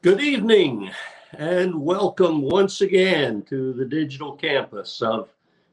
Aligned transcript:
Good 0.00 0.20
evening 0.20 0.92
and 1.32 1.74
welcome 1.74 2.40
once 2.40 2.82
again 2.82 3.42
to 3.48 3.72
the 3.72 3.84
digital 3.84 4.36
campus 4.36 5.02
of 5.02 5.28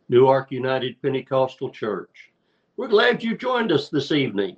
Newark 0.10 0.52
United 0.52 1.00
Pentecostal 1.00 1.70
Church. 1.70 2.32
We're 2.76 2.88
glad 2.88 3.24
you 3.24 3.38
joined 3.38 3.72
us 3.72 3.90
this 3.90 4.12
evening 4.12 4.58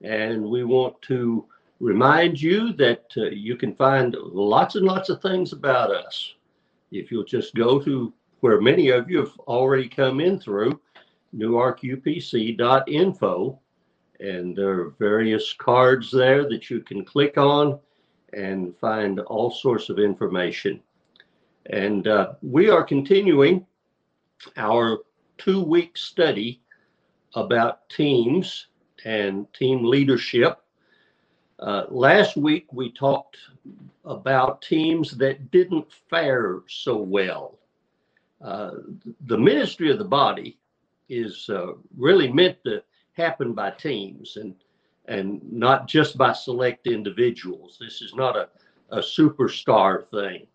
and 0.00 0.42
we 0.42 0.64
want 0.64 1.02
to 1.02 1.44
remind 1.80 2.40
you 2.40 2.72
that 2.78 3.04
uh, 3.18 3.24
you 3.24 3.56
can 3.56 3.74
find 3.74 4.16
lots 4.18 4.74
and 4.74 4.86
lots 4.86 5.10
of 5.10 5.20
things 5.20 5.52
about 5.52 5.90
us. 5.90 6.36
If 6.90 7.12
you'll 7.12 7.24
just 7.24 7.54
go 7.54 7.78
to 7.80 8.14
where 8.40 8.58
many 8.58 8.88
of 8.88 9.10
you 9.10 9.18
have 9.18 9.38
already 9.40 9.90
come 9.90 10.18
in 10.18 10.40
through, 10.40 10.80
newarkupc.info, 11.36 13.60
and 14.20 14.56
there 14.56 14.80
are 14.80 14.94
various 14.98 15.52
cards 15.52 16.10
there 16.10 16.48
that 16.48 16.70
you 16.70 16.80
can 16.80 17.04
click 17.04 17.36
on 17.36 17.78
and 18.32 18.76
find 18.76 19.20
all 19.20 19.50
sorts 19.50 19.88
of 19.88 19.98
information. 19.98 20.80
And 21.66 22.06
uh, 22.06 22.34
we 22.42 22.70
are 22.70 22.82
continuing 22.82 23.66
our 24.56 24.98
two 25.36 25.62
week 25.62 25.96
study 25.96 26.60
about 27.34 27.88
teams 27.88 28.66
and 29.04 29.52
team 29.52 29.84
leadership. 29.84 30.60
Uh, 31.58 31.84
last 31.88 32.36
week, 32.36 32.66
we 32.72 32.92
talked 32.92 33.36
about 34.04 34.62
teams 34.62 35.16
that 35.18 35.50
didn't 35.50 35.86
fare 36.08 36.60
so 36.68 36.96
well. 36.96 37.58
Uh, 38.40 38.70
the 39.26 39.36
ministry 39.36 39.90
of 39.90 39.98
the 39.98 40.04
body 40.04 40.56
is 41.08 41.48
uh, 41.50 41.72
really 41.96 42.32
meant 42.32 42.56
to 42.64 42.82
happen 43.12 43.52
by 43.52 43.70
teams. 43.70 44.36
And 44.36 44.54
and 45.08 45.40
not 45.50 45.88
just 45.88 46.16
by 46.16 46.32
select 46.32 46.86
individuals. 46.86 47.78
This 47.80 48.02
is 48.02 48.14
not 48.14 48.36
a, 48.36 48.48
a 48.90 48.98
superstar 48.98 50.08
thing. 50.10 50.46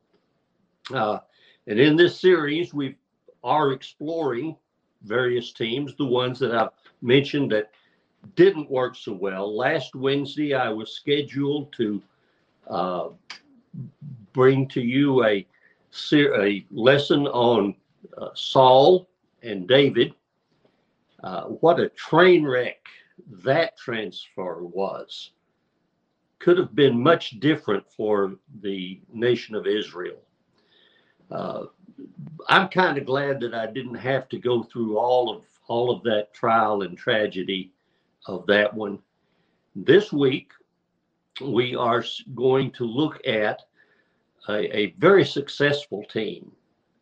Uh, 0.94 1.20
and 1.68 1.80
in 1.80 1.96
this 1.96 2.20
series, 2.20 2.74
we 2.74 2.96
are 3.44 3.72
exploring 3.72 4.56
various 5.04 5.52
teams, 5.52 5.96
the 5.98 6.06
ones 6.06 6.40
that 6.40 6.56
I've 6.56 6.70
mentioned 7.02 7.52
that 7.52 7.72
didn't 8.36 8.70
work 8.70 8.96
so 8.96 9.14
well. 9.14 9.56
Last 9.56 9.96
Wednesday, 9.96 10.54
I 10.54 10.70
was 10.70 10.96
scheduled 10.96 11.74
to 11.74 12.02
uh, 12.70 13.10
bring 14.34 14.68
to 14.70 14.82
you 14.82 15.26
a, 15.26 15.46
a 16.14 16.66
lesson 16.72 17.28
on 17.28 17.76
uh, 18.18 18.30
Saul 18.36 19.10
and 19.42 19.68
David. 19.68 20.14
Uh, 21.24 21.44
what 21.46 21.80
a 21.80 21.90
train 21.90 22.46
wreck 22.46 22.80
that 23.44 23.78
transfer 23.78 24.64
was 24.64 25.32
could 26.40 26.58
have 26.58 26.76
been 26.76 27.02
much 27.02 27.40
different 27.40 27.90
for 27.90 28.36
the 28.62 29.00
nation 29.14 29.56
of 29.56 29.66
Israel. 29.66 30.20
Uh, 31.32 31.66
I'm 32.50 32.68
kind 32.68 32.98
of 32.98 33.06
glad 33.06 33.40
that 33.40 33.54
I 33.54 33.68
didn't 33.68 33.96
have 33.96 34.28
to 34.30 34.38
go 34.38 34.64
through 34.64 34.98
all 34.98 35.34
of 35.34 35.44
all 35.68 35.90
of 35.90 36.04
that 36.04 36.34
trial 36.34 36.82
and 36.82 36.98
tragedy 36.98 37.72
of 38.28 38.46
that 38.48 38.74
one. 38.74 39.00
This 39.76 40.12
week, 40.12 40.52
we 41.42 41.76
are 41.76 42.04
going 42.36 42.72
to 42.72 42.84
look 42.84 43.26
at 43.26 43.62
a, 44.50 44.78
a 44.78 44.92
very 44.98 45.24
successful 45.24 46.04
team. 46.04 46.52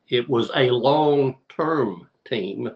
It 0.09 0.30
was 0.30 0.52
a 0.55 0.69
long-term 0.69 2.08
team, 2.25 2.69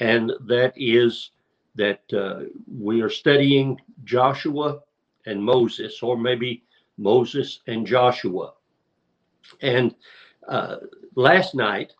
and 0.00 0.32
that 0.46 0.74
is 0.76 1.30
that 1.74 2.00
uh, 2.12 2.44
we 2.70 3.00
are 3.00 3.10
studying 3.10 3.80
Joshua 4.04 4.80
and 5.26 5.42
Moses, 5.42 6.02
or 6.02 6.16
maybe 6.16 6.64
Moses 6.98 7.60
and 7.66 7.86
Joshua. 7.86 8.52
And 9.60 9.94
uh, 10.48 10.76
last 11.14 11.54
night, 11.54 11.92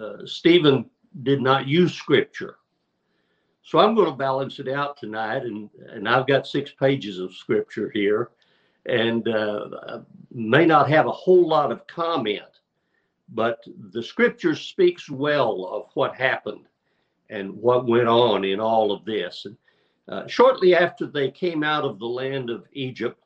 uh, 0.00 0.24
Stephen 0.24 0.90
did 1.22 1.40
not 1.40 1.66
use 1.66 1.94
scripture. 1.94 2.56
So 3.62 3.78
I'm 3.78 3.94
going 3.94 4.10
to 4.10 4.16
balance 4.16 4.58
it 4.58 4.68
out 4.68 4.96
tonight, 4.96 5.44
and, 5.44 5.70
and 5.88 6.08
I've 6.08 6.26
got 6.26 6.46
six 6.46 6.72
pages 6.72 7.18
of 7.18 7.34
scripture 7.34 7.90
here, 7.94 8.30
and 8.86 9.26
uh, 9.28 10.00
may 10.32 10.66
not 10.66 10.90
have 10.90 11.06
a 11.06 11.12
whole 11.12 11.46
lot 11.46 11.70
of 11.70 11.86
comment, 11.86 12.42
but 13.28 13.60
the 13.92 14.02
scripture 14.02 14.56
speaks 14.56 15.08
well 15.08 15.66
of 15.66 15.86
what 15.94 16.16
happened 16.16 16.66
and 17.32 17.52
what 17.56 17.86
went 17.86 18.08
on 18.08 18.44
in 18.44 18.60
all 18.60 18.92
of 18.92 19.04
this. 19.04 19.46
And, 19.46 19.56
uh, 20.08 20.26
shortly 20.26 20.74
after 20.74 21.06
they 21.06 21.30
came 21.30 21.64
out 21.64 21.84
of 21.84 21.98
the 21.98 22.06
land 22.06 22.50
of 22.50 22.66
Egypt, 22.72 23.18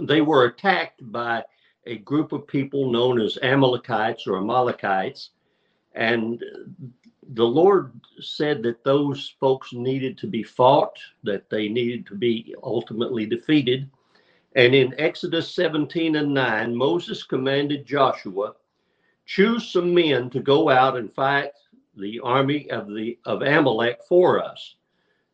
they 0.00 0.20
were 0.20 0.46
attacked 0.46 1.00
by 1.12 1.44
a 1.86 1.98
group 1.98 2.32
of 2.32 2.46
people 2.46 2.90
known 2.90 3.20
as 3.20 3.38
Amalekites 3.42 4.26
or 4.26 4.38
Amalekites. 4.38 5.30
And 5.94 6.42
the 7.32 7.46
Lord 7.46 7.92
said 8.20 8.62
that 8.62 8.84
those 8.84 9.34
folks 9.40 9.72
needed 9.72 10.16
to 10.18 10.26
be 10.26 10.42
fought, 10.42 10.98
that 11.24 11.50
they 11.50 11.68
needed 11.68 12.06
to 12.06 12.14
be 12.14 12.54
ultimately 12.62 13.26
defeated. 13.26 13.90
And 14.56 14.74
in 14.74 14.98
Exodus 14.98 15.54
17 15.54 16.16
and 16.16 16.34
9, 16.34 16.74
Moses 16.74 17.22
commanded 17.22 17.86
Joshua, 17.86 18.54
choose 19.26 19.70
some 19.70 19.94
men 19.94 20.30
to 20.30 20.40
go 20.40 20.68
out 20.68 20.96
and 20.96 21.12
fight 21.14 21.52
the 22.00 22.20
army 22.20 22.70
of 22.70 22.88
the 22.88 23.18
of 23.24 23.42
Amalek 23.42 24.00
for 24.08 24.42
us. 24.42 24.76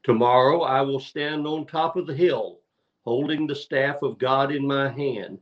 Tomorrow 0.02 0.62
I 0.62 0.82
will 0.82 1.00
stand 1.00 1.46
on 1.46 1.66
top 1.66 1.96
of 1.96 2.06
the 2.06 2.14
hill, 2.14 2.60
holding 3.04 3.46
the 3.46 3.54
staff 3.54 4.02
of 4.02 4.18
God 4.18 4.52
in 4.52 4.66
my 4.66 4.90
hand. 4.90 5.38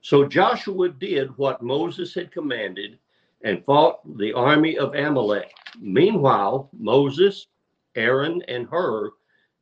So 0.00 0.24
Joshua 0.24 0.90
did 0.90 1.36
what 1.36 1.62
Moses 1.62 2.14
had 2.14 2.30
commanded 2.30 2.98
and 3.42 3.64
fought 3.64 4.00
the 4.16 4.32
army 4.32 4.78
of 4.78 4.94
Amalek. 4.94 5.52
Meanwhile, 5.80 6.70
Moses, 6.72 7.46
Aaron, 7.94 8.42
and 8.48 8.66
Hur 8.66 9.10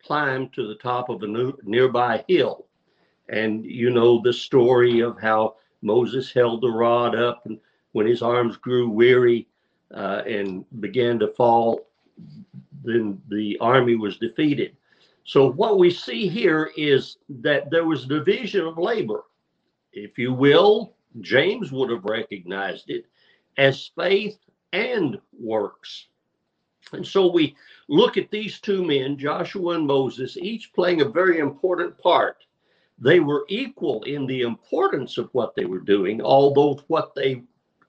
climbed 0.03 0.53
to 0.55 0.67
the 0.67 0.77
top 0.77 1.09
of 1.09 1.23
a 1.23 1.53
nearby 1.65 2.25
hill. 2.29 2.67
And 3.29 3.65
you 3.65 3.91
know 3.91 4.21
the 4.23 4.33
story 4.33 5.01
of 5.01 5.21
how 5.21 5.57
Moses 5.83 6.33
held 6.33 6.63
the 6.63 6.71
rod 6.71 7.15
up, 7.15 7.45
and 7.47 7.59
when 7.93 8.07
his 8.07 8.23
arms 8.23 8.57
grew 8.57 8.89
weary, 8.89 9.49
uh, 9.95 10.23
and 10.27 10.65
began 10.81 11.19
to 11.19 11.29
fall, 11.29 11.89
then 12.83 13.21
the 13.29 13.57
army 13.61 13.97
was 13.97 14.19
defeated. 14.19 14.77
So 15.25 15.51
what 15.51 15.79
we 15.79 15.91
see 15.91 16.29
here 16.29 16.71
is 16.77 17.17
that 17.29 17.71
there 17.71 17.85
was 17.85 18.07
division 18.07 18.65
of 18.65 18.79
labor. 18.79 19.25
If 19.93 20.19
you 20.19 20.33
will, 20.33 20.95
James 21.21 21.73
would 21.73 21.91
have 21.91 22.05
recognized 22.05 22.91
it 22.91 23.07
as 23.57 23.91
faith 23.97 24.39
and 24.73 25.19
works. 25.39 26.07
And 26.93 27.05
so 27.05 27.27
we 27.31 27.57
look 27.89 28.17
at 28.17 28.31
these 28.31 28.61
two 28.61 28.85
men, 28.85 29.19
Joshua 29.19 29.75
and 29.75 29.87
Moses, 29.87 30.37
each 30.37 30.73
playing 30.73 31.01
a 31.01 31.09
very 31.09 31.39
important 31.39 31.99
part. 31.99 32.37
They 32.99 33.21
were 33.21 33.45
equal 33.49 34.05
in 34.05 34.27
the 34.27 34.43
importance 34.43 35.19
of 35.19 35.29
what 35.33 35.55
they 35.55 35.65
were 35.65 35.81
doing, 35.81 36.23
although 36.23 36.81
what 36.87 37.15
they 37.15 37.43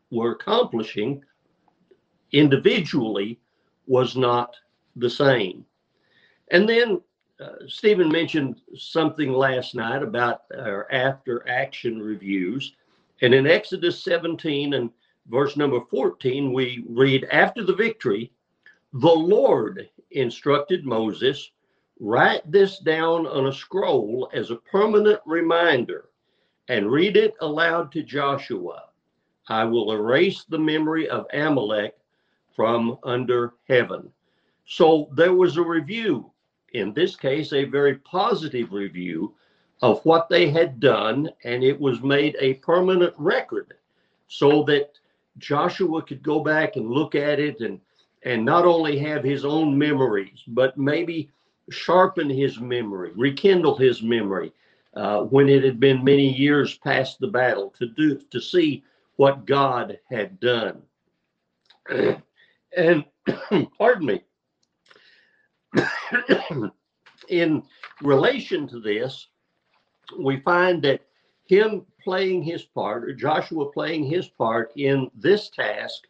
were 0.09 0.31
accomplishing 0.31 1.23
individually 2.31 3.39
was 3.87 4.15
not 4.15 4.55
the 4.95 5.09
same. 5.09 5.65
And 6.51 6.67
then 6.67 7.01
uh, 7.39 7.67
Stephen 7.67 8.09
mentioned 8.09 8.61
something 8.75 9.31
last 9.31 9.75
night 9.75 10.01
about 10.01 10.41
our 10.57 10.91
after 10.91 11.47
action 11.47 12.01
reviews. 12.01 12.73
And 13.21 13.33
in 13.33 13.47
Exodus 13.47 14.03
17 14.03 14.73
and 14.73 14.89
verse 15.29 15.55
number 15.55 15.81
14, 15.89 16.51
we 16.51 16.83
read, 16.89 17.27
After 17.31 17.63
the 17.63 17.75
victory, 17.75 18.31
the 18.93 19.07
Lord 19.07 19.89
instructed 20.11 20.85
Moses, 20.85 21.51
write 21.99 22.49
this 22.51 22.79
down 22.79 23.27
on 23.27 23.47
a 23.47 23.53
scroll 23.53 24.29
as 24.33 24.49
a 24.49 24.55
permanent 24.55 25.19
reminder 25.25 26.09
and 26.69 26.91
read 26.91 27.17
it 27.17 27.33
aloud 27.41 27.91
to 27.91 28.03
Joshua. 28.03 28.83
I 29.47 29.63
will 29.63 29.91
erase 29.93 30.43
the 30.43 30.59
memory 30.59 31.07
of 31.07 31.25
Amalek 31.33 31.97
from 32.57 32.97
under 33.03 33.53
heaven. 33.69 34.11
So 34.65 35.09
there 35.13 35.33
was 35.33 35.57
a 35.57 35.61
review, 35.61 36.31
in 36.73 36.91
this 36.91 37.15
case, 37.15 37.53
a 37.53 37.65
very 37.65 37.97
positive 37.99 38.73
review 38.73 39.35
of 39.83 40.03
what 40.03 40.27
they 40.27 40.49
had 40.49 40.79
done, 40.79 41.29
and 41.43 41.63
it 41.63 41.79
was 41.79 42.01
made 42.01 42.35
a 42.39 42.55
permanent 42.55 43.13
record 43.19 43.75
so 44.27 44.63
that 44.63 44.89
Joshua 45.37 46.01
could 46.01 46.23
go 46.23 46.39
back 46.39 46.77
and 46.77 46.89
look 46.89 47.13
at 47.13 47.39
it 47.39 47.61
and 47.61 47.79
and 48.23 48.43
not 48.43 48.65
only 48.65 48.97
have 48.97 49.23
his 49.23 49.45
own 49.45 49.77
memories, 49.77 50.43
but 50.47 50.75
maybe 50.77 51.29
sharpen 51.69 52.27
his 52.27 52.59
memory, 52.59 53.11
rekindle 53.15 53.77
his 53.77 54.01
memory 54.01 54.51
uh, 54.95 55.21
when 55.21 55.47
it 55.47 55.63
had 55.63 55.79
been 55.79 56.03
many 56.03 56.35
years 56.35 56.79
past 56.79 57.19
the 57.19 57.27
battle 57.27 57.69
to 57.77 57.85
do 57.85 58.19
to 58.31 58.41
see 58.41 58.83
what 59.17 59.45
God 59.45 59.99
had 60.09 60.39
done. 60.39 60.81
And 62.75 63.05
pardon 63.77 64.05
me, 64.05 64.23
in 67.29 67.63
relation 68.01 68.67
to 68.67 68.79
this, 68.79 69.27
we 70.19 70.39
find 70.41 70.81
that 70.83 71.01
him 71.45 71.85
playing 72.03 72.43
his 72.43 72.63
part, 72.63 73.03
or 73.03 73.13
Joshua 73.13 73.71
playing 73.71 74.05
his 74.05 74.27
part 74.27 74.71
in 74.75 75.09
this 75.15 75.49
task, 75.49 76.03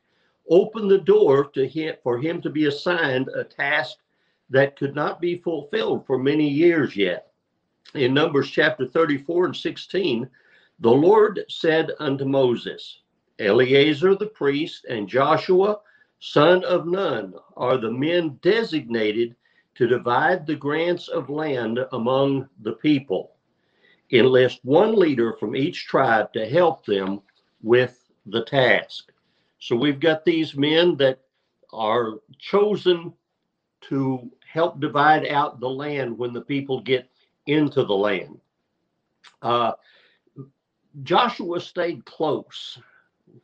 opened 0.50 0.89
the 0.89 1.00
door 1.00 1.45
to 1.45 1.68
him 1.68 1.95
for 2.04 2.18
him 2.18 2.42
to 2.42 2.50
be 2.50 2.65
assigned 2.65 3.27
a 3.30 3.44
task 3.44 3.98
that 4.50 4.77
could 4.77 4.95
not 4.95 5.19
be 5.19 5.38
fulfilled 5.38 6.06
for 6.06 6.18
many 6.18 6.48
years 6.48 6.95
yet. 6.95 7.31
In 7.94 8.13
Numbers 8.13 8.50
chapter 8.50 8.86
34 8.86 9.45
and 9.48 9.56
16, 9.56 10.30
the 10.80 10.92
Lord 10.92 11.44
said 11.50 11.92
unto 12.00 12.25
Moses, 12.25 13.01
Eleazar 13.39 14.15
the 14.15 14.27
priest 14.27 14.86
and 14.89 15.07
Joshua, 15.07 15.80
son 16.19 16.64
of 16.64 16.88
Nun, 16.88 17.34
are 17.56 17.78
the 17.78 17.92
men 17.92 18.40
designated 18.42 19.36
to 19.75 19.88
divide 19.88 20.46
the 20.46 20.56
grants 20.56 21.08
of 21.08 21.30
land 21.30 21.80
among 21.92 22.50
the 22.62 22.74
people. 22.74 23.36
Enlist 24.12 24.60
one 24.64 24.96
leader 24.96 25.34
from 25.34 25.56
each 25.56 25.86
tribe 25.86 26.34
to 26.34 26.48
help 26.48 26.86
them 26.86 27.22
with 27.62 28.10
the 28.25 28.44
task. 28.46 29.12
So 29.60 29.75
we've 29.75 30.00
got 30.00 30.24
these 30.24 30.56
men 30.56 30.96
that 30.98 31.19
are 31.74 32.14
chosen 32.40 33.14
to 33.81 34.31
help 34.52 34.80
divide 34.80 35.28
out 35.28 35.60
the 35.60 35.69
land 35.69 36.18
when 36.18 36.34
the 36.34 36.42
people 36.42 36.81
get 36.81 37.10
into 37.46 37.84
the 37.84 37.96
land. 37.96 38.40
Uh, 39.42 39.74
Joshua 41.04 41.60
stayed 41.62 42.06
close. 42.06 42.80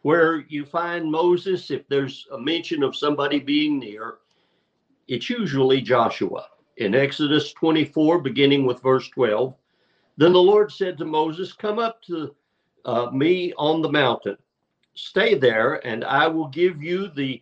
Where 0.02 0.46
you 0.50 0.66
find 0.66 1.12
Moses, 1.12 1.72
if 1.72 1.88
there's 1.88 2.28
a 2.32 2.38
mention 2.38 2.84
of 2.84 2.96
somebody 2.96 3.40
being 3.40 3.80
near, 3.80 4.16
it's 5.08 5.30
usually 5.30 5.82
Joshua. 5.82 6.48
In 6.78 6.96
Exodus 6.96 7.54
24, 7.54 8.20
beginning 8.20 8.66
with 8.66 8.82
verse 8.82 9.08
12, 9.10 9.56
then 10.18 10.34
the 10.34 10.42
Lord 10.42 10.72
said 10.72 10.98
to 10.98 11.06
Moses, 11.06 11.54
Come 11.54 11.80
up 11.80 12.02
to 12.04 12.36
uh, 12.86 13.10
me 13.12 13.54
on 13.58 13.82
the 13.82 13.92
mountain, 13.92 14.38
stay 14.96 15.36
there, 15.36 15.86
and 15.86 16.04
I 16.04 16.28
will 16.28 16.48
give 16.48 16.82
you 16.82 17.10
the 17.10 17.42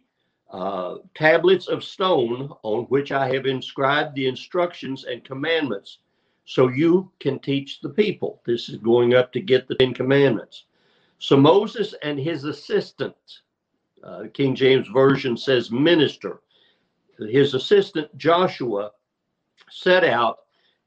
uh, 0.51 0.97
tablets 1.15 1.67
of 1.67 1.83
stone 1.83 2.51
on 2.63 2.83
which 2.85 3.11
I 3.11 3.33
have 3.33 3.45
inscribed 3.45 4.15
the 4.15 4.27
instructions 4.27 5.05
and 5.05 5.23
commandments, 5.23 5.99
so 6.45 6.67
you 6.67 7.11
can 7.19 7.39
teach 7.39 7.79
the 7.79 7.89
people. 7.89 8.41
This 8.45 8.67
is 8.67 8.77
going 8.77 9.13
up 9.13 9.31
to 9.33 9.39
get 9.39 9.67
the 9.67 9.75
Ten 9.75 9.93
Commandments. 9.93 10.65
So 11.21 11.37
Moses 11.37 11.93
and 12.01 12.19
his 12.19 12.45
assistant, 12.45 13.15
uh, 14.03 14.23
King 14.33 14.55
James 14.55 14.87
Version 14.87 15.37
says 15.37 15.69
minister, 15.69 16.41
his 17.19 17.53
assistant 17.53 18.17
Joshua 18.17 18.89
set 19.69 20.03
out, 20.03 20.39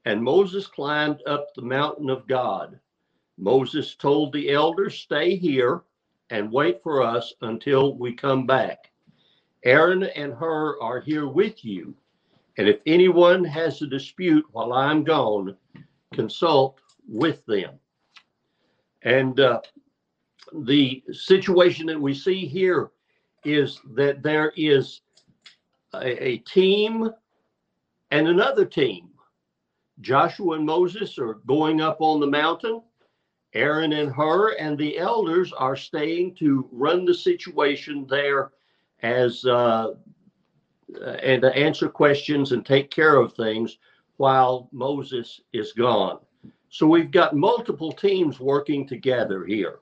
and 0.03 0.21
Moses 0.21 0.67
climbed 0.67 1.21
up 1.25 1.53
the 1.55 1.61
mountain 1.61 2.09
of 2.09 2.27
God. 2.27 2.77
Moses 3.37 3.95
told 3.95 4.33
the 4.33 4.51
elders, 4.51 4.95
Stay 4.97 5.37
here 5.37 5.83
and 6.29 6.51
wait 6.51 6.83
for 6.83 7.01
us 7.01 7.33
until 7.39 7.95
we 7.95 8.13
come 8.13 8.45
back. 8.45 8.91
Aaron 9.63 10.03
and 10.03 10.33
Hur 10.33 10.77
are 10.81 10.99
here 10.99 11.29
with 11.29 11.63
you. 11.63 11.95
And 12.57 12.67
if 12.67 12.81
anyone 12.85 13.45
has 13.45 13.81
a 13.81 13.87
dispute 13.87 14.43
while 14.51 14.73
I'm 14.73 15.05
gone, 15.05 15.55
consult 16.11 16.81
with 17.07 17.45
them. 17.45 17.79
And 19.01 19.39
uh, 19.39 19.61
the 20.63 21.03
situation 21.11 21.85
that 21.87 21.99
we 21.99 22.13
see 22.13 22.45
here 22.45 22.91
is 23.43 23.79
that 23.93 24.23
there 24.23 24.51
is 24.55 25.01
a, 25.93 26.23
a 26.23 26.37
team 26.39 27.09
and 28.11 28.27
another 28.27 28.65
team. 28.65 29.09
Joshua 30.01 30.55
and 30.55 30.65
Moses 30.65 31.17
are 31.17 31.35
going 31.45 31.81
up 31.81 31.97
on 31.99 32.19
the 32.19 32.27
mountain. 32.27 32.81
Aaron 33.53 33.93
and 33.93 34.11
Hur 34.11 34.53
and 34.53 34.77
the 34.77 34.97
elders 34.97 35.53
are 35.53 35.77
staying 35.77 36.35
to 36.35 36.67
run 36.71 37.05
the 37.05 37.13
situation 37.13 38.05
there 38.09 38.51
as 39.01 39.45
uh, 39.45 39.93
and 41.21 41.41
to 41.41 41.55
answer 41.55 41.87
questions 41.87 42.51
and 42.51 42.65
take 42.65 42.91
care 42.91 43.15
of 43.15 43.33
things 43.33 43.77
while 44.17 44.69
Moses 44.71 45.41
is 45.53 45.71
gone. 45.71 46.19
So 46.69 46.85
we've 46.87 47.11
got 47.11 47.35
multiple 47.35 47.91
teams 47.91 48.39
working 48.39 48.85
together 48.87 49.45
here. 49.45 49.79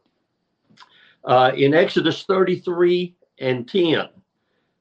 Uh, 1.25 1.51
in 1.55 1.73
Exodus 1.73 2.23
33 2.23 3.15
and 3.39 3.67
10, 3.67 4.09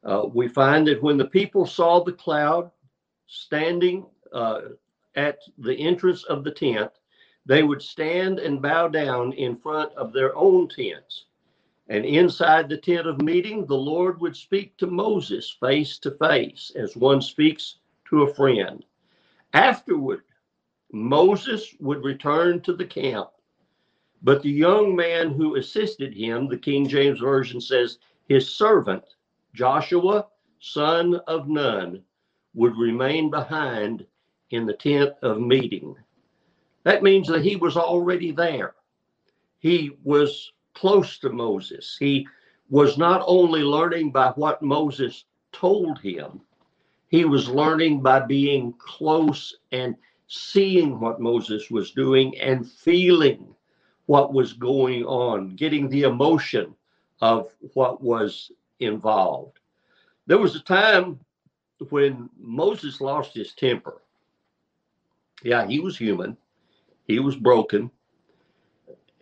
uh, 0.04 0.26
we 0.32 0.48
find 0.48 0.86
that 0.86 1.02
when 1.02 1.16
the 1.16 1.26
people 1.26 1.66
saw 1.66 2.02
the 2.02 2.12
cloud 2.12 2.70
standing 3.28 4.06
uh, 4.32 4.60
at 5.14 5.38
the 5.58 5.74
entrance 5.74 6.24
of 6.24 6.42
the 6.42 6.50
tent, 6.50 6.90
they 7.46 7.62
would 7.62 7.82
stand 7.82 8.38
and 8.38 8.62
bow 8.62 8.88
down 8.88 9.32
in 9.32 9.56
front 9.56 9.92
of 9.94 10.12
their 10.12 10.34
own 10.36 10.68
tents. 10.68 11.26
And 11.88 12.04
inside 12.04 12.68
the 12.68 12.76
tent 12.76 13.06
of 13.06 13.20
meeting, 13.20 13.66
the 13.66 13.76
Lord 13.76 14.20
would 14.20 14.36
speak 14.36 14.76
to 14.78 14.86
Moses 14.86 15.56
face 15.60 15.98
to 15.98 16.12
face 16.12 16.72
as 16.76 16.96
one 16.96 17.20
speaks 17.20 17.78
to 18.08 18.22
a 18.22 18.34
friend. 18.34 18.84
Afterward, 19.52 20.22
Moses 20.92 21.74
would 21.80 22.04
return 22.04 22.60
to 22.62 22.72
the 22.72 22.84
camp. 22.84 23.30
But 24.24 24.42
the 24.42 24.50
young 24.50 24.94
man 24.94 25.30
who 25.32 25.56
assisted 25.56 26.14
him, 26.14 26.46
the 26.46 26.56
King 26.56 26.86
James 26.86 27.18
Version 27.18 27.60
says, 27.60 27.98
his 28.28 28.48
servant, 28.48 29.02
Joshua, 29.52 30.28
son 30.60 31.16
of 31.26 31.48
Nun, 31.48 32.04
would 32.54 32.76
remain 32.76 33.30
behind 33.30 34.06
in 34.50 34.64
the 34.64 34.74
tent 34.74 35.10
of 35.22 35.40
meeting. 35.40 35.96
That 36.84 37.02
means 37.02 37.26
that 37.28 37.42
he 37.44 37.56
was 37.56 37.76
already 37.76 38.30
there. 38.30 38.74
He 39.58 39.90
was 40.04 40.52
close 40.74 41.18
to 41.18 41.30
Moses. 41.30 41.96
He 41.98 42.28
was 42.70 42.96
not 42.96 43.24
only 43.26 43.62
learning 43.62 44.12
by 44.12 44.28
what 44.30 44.62
Moses 44.62 45.24
told 45.52 45.98
him, 45.98 46.40
he 47.08 47.24
was 47.24 47.48
learning 47.48 48.02
by 48.02 48.20
being 48.20 48.72
close 48.78 49.56
and 49.72 49.96
seeing 50.28 51.00
what 51.00 51.20
Moses 51.20 51.70
was 51.70 51.90
doing 51.90 52.38
and 52.38 52.70
feeling 52.70 53.54
what 54.12 54.34
was 54.34 54.52
going 54.52 55.02
on, 55.04 55.56
getting 55.56 55.88
the 55.88 56.02
emotion 56.02 56.74
of 57.22 57.50
what 57.72 58.02
was 58.02 58.52
involved. 58.78 59.58
There 60.26 60.36
was 60.36 60.54
a 60.54 60.60
time 60.60 61.18
when 61.88 62.28
Moses 62.38 63.00
lost 63.00 63.32
his 63.32 63.54
temper. 63.54 64.02
Yeah, 65.42 65.66
he 65.66 65.80
was 65.80 65.96
human. 65.96 66.36
He 67.06 67.20
was 67.20 67.36
broken. 67.36 67.90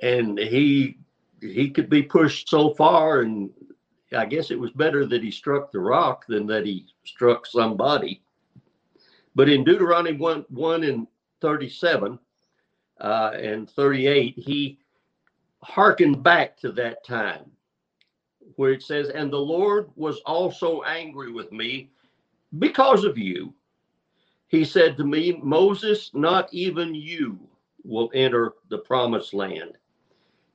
And 0.03 0.37
he 0.37 0.99
he 1.41 1.71
could 1.71 1.89
be 1.89 2.03
pushed 2.03 2.49
so 2.49 2.75
far 2.75 3.21
and 3.21 3.49
I 4.11 4.27
guess 4.27 4.51
it 4.51 4.59
was 4.59 4.73
better 4.73 5.07
that 5.07 5.23
he 5.23 5.31
struck 5.31 5.71
the 5.71 5.79
rock 5.79 6.27
than 6.27 6.49
that 6.49 6.67
he 6.67 6.87
struck 7.05 7.47
somebody. 7.47 8.23
But 9.37 9.49
in 9.49 9.63
Deuteronomy 9.63 10.17
1, 10.17 10.47
1 10.49 10.83
and 10.83 11.07
37 11.41 12.19
uh, 13.01 13.31
and 13.35 13.71
38, 13.71 14.35
he 14.37 14.80
hearkened 15.63 16.23
back 16.23 16.57
to 16.59 16.73
that 16.73 17.05
time 17.05 17.51
where 18.57 18.73
it 18.73 18.83
says, 18.83 19.09
And 19.09 19.33
the 19.33 19.39
Lord 19.39 19.91
was 19.97 20.21
also 20.27 20.83
angry 20.83 21.33
with 21.33 21.53
me 21.53 21.91
because 22.59 23.05
of 23.05 23.19
you. 23.19 23.55
He 24.49 24.65
said 24.65 24.97
to 24.97 25.05
me, 25.05 25.41
Moses, 25.43 26.11
not 26.13 26.53
even 26.53 26.95
you 26.95 27.39
will 27.85 28.11
enter 28.15 28.55
the 28.69 28.79
promised 28.79 29.33
land. 29.33 29.79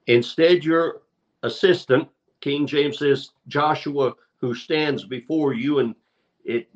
Instead, 0.08 0.64
your 0.64 1.02
assistant, 1.44 2.08
King 2.42 2.68
James 2.68 3.00
says, 3.00 3.32
Joshua, 3.48 4.14
who 4.38 4.54
stands 4.54 5.06
before 5.06 5.54
you, 5.54 5.80
and 5.80 5.96
it 6.44 6.68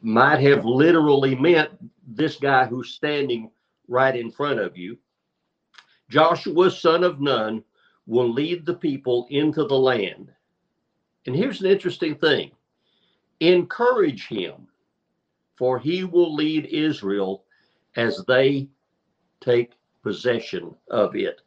might 0.00 0.40
have 0.40 0.64
literally 0.64 1.34
meant 1.34 1.70
this 2.06 2.36
guy 2.36 2.64
who's 2.64 2.94
standing 2.94 3.50
right 3.88 4.16
in 4.16 4.30
front 4.30 4.60
of 4.60 4.76
you. 4.78 4.96
Joshua, 6.08 6.70
son 6.70 7.04
of 7.04 7.20
Nun, 7.20 7.62
will 8.06 8.32
lead 8.32 8.66
the 8.66 8.74
people 8.74 9.26
into 9.30 9.64
the 9.64 9.78
land. 9.78 10.30
And 11.26 11.36
here's 11.36 11.60
an 11.60 11.70
interesting 11.70 12.14
thing 12.14 12.50
encourage 13.40 14.26
him, 14.26 14.66
for 15.56 15.78
he 15.78 16.04
will 16.04 16.34
lead 16.34 16.66
Israel 16.66 17.44
as 17.96 18.22
they 18.26 18.68
take 19.40 19.72
possession 20.02 20.74
of 20.90 21.16
it, 21.16 21.40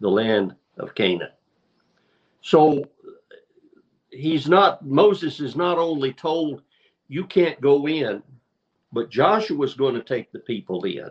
the 0.00 0.08
land 0.08 0.54
of 0.78 0.94
Canaan. 0.94 1.30
So 2.42 2.84
he's 4.10 4.48
not, 4.48 4.84
Moses 4.86 5.40
is 5.40 5.56
not 5.56 5.78
only 5.78 6.12
told, 6.12 6.62
you 7.08 7.24
can't 7.24 7.60
go 7.60 7.88
in, 7.88 8.22
but 8.92 9.10
Joshua's 9.10 9.74
going 9.74 9.94
to 9.94 10.02
take 10.02 10.32
the 10.32 10.38
people 10.40 10.84
in. 10.84 11.10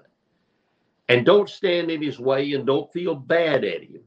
And 1.10 1.26
don't 1.26 1.50
stand 1.50 1.90
in 1.90 2.02
his 2.02 2.20
way 2.20 2.54
and 2.54 2.66
don't 2.66 2.92
feel 2.94 3.16
bad 3.16 3.64
at 3.64 3.84
him. 3.84 4.02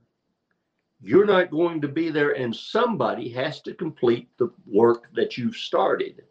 You're 1.03 1.27
not 1.27 1.51
going 1.51 1.81
to 1.81 1.89
be 1.89 2.11
there, 2.11 2.31
and 2.31 2.55
somebody 2.55 3.29
has 3.31 3.61
to 3.63 3.75
complete 3.75 4.29
the 4.39 4.51
work 4.67 5.09
that 5.15 5.37
you've 5.37 5.57
started. 5.57 6.23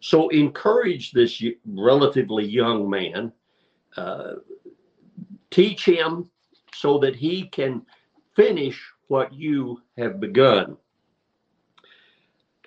So 0.00 0.28
encourage 0.28 1.12
this 1.12 1.42
relatively 1.64 2.44
young 2.44 2.90
man, 2.90 3.32
uh, 3.96 4.34
teach 5.50 5.84
him 5.84 6.28
so 6.74 6.98
that 6.98 7.16
he 7.16 7.46
can 7.48 7.86
finish 8.36 8.82
what 9.08 9.32
you 9.32 9.80
have 9.96 10.20
begun. 10.20 10.76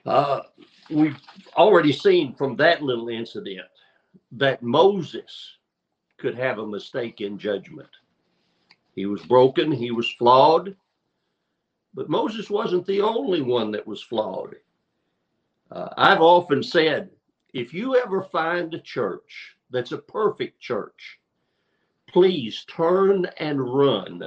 Uh, 0.06 0.42
we've 0.90 1.20
already 1.58 1.92
seen 1.92 2.34
from 2.36 2.56
that 2.56 2.82
little 2.82 3.10
incident 3.10 3.68
that 4.32 4.64
Moses 4.64 5.58
could 6.18 6.36
have 6.36 6.60
a 6.60 6.66
mistake 6.66 7.22
in 7.22 7.38
judgment. 7.38 7.90
He 8.96 9.06
was 9.06 9.22
broken, 9.24 9.72
he 9.72 9.92
was 9.92 10.10
flawed, 10.14 10.76
but 11.96 12.10
Moses 12.10 12.50
wasn't 12.50 12.86
the 12.86 13.02
only 13.02 13.42
one 13.42 13.72
that 13.72 13.88
was 13.88 14.04
flawed. 14.04 14.56
Uh, 15.72 15.90
I've 15.98 16.22
often 16.22 16.62
said 16.62 17.10
if 17.54 17.74
you 17.74 17.96
ever 17.96 18.22
find 18.22 18.74
a 18.74 18.80
church 18.80 19.56
that's 19.72 19.94
a 19.94 19.98
perfect 19.98 20.60
church, 20.60 21.20
please 22.08 22.66
turn 22.70 23.26
and 23.40 23.60
run 23.60 24.22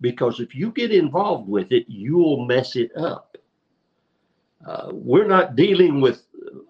because 0.00 0.40
if 0.40 0.54
you 0.54 0.70
get 0.70 0.92
involved 0.92 1.48
with 1.48 1.72
it, 1.72 1.84
you'll 1.88 2.46
mess 2.46 2.76
it 2.76 2.96
up. 2.96 3.36
Uh, 4.66 4.90
we're 4.92 5.26
not 5.26 5.56
dealing 5.56 6.00
with 6.00 6.22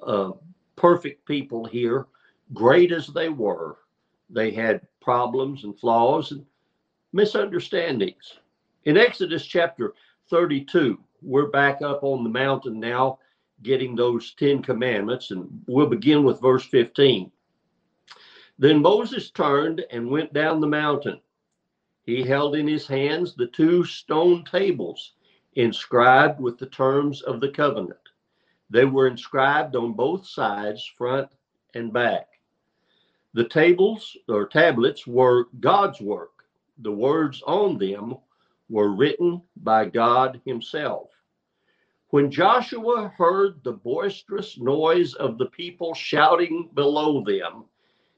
uh, 0.04 0.30
perfect 0.74 1.26
people 1.26 1.64
here, 1.64 2.06
great 2.54 2.92
as 2.92 3.08
they 3.08 3.28
were. 3.28 3.78
They 4.30 4.50
had 4.50 4.80
problems 5.00 5.64
and 5.64 5.78
flaws 5.78 6.32
and 6.32 6.44
misunderstandings. 7.12 8.38
In 8.84 8.96
Exodus 8.96 9.44
chapter 9.44 9.94
32, 10.30 10.96
we're 11.22 11.48
back 11.48 11.82
up 11.82 12.04
on 12.04 12.22
the 12.22 12.30
mountain 12.30 12.78
now, 12.78 13.18
getting 13.64 13.96
those 13.96 14.32
10 14.34 14.62
commandments, 14.62 15.32
and 15.32 15.48
we'll 15.66 15.88
begin 15.88 16.22
with 16.22 16.40
verse 16.40 16.64
15. 16.64 17.30
Then 18.56 18.80
Moses 18.80 19.30
turned 19.32 19.84
and 19.90 20.08
went 20.08 20.32
down 20.32 20.60
the 20.60 20.68
mountain. 20.68 21.20
He 22.04 22.22
held 22.22 22.54
in 22.54 22.68
his 22.68 22.86
hands 22.86 23.34
the 23.34 23.48
two 23.48 23.84
stone 23.84 24.44
tables 24.44 25.14
inscribed 25.54 26.40
with 26.40 26.58
the 26.58 26.66
terms 26.66 27.22
of 27.22 27.40
the 27.40 27.50
covenant. 27.50 27.98
They 28.70 28.84
were 28.84 29.08
inscribed 29.08 29.74
on 29.74 29.94
both 29.94 30.26
sides, 30.26 30.86
front 30.96 31.28
and 31.74 31.92
back. 31.92 32.28
The 33.34 33.48
tables 33.48 34.16
or 34.28 34.46
tablets 34.46 35.08
were 35.08 35.48
God's 35.58 36.00
work. 36.00 36.44
The 36.78 36.92
words 36.92 37.42
on 37.46 37.78
them 37.78 38.14
were 38.70 38.94
written 38.94 39.42
by 39.56 39.84
God 39.84 40.40
Himself. 40.46 41.10
When 42.10 42.30
Joshua 42.30 43.12
heard 43.16 43.62
the 43.62 43.72
boisterous 43.72 44.58
noise 44.58 45.14
of 45.14 45.38
the 45.38 45.46
people 45.46 45.92
shouting 45.92 46.70
below 46.74 47.22
them, 47.22 47.64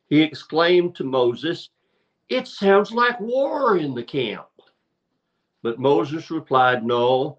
he 0.09 0.21
exclaimed 0.21 0.94
to 0.97 1.04
Moses, 1.04 1.71
It 2.28 2.47
sounds 2.47 2.92
like 2.92 3.18
war 3.18 3.78
in 3.78 3.94
the 3.94 4.02
camp. 4.02 4.47
But 5.62 5.78
Moses 5.78 6.30
replied, 6.30 6.85
No, 6.85 7.38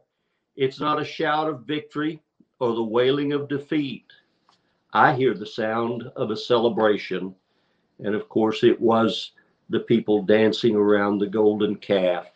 it's 0.55 0.79
not 0.79 1.01
a 1.01 1.05
shout 1.05 1.48
of 1.48 1.67
victory 1.67 2.22
or 2.60 2.74
the 2.74 2.84
wailing 2.84 3.34
of 3.34 3.48
defeat. 3.48 4.05
I 4.91 5.13
hear 5.15 5.34
the 5.34 5.46
sound 5.46 6.03
of 6.15 6.32
a 6.32 6.38
celebration. 6.38 7.36
And 8.00 8.15
of 8.15 8.29
course, 8.29 8.63
it 8.63 8.79
was 8.79 9.32
the 9.70 9.82
people 9.82 10.24
dancing 10.24 10.75
around 10.75 11.17
the 11.17 11.27
golden 11.27 11.75
calf 11.75 12.32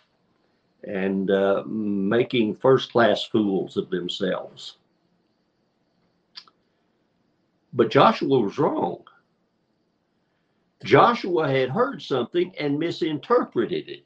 and 0.83 1.31
uh, 1.31 1.63
making 1.65 2.55
first 2.55 2.91
class 2.91 3.23
fools 3.25 3.77
of 3.77 3.89
themselves. 3.89 4.77
But 7.73 7.91
Joshua 7.91 8.39
was 8.39 8.57
wrong. 8.57 9.03
Joshua 10.83 11.49
had 11.49 11.69
heard 11.69 12.01
something 12.01 12.53
and 12.59 12.77
misinterpreted 12.79 13.89
it. 13.89 14.05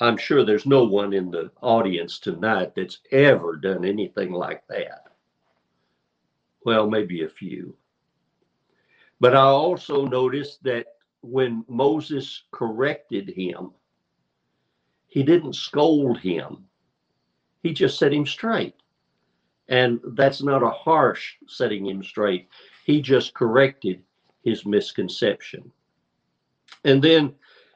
I'm 0.00 0.16
sure 0.16 0.44
there's 0.44 0.66
no 0.66 0.84
one 0.84 1.12
in 1.12 1.30
the 1.30 1.50
audience 1.60 2.18
tonight 2.18 2.74
that's 2.74 2.98
ever 3.12 3.56
done 3.56 3.84
anything 3.84 4.32
like 4.32 4.66
that. 4.68 5.12
Well, 6.64 6.88
maybe 6.88 7.22
a 7.24 7.28
few. 7.28 7.76
But 9.20 9.36
I 9.36 9.42
also 9.42 10.04
noticed 10.04 10.62
that 10.64 10.86
when 11.20 11.64
Moses 11.68 12.42
corrected 12.50 13.28
him, 13.28 13.70
he 15.12 15.22
didn't 15.22 15.52
scold 15.52 16.18
him, 16.18 16.64
he 17.62 17.74
just 17.74 17.98
set 17.98 18.14
him 18.14 18.24
straight. 18.24 18.74
And 19.68 20.00
that's 20.14 20.42
not 20.42 20.62
a 20.62 20.70
harsh 20.70 21.34
setting 21.46 21.86
him 21.86 22.02
straight. 22.02 22.48
He 22.86 23.02
just 23.02 23.34
corrected 23.34 24.02
his 24.42 24.64
misconception. 24.64 25.70
And 26.84 27.04
then 27.04 27.34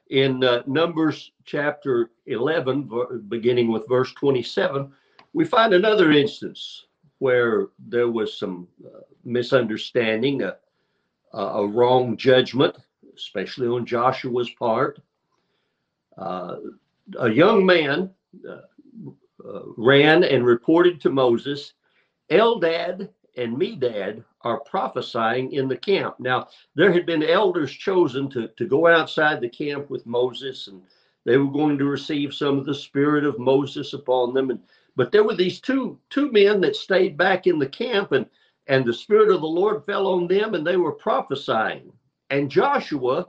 in 0.09 0.43
uh, 0.43 0.63
Numbers 0.67 1.33
chapter 1.45 2.11
11, 2.25 2.89
beginning 3.29 3.71
with 3.71 3.87
verse 3.87 4.15
27, 4.15 4.91
we 5.35 5.45
find 5.45 5.75
another 5.75 6.13
instance 6.13 6.87
where 7.19 7.67
there 7.79 8.09
was 8.09 8.39
some 8.39 8.67
uh, 8.83 9.01
misunderstanding, 9.27 10.43
a, 10.43 10.57
a, 11.35 11.67
wrong 11.67 12.17
judgment, 12.17 12.75
especially 13.15 13.67
on 13.67 13.85
Joshua's 13.85 14.51
part. 14.51 15.01
Uh, 16.17 16.57
a 17.19 17.31
young 17.31 17.65
man 17.65 18.11
uh, 18.49 18.61
uh, 19.47 19.63
ran 19.77 20.25
and 20.25 20.45
reported 20.45 21.01
to 21.01 21.11
Moses, 21.11 21.75
Eldad 22.31 23.09
and 23.37 23.57
Medad 23.57 24.25
are 24.43 24.61
prophesying 24.61 25.53
in 25.53 25.69
the 25.69 25.77
camp. 25.77 26.19
Now, 26.19 26.49
there 26.75 26.93
had 26.93 27.07
been 27.07 27.23
elders 27.23 27.73
chosen 27.73 28.31
to, 28.31 28.49
to 28.49 28.67
go 28.67 28.87
outside 28.87 29.41
the 29.41 29.49
camp 29.49 29.91
with 29.91 30.07
Moses, 30.07 30.69
and 30.69 30.83
they 31.25 31.37
were 31.37 31.51
going 31.51 31.79
to 31.79 31.85
receive 31.85 32.33
some 32.35 32.59
of 32.59 32.65
the 32.65 32.75
spirit 32.75 33.25
of 33.25 33.39
Moses 33.39 33.93
upon 33.93 34.35
them. 34.35 34.51
And 34.51 34.61
but 34.97 35.13
there 35.13 35.25
were 35.25 35.35
these 35.37 35.61
two 35.61 35.99
two 36.09 36.33
men 36.33 36.61
that 36.63 36.77
stayed 36.77 37.17
back 37.17 37.47
in 37.47 37.59
the 37.59 37.69
camp, 37.69 38.13
and 38.13 38.27
and 38.69 38.85
the 38.85 38.93
spirit 38.93 39.31
of 39.31 39.41
the 39.41 39.47
Lord 39.47 39.85
fell 39.85 40.07
on 40.07 40.27
them, 40.27 40.55
and 40.55 40.67
they 40.67 40.77
were 40.77 40.93
prophesying. 40.93 41.93
And 42.31 42.51
Joshua, 42.51 43.27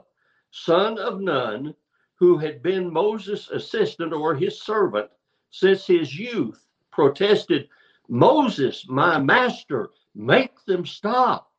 son 0.50 0.98
of 0.98 1.20
Nun, 1.20 1.74
who 2.18 2.38
had 2.38 2.62
been 2.62 2.92
Moses' 2.92 3.48
assistant 3.50 4.12
or 4.12 4.34
his 4.34 4.60
servant 4.60 5.10
since 5.50 5.86
his 5.86 6.18
youth, 6.18 6.66
protested, 6.90 7.68
Moses, 8.08 8.86
my 8.88 9.18
master, 9.18 9.90
Make 10.18 10.64
them 10.64 10.84
stop. 10.84 11.52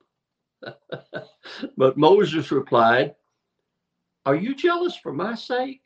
but 1.77 1.97
Moses 1.97 2.51
replied, 2.51 3.15
Are 4.25 4.35
you 4.35 4.53
jealous 4.53 4.97
for 4.97 5.13
my 5.13 5.33
sake? 5.33 5.81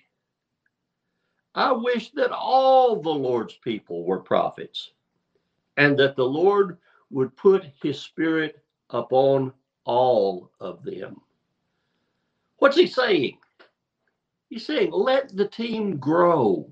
I 1.54 1.72
wish 1.72 2.10
that 2.14 2.32
all 2.32 3.00
the 3.00 3.12
Lord's 3.12 3.54
people 3.58 4.06
were 4.06 4.20
prophets 4.20 4.94
and 5.78 5.98
that 6.00 6.16
the 6.16 6.26
Lord 6.26 6.80
would 7.12 7.38
put 7.38 7.68
his 7.84 8.00
spirit 8.00 8.64
upon 8.90 9.54
all 9.86 10.50
of 10.60 10.84
them. 10.84 11.22
What's 12.58 12.78
he 12.78 12.88
saying? 12.88 13.38
He's 14.54 14.68
saying, 14.68 14.92
let 14.92 15.36
the 15.36 15.48
team 15.48 15.98
grow. 15.98 16.72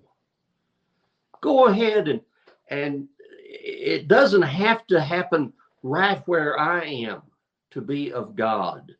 Go 1.42 1.66
ahead 1.66 2.08
and 2.10 2.22
and 2.70 3.08
it 3.44 4.08
doesn't 4.08 4.44
have 4.44 4.86
to 4.86 5.02
happen 5.02 5.52
right 5.82 6.22
where 6.28 6.60
I 6.60 6.84
am 6.86 7.24
to 7.72 7.82
be 7.82 8.14
of 8.14 8.36
God. 8.36 8.92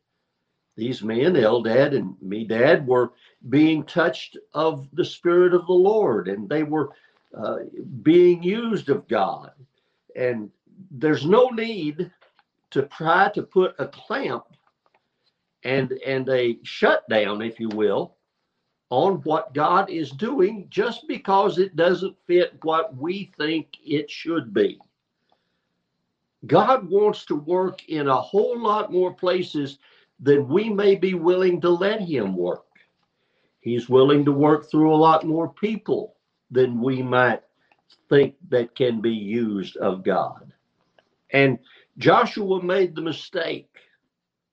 These 0.76 1.00
men, 1.00 1.34
Eldad 1.34 1.94
and 1.94 2.16
Medad, 2.16 2.84
were 2.84 3.12
being 3.50 3.84
touched 3.84 4.36
of 4.52 4.88
the 4.94 5.04
Spirit 5.04 5.54
of 5.54 5.68
the 5.68 5.72
Lord, 5.72 6.26
and 6.26 6.48
they 6.48 6.64
were 6.64 6.90
uh, 7.38 7.58
being 8.02 8.42
used 8.42 8.88
of 8.88 9.06
God. 9.06 9.52
And 10.16 10.50
there's 10.90 11.24
no 11.24 11.50
need 11.50 12.10
to 12.72 12.82
try 12.86 13.30
to 13.32 13.44
put 13.44 13.76
a 13.78 13.86
clamp 13.86 14.46
and 15.62 15.92
and 16.04 16.28
a 16.28 16.58
shutdown, 16.64 17.42
if 17.42 17.60
you 17.60 17.68
will, 17.68 18.16
on 18.92 19.14
what 19.22 19.54
God 19.54 19.88
is 19.88 20.10
doing 20.10 20.66
just 20.68 21.08
because 21.08 21.56
it 21.56 21.76
doesn't 21.76 22.14
fit 22.26 22.52
what 22.60 22.94
we 22.94 23.32
think 23.38 23.68
it 23.82 24.10
should 24.10 24.52
be. 24.52 24.78
God 26.46 26.90
wants 26.90 27.24
to 27.24 27.36
work 27.36 27.88
in 27.88 28.08
a 28.08 28.20
whole 28.20 28.58
lot 28.58 28.92
more 28.92 29.14
places 29.14 29.78
than 30.20 30.46
we 30.46 30.68
may 30.68 30.94
be 30.94 31.14
willing 31.14 31.58
to 31.62 31.70
let 31.70 32.02
Him 32.02 32.36
work. 32.36 32.66
He's 33.60 33.88
willing 33.88 34.26
to 34.26 34.32
work 34.32 34.70
through 34.70 34.94
a 34.94 35.04
lot 35.08 35.24
more 35.24 35.48
people 35.48 36.16
than 36.50 36.78
we 36.82 37.00
might 37.00 37.40
think 38.10 38.34
that 38.50 38.74
can 38.74 39.00
be 39.00 39.14
used 39.14 39.78
of 39.78 40.04
God. 40.04 40.52
And 41.30 41.58
Joshua 41.96 42.62
made 42.62 42.94
the 42.94 43.00
mistake 43.00 43.70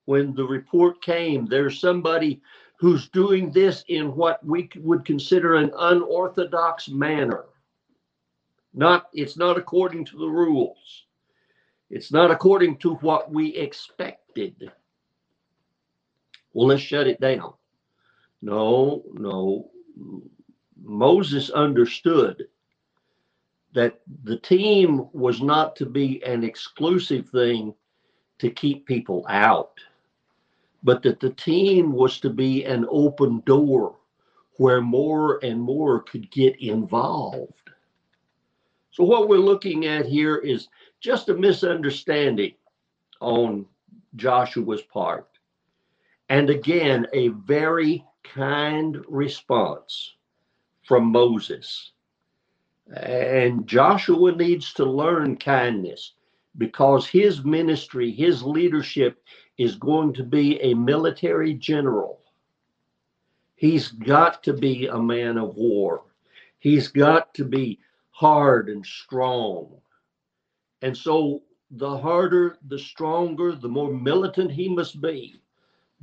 when 0.06 0.34
the 0.34 0.46
report 0.46 1.02
came 1.02 1.46
there's 1.46 1.82
somebody 1.82 2.42
who's 2.80 3.10
doing 3.10 3.52
this 3.52 3.84
in 3.90 4.16
what 4.16 4.44
we 4.46 4.70
would 4.78 5.04
consider 5.04 5.56
an 5.56 5.72
unorthodox 5.78 6.88
manner. 6.88 7.46
Not 8.74 9.08
it's 9.14 9.36
not 9.36 9.58
according 9.58 10.06
to 10.06 10.18
the 10.18 10.28
rules. 10.28 11.06
It's 11.90 12.12
not 12.12 12.32
according 12.32 12.78
to 12.78 12.96
what 12.96 13.32
we 13.32 13.56
expected. 13.56 14.72
Well, 16.54 16.68
let's 16.68 16.82
shut 16.82 17.08
it 17.08 17.20
down. 17.20 17.54
No, 18.42 19.04
no. 19.14 19.72
Moses 20.82 21.50
understood 21.50 22.48
that 23.74 24.00
the 24.24 24.38
team 24.38 25.10
was 25.12 25.42
not 25.42 25.76
to 25.76 25.86
be 25.86 26.24
an 26.24 26.44
exclusive 26.44 27.30
thing 27.30 27.74
to 28.40 28.50
keep 28.50 28.86
people 28.86 29.26
out, 29.30 29.74
but 30.84 31.02
that 31.04 31.20
the 31.20 31.32
team 31.32 31.92
was 31.92 32.20
to 32.20 32.30
be 32.30 32.64
an 32.66 32.86
open 32.90 33.42
door 33.46 33.96
where 34.58 34.82
more 34.82 35.40
and 35.44 35.62
more 35.62 36.02
could 36.02 36.30
get 36.32 36.60
involved. 36.62 37.54
So, 38.92 39.04
what 39.04 39.30
we're 39.30 39.38
looking 39.38 39.86
at 39.86 40.06
here 40.06 40.38
is 40.38 40.68
just 41.00 41.30
a 41.30 41.34
misunderstanding 41.34 42.54
on 43.22 43.66
Joshua's 44.16 44.82
part. 44.82 45.28
And 46.30 46.50
again, 46.50 47.08
a 47.14 47.30
very 47.30 48.04
kind 48.24 48.98
response 49.08 50.16
from 50.84 51.06
Moses. 51.12 51.92
And 52.96 53.68
Joshua 53.68 54.36
needs 54.36 54.74
to 54.74 54.86
learn 54.86 55.38
kindness 55.38 56.14
because 56.58 57.08
his 57.08 57.44
ministry, 57.44 58.12
his 58.12 58.44
leadership 58.44 59.24
is 59.60 59.76
going 59.76 60.14
to 60.14 60.24
be 60.24 60.60
a 60.62 60.74
military 60.74 61.54
general. 61.54 62.22
He's 63.58 63.90
got 63.90 64.42
to 64.44 64.54
be 64.54 64.88
a 64.88 64.98
man 64.98 65.38
of 65.38 65.58
war. 65.58 66.04
He's 66.60 66.88
got 66.88 67.34
to 67.34 67.44
be 67.44 67.78
hard 68.12 68.70
and 68.70 68.86
strong. 68.86 69.70
And 70.82 70.96
so 70.96 71.44
the 71.72 71.98
harder, 71.98 72.58
the 72.70 72.80
stronger, 72.80 73.52
the 73.52 73.68
more 73.68 73.92
militant 73.92 74.50
he 74.50 74.70
must 74.70 75.02
be, 75.02 75.42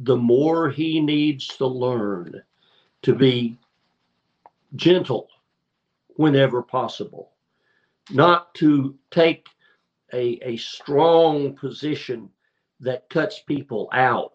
the 0.00 0.16
more 0.16 0.68
he 0.68 1.00
needs 1.00 1.46
to 1.56 1.66
learn 1.66 2.42
to 3.02 3.14
be 3.14 3.56
gentle 4.74 5.28
whenever 6.16 6.60
possible, 6.60 7.32
not 8.10 8.54
to 8.56 8.98
take 9.10 9.48
a, 10.12 10.38
a 10.42 10.58
strong 10.58 11.54
position 11.56 12.28
that 12.80 13.08
cuts 13.08 13.40
people 13.40 13.88
out, 13.92 14.32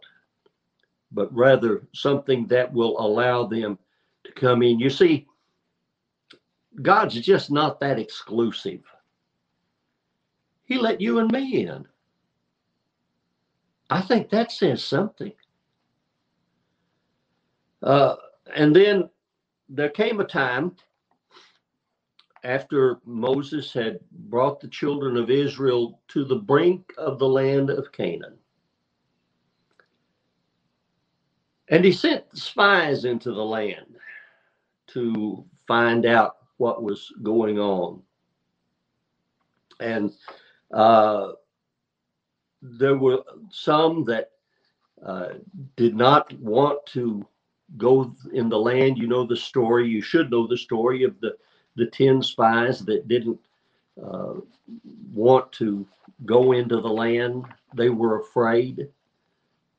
but 1.11 1.33
rather 1.33 1.83
something 1.93 2.47
that 2.47 2.71
will 2.71 2.99
allow 2.99 3.45
them 3.45 3.77
to 4.23 4.31
come 4.33 4.63
in. 4.63 4.79
You 4.79 4.89
see, 4.89 5.27
God's 6.81 7.19
just 7.19 7.51
not 7.51 7.79
that 7.79 7.99
exclusive. 7.99 8.81
He 10.65 10.77
let 10.77 11.01
you 11.01 11.19
and 11.19 11.31
me 11.31 11.65
in. 11.65 11.85
I 13.89 14.01
think 14.01 14.29
that 14.29 14.51
says 14.51 14.83
something. 14.83 15.33
Uh, 17.83 18.15
and 18.55 18.73
then 18.75 19.09
there 19.67 19.89
came 19.89 20.21
a 20.21 20.25
time 20.25 20.75
after 22.43 22.99
Moses 23.05 23.71
had 23.71 23.99
brought 24.11 24.59
the 24.59 24.67
children 24.67 25.17
of 25.17 25.29
Israel 25.29 25.99
to 26.09 26.25
the 26.25 26.35
brink 26.35 26.91
of 26.97 27.19
the 27.19 27.27
land 27.27 27.69
of 27.69 27.91
Canaan. 27.91 28.37
And 31.69 31.85
he 31.85 31.91
sent 31.91 32.25
spies 32.37 33.05
into 33.05 33.31
the 33.31 33.43
land 33.43 33.95
to 34.87 35.45
find 35.67 36.05
out 36.05 36.37
what 36.57 36.83
was 36.83 37.13
going 37.23 37.59
on. 37.59 38.01
And 39.79 40.11
uh, 40.73 41.31
there 42.61 42.97
were 42.97 43.23
some 43.49 44.03
that 44.05 44.31
uh, 45.05 45.29
did 45.75 45.95
not 45.95 46.31
want 46.39 46.85
to 46.87 47.25
go 47.77 48.15
in 48.33 48.49
the 48.49 48.59
land. 48.59 48.97
You 48.97 49.07
know 49.07 49.25
the 49.25 49.35
story. 49.35 49.87
You 49.87 50.01
should 50.01 50.29
know 50.29 50.45
the 50.47 50.57
story 50.57 51.03
of 51.03 51.19
the 51.21 51.35
the 51.75 51.85
ten 51.85 52.21
spies 52.21 52.79
that 52.85 53.07
didn't 53.07 53.39
uh, 54.01 54.33
want 55.13 55.51
to 55.53 55.85
go 56.25 56.51
into 56.51 56.79
the 56.79 56.89
land. 56.89 57.45
They 57.75 57.89
were 57.89 58.19
afraid. 58.19 58.89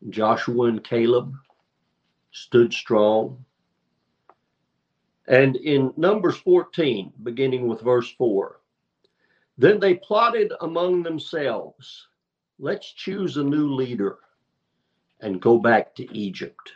Joshua 0.08 0.66
and 0.66 0.82
Caleb 0.82 1.34
stood 2.32 2.72
strong. 2.72 3.44
And 5.28 5.56
in 5.56 5.92
Numbers 5.96 6.36
14, 6.38 7.12
beginning 7.22 7.68
with 7.68 7.80
verse 7.80 8.10
4, 8.18 8.60
then 9.56 9.78
they 9.78 9.94
plotted 9.94 10.52
among 10.60 11.02
themselves, 11.02 12.08
let's 12.58 12.90
choose 12.92 13.36
a 13.36 13.44
new 13.44 13.72
leader 13.72 14.18
and 15.20 15.40
go 15.40 15.58
back 15.58 15.94
to 15.94 16.12
Egypt. 16.16 16.72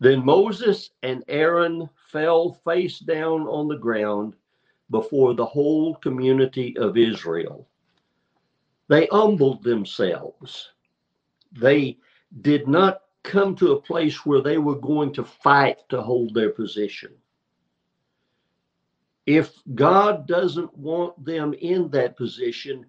Then 0.00 0.24
Moses 0.24 0.90
and 1.02 1.24
Aaron 1.28 1.88
fell 2.10 2.52
face 2.64 2.98
down 2.98 3.42
on 3.42 3.68
the 3.68 3.78
ground 3.78 4.34
before 4.90 5.34
the 5.34 5.46
whole 5.46 5.94
community 5.96 6.76
of 6.76 6.96
Israel. 6.96 7.68
They 8.88 9.06
humbled 9.06 9.62
themselves. 9.62 10.70
They 11.52 11.98
did 12.42 12.68
not 12.68 13.02
come 13.22 13.56
to 13.56 13.72
a 13.72 13.80
place 13.80 14.26
where 14.26 14.42
they 14.42 14.58
were 14.58 14.78
going 14.78 15.12
to 15.14 15.24
fight 15.24 15.78
to 15.88 16.02
hold 16.02 16.34
their 16.34 16.50
position 16.50 17.14
if 19.26 19.62
God 19.74 20.26
doesn't 20.26 20.76
want 20.76 21.24
them 21.24 21.54
in 21.54 21.88
that 21.90 22.16
position, 22.16 22.86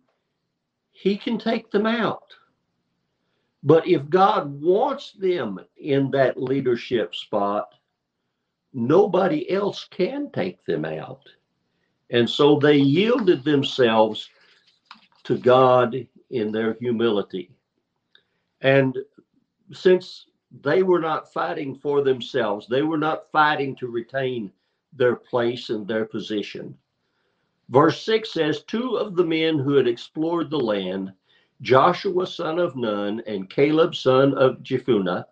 He 0.92 1.18
can 1.18 1.38
take 1.38 1.72
them 1.72 1.86
out. 1.86 2.36
But 3.66 3.88
if 3.88 4.08
God 4.12 4.62
wants 4.62 5.14
them 5.14 5.60
in 5.76 6.12
that 6.12 6.42
leadership 6.42 7.16
spot, 7.16 7.74
nobody 8.74 9.50
else 9.50 9.88
can 9.90 10.30
take 10.32 10.64
them 10.66 10.86
out. 10.86 11.28
And 12.12 12.30
so 12.30 12.60
they 12.60 12.78
yielded 12.78 13.44
themselves 13.44 14.30
to 15.24 15.40
God 15.40 16.08
in 16.30 16.52
their 16.52 16.74
humility. 16.74 17.50
And 18.62 18.96
since 19.74 20.28
they 20.62 20.84
were 20.84 21.00
not 21.00 21.34
fighting 21.34 21.74
for 21.74 22.04
themselves, 22.04 22.68
they 22.68 22.84
were 22.84 23.00
not 23.00 23.32
fighting 23.32 23.76
to 23.78 23.88
retain 23.88 24.52
their 24.94 25.16
place 25.16 25.72
and 25.72 25.88
their 25.88 26.06
position. 26.06 26.78
Verse 27.70 28.00
6 28.04 28.32
says, 28.32 28.62
Two 28.62 28.96
of 28.96 29.16
the 29.16 29.26
men 29.26 29.58
who 29.58 29.74
had 29.74 29.88
explored 29.88 30.52
the 30.52 30.60
land, 30.60 31.12
Joshua 31.62 32.28
son 32.28 32.60
of 32.60 32.76
Nun 32.76 33.22
and 33.28 33.50
Caleb 33.50 33.96
son 33.96 34.34
of 34.36 34.62
Jephunneh, 34.62 35.26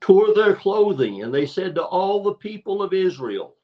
tore 0.00 0.34
their 0.34 0.54
clothing, 0.54 1.22
and 1.22 1.32
they 1.32 1.46
said 1.46 1.74
to 1.74 1.82
all 1.84 2.22
the 2.22 2.34
people 2.34 2.82
of 2.82 2.92
Israel, 2.92 3.56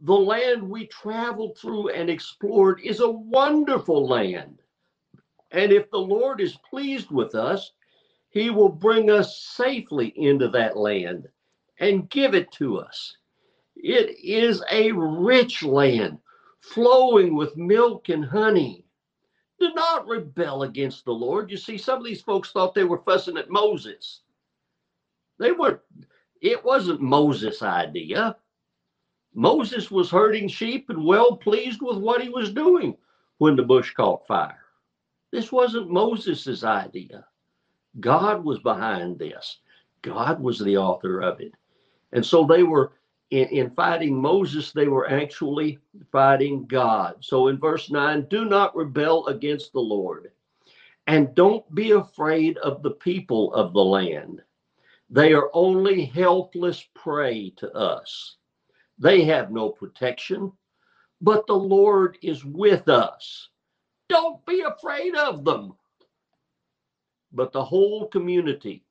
The 0.00 0.14
land 0.14 0.62
we 0.62 0.86
traveled 0.86 1.58
through 1.58 1.90
and 1.90 2.08
explored 2.08 2.80
is 2.82 3.00
a 3.00 3.10
wonderful 3.10 4.06
land. 4.06 4.62
And 5.50 5.72
if 5.72 5.90
the 5.90 5.98
Lord 5.98 6.40
is 6.40 6.56
pleased 6.68 7.10
with 7.10 7.34
us, 7.34 7.72
he 8.30 8.50
will 8.50 8.70
bring 8.70 9.10
us 9.10 9.38
safely 9.38 10.08
into 10.16 10.48
that 10.48 10.76
land 10.76 11.28
and 11.78 12.10
give 12.10 12.34
it 12.34 12.50
to 12.52 12.78
us. 12.78 13.16
It 13.76 14.16
is 14.22 14.62
a 14.70 14.92
rich 14.92 15.62
land 15.62 16.18
flowing 16.60 17.36
with 17.36 17.56
milk 17.56 18.08
and 18.08 18.24
honey. 18.24 18.85
Do 19.58 19.72
not 19.74 20.06
rebel 20.06 20.64
against 20.64 21.04
the 21.04 21.12
Lord. 21.12 21.50
You 21.50 21.56
see, 21.56 21.78
some 21.78 21.98
of 21.98 22.04
these 22.04 22.20
folks 22.20 22.50
thought 22.50 22.74
they 22.74 22.84
were 22.84 23.02
fussing 23.02 23.38
at 23.38 23.50
Moses. 23.50 24.20
They 25.38 25.52
were, 25.52 25.82
it 26.40 26.64
wasn't 26.64 27.00
Moses' 27.00 27.62
idea. 27.62 28.36
Moses 29.34 29.90
was 29.90 30.10
herding 30.10 30.48
sheep 30.48 30.88
and 30.90 31.04
well 31.04 31.36
pleased 31.36 31.80
with 31.82 31.98
what 31.98 32.22
he 32.22 32.28
was 32.28 32.52
doing 32.52 32.96
when 33.38 33.56
the 33.56 33.62
bush 33.62 33.92
caught 33.92 34.26
fire. 34.26 34.64
This 35.30 35.52
wasn't 35.52 35.90
Moses' 35.90 36.64
idea. 36.64 37.26
God 38.00 38.44
was 38.44 38.58
behind 38.60 39.18
this. 39.18 39.58
God 40.02 40.40
was 40.40 40.58
the 40.58 40.76
author 40.76 41.20
of 41.20 41.40
it. 41.40 41.52
And 42.12 42.24
so 42.24 42.46
they 42.46 42.62
were 42.62 42.92
in, 43.30 43.48
in 43.48 43.70
fighting 43.70 44.20
Moses, 44.20 44.72
they 44.72 44.88
were 44.88 45.10
actually 45.10 45.78
fighting 46.12 46.66
God. 46.66 47.16
So 47.20 47.48
in 47.48 47.58
verse 47.58 47.90
9, 47.90 48.26
do 48.30 48.44
not 48.44 48.76
rebel 48.76 49.26
against 49.26 49.72
the 49.72 49.80
Lord, 49.80 50.30
and 51.06 51.34
don't 51.34 51.72
be 51.74 51.92
afraid 51.92 52.56
of 52.58 52.82
the 52.82 52.92
people 52.92 53.52
of 53.54 53.72
the 53.72 53.84
land. 53.84 54.42
They 55.10 55.32
are 55.32 55.50
only 55.52 56.04
helpless 56.04 56.84
prey 56.94 57.50
to 57.58 57.72
us. 57.72 58.36
They 58.98 59.24
have 59.24 59.50
no 59.50 59.68
protection, 59.68 60.52
but 61.20 61.46
the 61.46 61.54
Lord 61.54 62.18
is 62.22 62.44
with 62.44 62.88
us. 62.88 63.48
Don't 64.08 64.44
be 64.46 64.60
afraid 64.62 65.14
of 65.14 65.44
them. 65.44 65.74
But 67.32 67.52
the 67.52 67.64
whole 67.64 68.06
community 68.08 68.85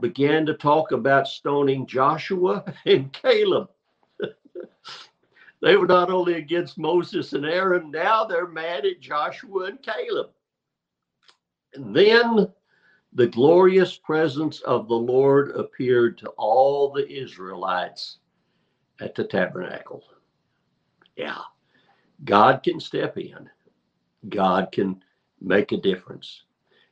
began 0.00 0.44
to 0.46 0.54
talk 0.54 0.92
about 0.92 1.28
stoning 1.28 1.86
Joshua 1.86 2.64
and 2.86 3.12
Caleb. 3.12 3.70
they 5.62 5.76
were 5.76 5.86
not 5.86 6.10
only 6.10 6.34
against 6.34 6.78
Moses 6.78 7.32
and 7.32 7.46
Aaron, 7.46 7.90
now 7.90 8.24
they're 8.24 8.48
mad 8.48 8.84
at 8.84 9.00
Joshua 9.00 9.66
and 9.66 9.82
Caleb. 9.82 10.30
And 11.74 11.94
then 11.94 12.48
the 13.12 13.26
glorious 13.28 13.96
presence 13.96 14.60
of 14.60 14.88
the 14.88 14.94
Lord 14.94 15.56
appeared 15.56 16.18
to 16.18 16.28
all 16.30 16.92
the 16.92 17.08
Israelites 17.08 18.18
at 19.00 19.14
the 19.14 19.24
tabernacle. 19.24 20.04
Yeah, 21.16 21.38
God 22.24 22.62
can 22.62 22.80
step 22.80 23.16
in, 23.18 23.48
God 24.28 24.72
can 24.72 25.02
make 25.40 25.72
a 25.72 25.76
difference. 25.76 26.42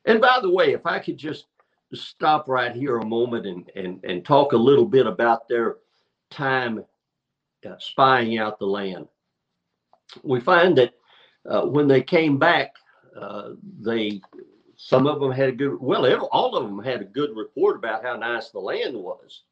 And 0.05 0.21
by 0.21 0.39
the 0.41 0.51
way, 0.51 0.73
if 0.73 0.85
I 0.85 0.99
could 0.99 1.17
just 1.17 1.45
stop 1.95 2.47
right 2.47 2.75
here 2.75 2.97
a 2.97 3.05
moment 3.05 3.45
and, 3.45 3.69
and, 3.75 4.03
and 4.03 4.25
talk 4.25 4.53
a 4.53 4.57
little 4.57 4.85
bit 4.85 5.05
about 5.05 5.47
their 5.47 5.77
time 6.31 6.83
uh, 7.65 7.75
spying 7.79 8.37
out 8.37 8.59
the 8.59 8.65
land. 8.65 9.07
We 10.23 10.39
find 10.39 10.77
that 10.77 10.93
uh, 11.49 11.65
when 11.65 11.87
they 11.87 12.01
came 12.01 12.37
back, 12.37 12.73
uh, 13.19 13.51
they 13.79 14.21
some 14.75 15.07
of 15.07 15.19
them 15.19 15.31
had 15.31 15.49
a 15.49 15.53
good 15.53 15.77
well 15.79 16.27
all 16.31 16.55
of 16.55 16.67
them 16.67 16.83
had 16.83 17.01
a 17.01 17.05
good 17.05 17.35
report 17.35 17.77
about 17.77 18.03
how 18.03 18.17
nice 18.17 18.49
the 18.49 18.59
land 18.59 18.95
was. 18.95 19.43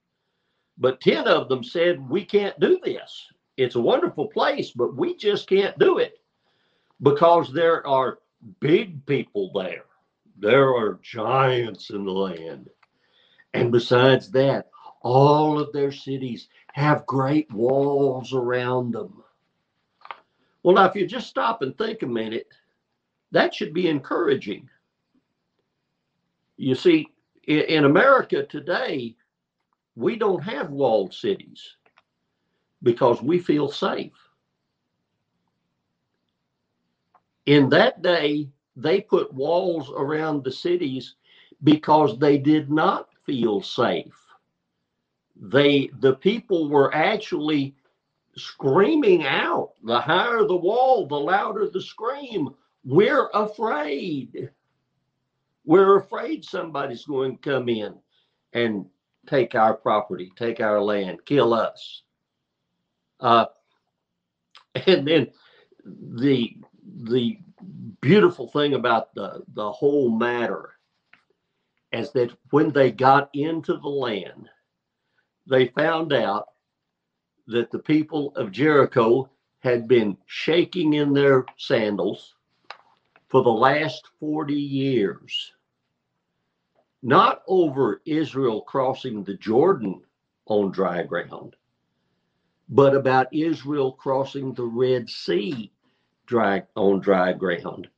But 0.78 1.00
10 1.02 1.28
of 1.28 1.48
them 1.48 1.64
said 1.64 2.10
we 2.10 2.26
can't 2.26 2.60
do 2.60 2.80
this. 2.84 3.28
It's 3.58 3.76
a 3.76 3.82
wonderful 3.82 4.28
place 4.28 4.72
but 4.72 4.96
we 4.96 5.16
just 5.16 5.48
can't 5.48 5.78
do 5.78 6.00
it 6.00 6.18
because 7.02 7.54
there 7.54 7.86
are 7.88 8.20
big 8.60 9.06
people 9.06 9.52
there 9.54 9.86
there 10.42 10.76
are 10.76 11.00
giants 11.04 11.92
in 11.92 12.04
the 12.04 12.12
land. 12.12 12.70
And 13.54 13.72
besides 13.72 14.32
that, 14.32 14.70
all 15.02 15.60
of 15.60 15.72
their 15.72 15.92
cities 15.92 16.48
have 16.74 17.06
great 17.06 17.52
walls 17.52 18.34
around 18.34 18.94
them. 18.94 19.24
Well, 20.64 20.76
now, 20.76 20.86
if 20.86 20.96
you 20.96 21.08
just 21.08 21.28
stop 21.28 21.62
and 21.62 21.78
think 21.78 22.02
a 22.02 22.08
minute, 22.08 22.48
that 23.32 23.54
should 23.54 23.74
be 23.74 23.88
encouraging. 23.88 24.70
You 26.58 26.76
see, 26.76 27.08
in 27.48 27.86
America 27.86 28.46
today, 28.46 29.16
we 29.96 30.16
don't 30.16 30.44
have 30.44 30.70
walled 30.70 31.14
cities 31.14 31.76
because 32.84 33.22
we 33.22 33.40
feel 33.40 33.70
safe. 33.70 34.14
In 37.46 37.70
that 37.70 38.02
day, 38.02 38.50
they 38.76 39.02
put 39.02 39.34
walls 39.34 39.92
around 39.96 40.44
the 40.44 40.52
cities 40.52 41.16
because 41.64 42.18
they 42.18 42.38
did 42.38 42.72
not 42.72 43.10
feel 43.26 43.62
safe. 43.62 44.16
They 45.36 45.90
the 46.00 46.16
people 46.16 46.70
were 46.70 46.94
actually 46.94 47.76
screaming 48.36 49.26
out. 49.26 49.74
The 49.84 50.00
higher 50.00 50.44
the 50.46 50.56
wall, 50.56 51.08
the 51.08 51.20
louder 51.20 51.70
the 51.70 51.82
scream. 51.82 52.50
We're 52.84 53.30
afraid. 53.34 54.50
We're 55.66 55.98
afraid 55.98 56.44
somebody's 56.44 57.06
going 57.06 57.38
to 57.38 57.50
come 57.50 57.70
in 57.70 57.96
and 58.54 58.86
take 59.28 59.56
our 59.56 59.76
property, 59.76 60.32
take 60.36 60.60
our 60.60 60.82
land, 60.82 61.20
kill 61.26 61.54
us. 61.54 62.04
Uh, 63.20 63.46
and 64.88 65.08
then 65.08 65.28
the 65.86 66.58
the 67.04 67.38
beautiful 68.02 68.48
thing 68.48 68.74
about 68.74 69.14
the, 69.16 69.44
the 69.54 69.72
whole 69.72 70.10
matter 70.10 70.72
is 71.92 72.12
that 72.12 72.32
when 72.52 72.72
they 72.72 72.92
got 72.92 73.30
into 73.34 73.78
the 73.78 73.90
land, 73.90 74.50
they 75.48 75.68
found 75.68 76.14
out 76.14 76.48
that 77.48 77.72
the 77.72 77.80
people 77.80 78.34
of 78.36 78.52
Jericho 78.52 79.30
had 79.60 79.88
been 79.88 80.18
shaking 80.26 80.94
in 80.94 81.14
their 81.14 81.46
sandals 81.58 82.36
for 83.30 83.44
the 83.44 83.50
last 83.50 84.08
40 84.20 84.54
years. 84.54 85.54
Not 87.04 87.44
over 87.48 88.02
Israel 88.06 88.62
crossing 88.62 89.24
the 89.24 89.36
Jordan 89.36 90.02
on 90.46 90.72
dry 90.72 91.04
ground, 91.04 91.56
but 92.70 92.96
about 92.96 93.34
Israel 93.34 93.92
crossing 93.92 94.54
the 94.54 94.66
Red 94.66 95.10
Sea 95.10 95.72
dry 96.26 96.64
on 96.76 97.00
dry 97.00 97.34
ground. 97.34 97.90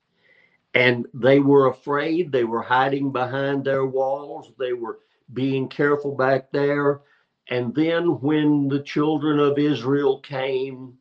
And 0.73 1.05
they 1.13 1.39
were 1.39 1.67
afraid. 1.67 2.31
They 2.31 2.43
were 2.43 2.61
hiding 2.61 3.11
behind 3.11 3.63
their 3.63 3.85
walls. 3.85 4.51
They 4.57 4.73
were 4.73 4.99
being 5.33 5.67
careful 5.67 6.15
back 6.15 6.51
there. 6.51 7.01
And 7.49 7.75
then 7.75 8.19
when 8.21 8.67
the 8.67 8.81
children 8.81 9.39
of 9.39 9.59
Israel 9.59 10.19
came 10.19 10.97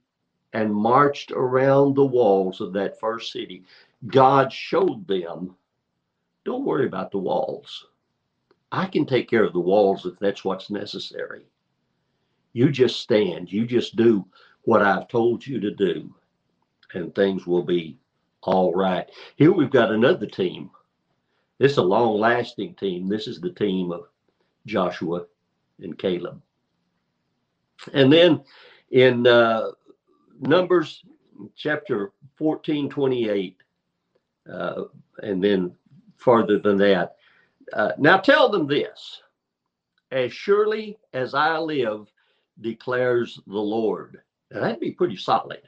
and 0.52 0.74
marched 0.74 1.32
around 1.32 1.94
the 1.94 2.04
walls 2.04 2.60
of 2.60 2.72
that 2.74 3.00
first 3.00 3.32
city, 3.32 3.64
God 4.06 4.52
showed 4.52 5.06
them 5.06 5.54
don't 6.44 6.64
worry 6.64 6.86
about 6.86 7.12
the 7.12 7.18
walls. 7.18 7.86
I 8.72 8.86
can 8.86 9.06
take 9.06 9.30
care 9.30 9.44
of 9.44 9.52
the 9.52 9.60
walls 9.60 10.06
if 10.06 10.18
that's 10.18 10.44
what's 10.44 10.70
necessary. 10.70 11.46
You 12.52 12.70
just 12.70 13.00
stand, 13.00 13.52
you 13.52 13.64
just 13.64 13.96
do 13.96 14.26
what 14.62 14.82
I've 14.82 15.08
told 15.08 15.46
you 15.46 15.60
to 15.60 15.70
do 15.70 16.12
and 16.94 17.14
things 17.14 17.46
will 17.46 17.62
be 17.62 17.98
all 18.42 18.74
right. 18.74 19.08
Here 19.36 19.52
we've 19.52 19.70
got 19.70 19.92
another 19.92 20.26
team. 20.26 20.70
This 21.58 21.72
is 21.72 21.78
a 21.78 21.82
long 21.82 22.18
lasting 22.18 22.74
team. 22.74 23.08
This 23.08 23.26
is 23.26 23.40
the 23.40 23.52
team 23.52 23.92
of 23.92 24.08
Joshua 24.66 25.26
and 25.80 25.98
Caleb. 25.98 26.40
And 27.92 28.12
then 28.12 28.42
in 28.90 29.26
uh, 29.26 29.70
Numbers 30.40 31.04
chapter 31.56 32.12
14, 32.36 32.88
28, 32.88 33.56
uh, 34.52 34.82
and 35.22 35.42
then 35.42 35.72
farther 36.16 36.58
than 36.58 36.76
that. 36.78 37.16
Uh, 37.72 37.92
now 37.98 38.16
tell 38.16 38.48
them 38.48 38.66
this 38.66 39.22
as 40.10 40.32
surely 40.32 40.98
as 41.12 41.34
I 41.34 41.58
live, 41.58 42.06
declares 42.60 43.40
the 43.46 43.58
Lord. 43.58 44.20
Now, 44.50 44.60
that'd 44.60 44.80
be 44.80 44.90
pretty 44.90 45.16
solid 45.16 45.62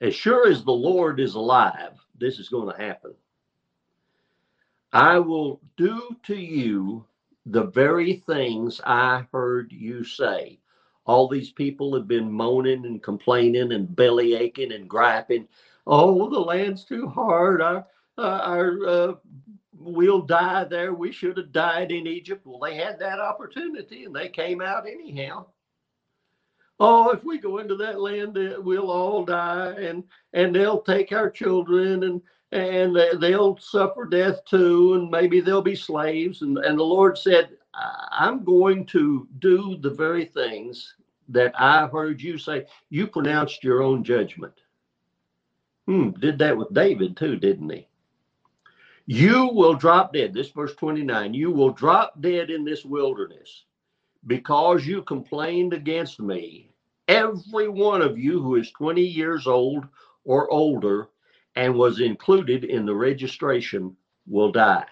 as 0.00 0.14
sure 0.14 0.48
as 0.48 0.64
the 0.64 0.72
Lord 0.72 1.20
is 1.20 1.34
alive, 1.34 1.92
this 2.18 2.38
is 2.38 2.48
going 2.48 2.74
to 2.74 2.82
happen. 2.82 3.14
I 4.92 5.18
will 5.18 5.60
do 5.76 6.16
to 6.24 6.36
you 6.36 7.04
the 7.46 7.64
very 7.64 8.14
things 8.26 8.80
I 8.84 9.26
heard 9.32 9.72
you 9.72 10.04
say. 10.04 10.58
All 11.06 11.28
these 11.28 11.50
people 11.50 11.94
have 11.94 12.08
been 12.08 12.30
moaning 12.30 12.84
and 12.84 13.02
complaining 13.02 13.72
and 13.72 13.94
belly 13.94 14.34
aching 14.34 14.72
and 14.72 14.88
griping. 14.88 15.46
Oh, 15.86 16.28
the 16.28 16.40
land's 16.40 16.84
too 16.84 17.08
hard. 17.08 17.62
Our, 17.62 17.86
our 18.18 18.86
uh, 18.86 19.14
we'll 19.78 20.22
die 20.22 20.64
there. 20.64 20.94
We 20.94 21.12
should 21.12 21.36
have 21.36 21.52
died 21.52 21.92
in 21.92 22.06
Egypt. 22.06 22.44
Well, 22.44 22.58
they 22.58 22.76
had 22.76 22.98
that 22.98 23.20
opportunity 23.20 24.04
and 24.04 24.14
they 24.14 24.28
came 24.28 24.60
out 24.60 24.86
anyhow 24.86 25.46
oh, 26.80 27.10
if 27.10 27.24
we 27.24 27.38
go 27.38 27.58
into 27.58 27.76
that 27.76 28.00
land, 28.00 28.38
we'll 28.58 28.90
all 28.90 29.24
die, 29.24 29.74
and 29.78 30.04
and 30.32 30.54
they'll 30.54 30.82
take 30.82 31.12
our 31.12 31.30
children, 31.30 32.04
and 32.04 32.22
and 32.52 32.96
they'll 33.20 33.56
suffer 33.58 34.04
death 34.06 34.44
too, 34.44 34.94
and 34.94 35.10
maybe 35.10 35.40
they'll 35.40 35.62
be 35.62 35.76
slaves. 35.76 36.42
And 36.42 36.58
and 36.58 36.78
the 36.78 36.84
Lord 36.84 37.18
said, 37.18 37.50
I'm 37.74 38.44
going 38.44 38.86
to 38.86 39.28
do 39.38 39.76
the 39.76 39.90
very 39.90 40.24
things 40.24 40.94
that 41.28 41.52
I 41.60 41.86
heard 41.86 42.22
you 42.22 42.38
say. 42.38 42.66
You 42.90 43.06
pronounced 43.06 43.64
your 43.64 43.82
own 43.82 44.04
judgment. 44.04 44.54
Hmm, 45.86 46.10
did 46.10 46.38
that 46.38 46.56
with 46.56 46.72
David 46.72 47.16
too, 47.16 47.36
didn't 47.36 47.70
he? 47.70 47.88
You 49.06 49.48
will 49.52 49.74
drop 49.74 50.12
dead. 50.12 50.34
This 50.34 50.50
verse 50.50 50.74
29. 50.74 51.32
You 51.32 51.52
will 51.52 51.70
drop 51.70 52.20
dead 52.20 52.50
in 52.50 52.64
this 52.64 52.84
wilderness 52.84 53.64
because 54.26 54.84
you 54.84 55.02
complained 55.02 55.72
against 55.72 56.18
me, 56.20 56.65
every 57.08 57.68
one 57.68 58.02
of 58.02 58.18
you 58.18 58.42
who 58.42 58.56
is 58.56 58.70
20 58.72 59.00
years 59.00 59.46
old 59.46 59.86
or 60.24 60.50
older 60.50 61.08
and 61.54 61.74
was 61.74 62.00
included 62.00 62.64
in 62.64 62.84
the 62.84 62.94
registration 62.94 63.96
will 64.26 64.52
die. 64.52 64.86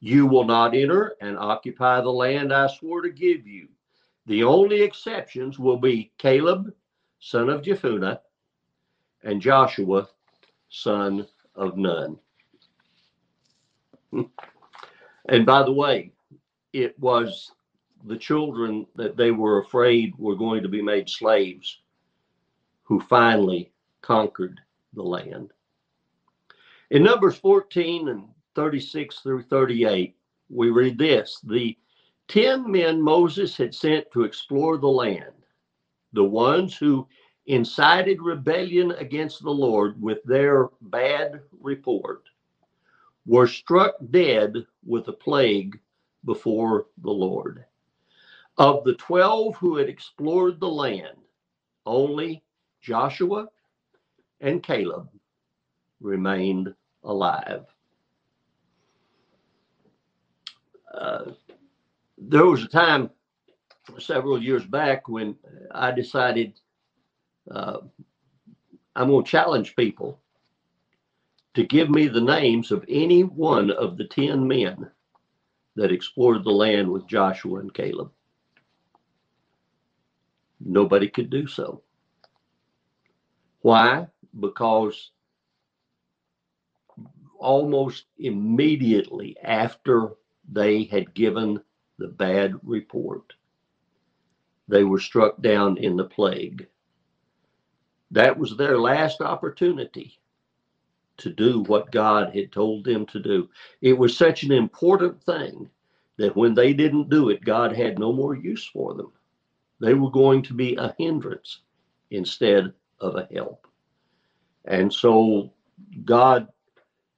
You 0.00 0.26
will 0.26 0.44
not 0.44 0.74
enter 0.74 1.16
and 1.20 1.38
occupy 1.38 2.00
the 2.00 2.10
land 2.10 2.52
I 2.52 2.66
swore 2.66 3.02
to 3.02 3.10
give 3.10 3.46
you. 3.46 3.68
The 4.26 4.44
only 4.44 4.82
exceptions 4.82 5.58
will 5.58 5.76
be 5.76 6.12
Caleb, 6.18 6.72
son 7.18 7.48
of 7.48 7.62
Jephunneh, 7.62 8.18
and 9.24 9.40
Joshua, 9.40 10.08
son 10.68 11.26
of 11.54 11.76
Nun. 11.76 12.18
and 14.12 15.46
by 15.46 15.62
the 15.62 15.72
way, 15.72 16.12
it 16.72 16.98
was 16.98 17.52
the 18.04 18.16
children 18.16 18.86
that 18.96 19.16
they 19.16 19.30
were 19.30 19.60
afraid 19.60 20.14
were 20.18 20.34
going 20.34 20.62
to 20.62 20.68
be 20.68 20.82
made 20.82 21.08
slaves 21.08 21.80
who 22.82 23.00
finally 23.00 23.72
conquered 24.00 24.60
the 24.94 25.02
land. 25.02 25.52
In 26.90 27.02
Numbers 27.02 27.36
14 27.36 28.08
and 28.08 28.28
36 28.54 29.20
through 29.20 29.42
38, 29.44 30.14
we 30.50 30.70
read 30.70 30.98
this 30.98 31.40
The 31.44 31.76
ten 32.28 32.70
men 32.70 33.00
Moses 33.00 33.56
had 33.56 33.74
sent 33.74 34.10
to 34.12 34.24
explore 34.24 34.76
the 34.76 34.88
land, 34.88 35.46
the 36.12 36.24
ones 36.24 36.76
who 36.76 37.06
incited 37.46 38.20
rebellion 38.20 38.92
against 38.92 39.42
the 39.42 39.50
Lord 39.50 40.00
with 40.00 40.22
their 40.24 40.68
bad 40.82 41.40
report, 41.60 42.24
were 43.26 43.46
struck 43.46 43.94
dead 44.10 44.66
with 44.84 45.08
a 45.08 45.12
plague 45.12 45.78
before 46.24 46.86
the 46.98 47.10
Lord. 47.10 47.64
Of 48.62 48.84
the 48.84 48.94
12 48.94 49.56
who 49.56 49.76
had 49.76 49.88
explored 49.88 50.60
the 50.60 50.68
land, 50.68 51.16
only 51.84 52.44
Joshua 52.80 53.48
and 54.40 54.62
Caleb 54.62 55.08
remained 56.00 56.72
alive. 57.02 57.64
Uh, 60.94 61.32
there 62.16 62.46
was 62.46 62.62
a 62.62 62.68
time 62.68 63.10
several 63.98 64.40
years 64.40 64.64
back 64.64 65.08
when 65.08 65.34
I 65.72 65.90
decided 65.90 66.52
uh, 67.50 67.78
I'm 68.94 69.08
going 69.08 69.24
to 69.24 69.28
challenge 69.28 69.74
people 69.74 70.20
to 71.54 71.64
give 71.64 71.90
me 71.90 72.06
the 72.06 72.20
names 72.20 72.70
of 72.70 72.84
any 72.88 73.24
one 73.24 73.72
of 73.72 73.96
the 73.96 74.06
10 74.06 74.46
men 74.46 74.88
that 75.74 75.90
explored 75.90 76.44
the 76.44 76.50
land 76.50 76.88
with 76.88 77.08
Joshua 77.08 77.58
and 77.58 77.74
Caleb. 77.74 78.12
Nobody 80.64 81.08
could 81.08 81.30
do 81.30 81.46
so. 81.46 81.82
Why? 83.60 84.06
Because 84.38 85.10
almost 87.38 88.06
immediately 88.18 89.36
after 89.42 90.12
they 90.50 90.84
had 90.84 91.14
given 91.14 91.60
the 91.98 92.08
bad 92.08 92.54
report, 92.62 93.32
they 94.68 94.84
were 94.84 95.00
struck 95.00 95.40
down 95.42 95.76
in 95.76 95.96
the 95.96 96.04
plague. 96.04 96.68
That 98.10 98.38
was 98.38 98.56
their 98.56 98.78
last 98.78 99.20
opportunity 99.20 100.18
to 101.18 101.30
do 101.30 101.60
what 101.64 101.92
God 101.92 102.34
had 102.34 102.52
told 102.52 102.84
them 102.84 103.06
to 103.06 103.20
do. 103.20 103.48
It 103.80 103.94
was 103.94 104.16
such 104.16 104.42
an 104.42 104.52
important 104.52 105.22
thing 105.22 105.68
that 106.18 106.36
when 106.36 106.54
they 106.54 106.72
didn't 106.72 107.10
do 107.10 107.30
it, 107.30 107.44
God 107.44 107.74
had 107.74 107.98
no 107.98 108.12
more 108.12 108.34
use 108.34 108.64
for 108.64 108.94
them. 108.94 109.12
They 109.82 109.94
were 109.94 110.10
going 110.12 110.42
to 110.44 110.54
be 110.54 110.76
a 110.76 110.94
hindrance 110.96 111.58
instead 112.12 112.72
of 113.00 113.16
a 113.16 113.28
help. 113.34 113.66
And 114.64 114.92
so 114.92 115.52
God 116.04 116.46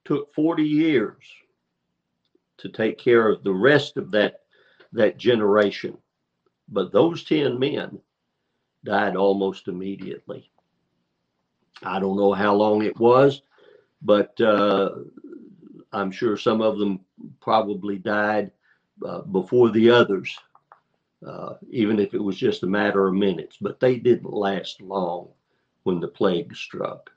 took 0.06 0.34
40 0.34 0.62
years 0.62 1.22
to 2.56 2.70
take 2.70 2.96
care 2.96 3.28
of 3.28 3.44
the 3.44 3.52
rest 3.52 3.98
of 3.98 4.10
that 4.12 4.40
that 4.92 5.18
generation. 5.18 5.98
But 6.68 6.90
those 6.90 7.24
10 7.24 7.58
men 7.58 7.98
died 8.82 9.14
almost 9.14 9.68
immediately. 9.68 10.50
I 11.82 11.98
don't 12.00 12.16
know 12.16 12.32
how 12.32 12.54
long 12.54 12.82
it 12.82 12.98
was, 12.98 13.42
but 14.00 14.40
uh, 14.40 14.90
I'm 15.92 16.10
sure 16.10 16.38
some 16.38 16.62
of 16.62 16.78
them 16.78 17.00
probably 17.40 17.98
died 17.98 18.52
uh, 19.04 19.22
before 19.22 19.70
the 19.70 19.90
others, 19.90 20.38
uh, 21.26 21.54
even 21.70 21.98
if 21.98 22.14
it 22.14 22.22
was 22.22 22.36
just 22.36 22.62
a 22.62 22.66
matter 22.66 23.06
of 23.06 23.14
minutes. 23.14 23.56
But 23.60 23.80
they 23.80 23.96
didn't 23.96 24.32
last 24.32 24.80
long 24.80 25.28
when 25.84 26.00
the 26.00 26.08
plague 26.08 26.54
struck. 26.56 27.10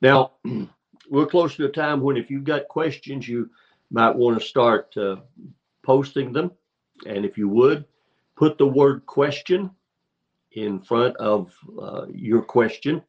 Now, 0.00 0.32
we're 1.10 1.26
close 1.26 1.56
to 1.56 1.66
a 1.66 1.72
time 1.72 2.00
when 2.00 2.16
if 2.16 2.30
you've 2.30 2.44
got 2.44 2.68
questions, 2.68 3.28
you 3.28 3.50
might 3.90 4.14
want 4.14 4.38
to 4.40 4.46
start 4.46 4.96
uh, 4.96 5.16
posting 5.82 6.32
them. 6.32 6.50
And 7.06 7.24
if 7.24 7.36
you 7.36 7.48
would, 7.48 7.84
put 8.36 8.58
the 8.58 8.66
word 8.66 9.04
question 9.06 9.70
in 10.52 10.80
front 10.80 11.16
of 11.16 11.52
uh, 11.80 12.06
your 12.12 12.42
question, 12.42 13.02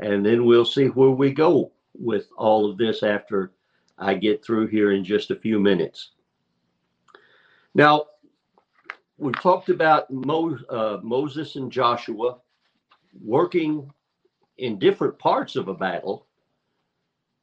and 0.00 0.26
then 0.26 0.44
we'll 0.44 0.64
see 0.64 0.86
where 0.86 1.10
we 1.10 1.32
go 1.32 1.70
with 1.96 2.26
all 2.36 2.68
of 2.68 2.76
this 2.76 3.02
after 3.02 3.52
I 3.96 4.14
get 4.14 4.44
through 4.44 4.66
here 4.66 4.90
in 4.90 5.04
just 5.04 5.30
a 5.30 5.36
few 5.36 5.60
minutes. 5.60 6.10
Now, 7.74 8.06
we've 9.18 9.40
talked 9.40 9.68
about 9.68 10.10
Mo, 10.10 10.58
uh, 10.68 10.98
Moses 11.02 11.56
and 11.56 11.70
Joshua 11.70 12.38
working 13.22 13.90
in 14.58 14.78
different 14.78 15.18
parts 15.18 15.56
of 15.56 15.68
a 15.68 15.74
battle, 15.74 16.26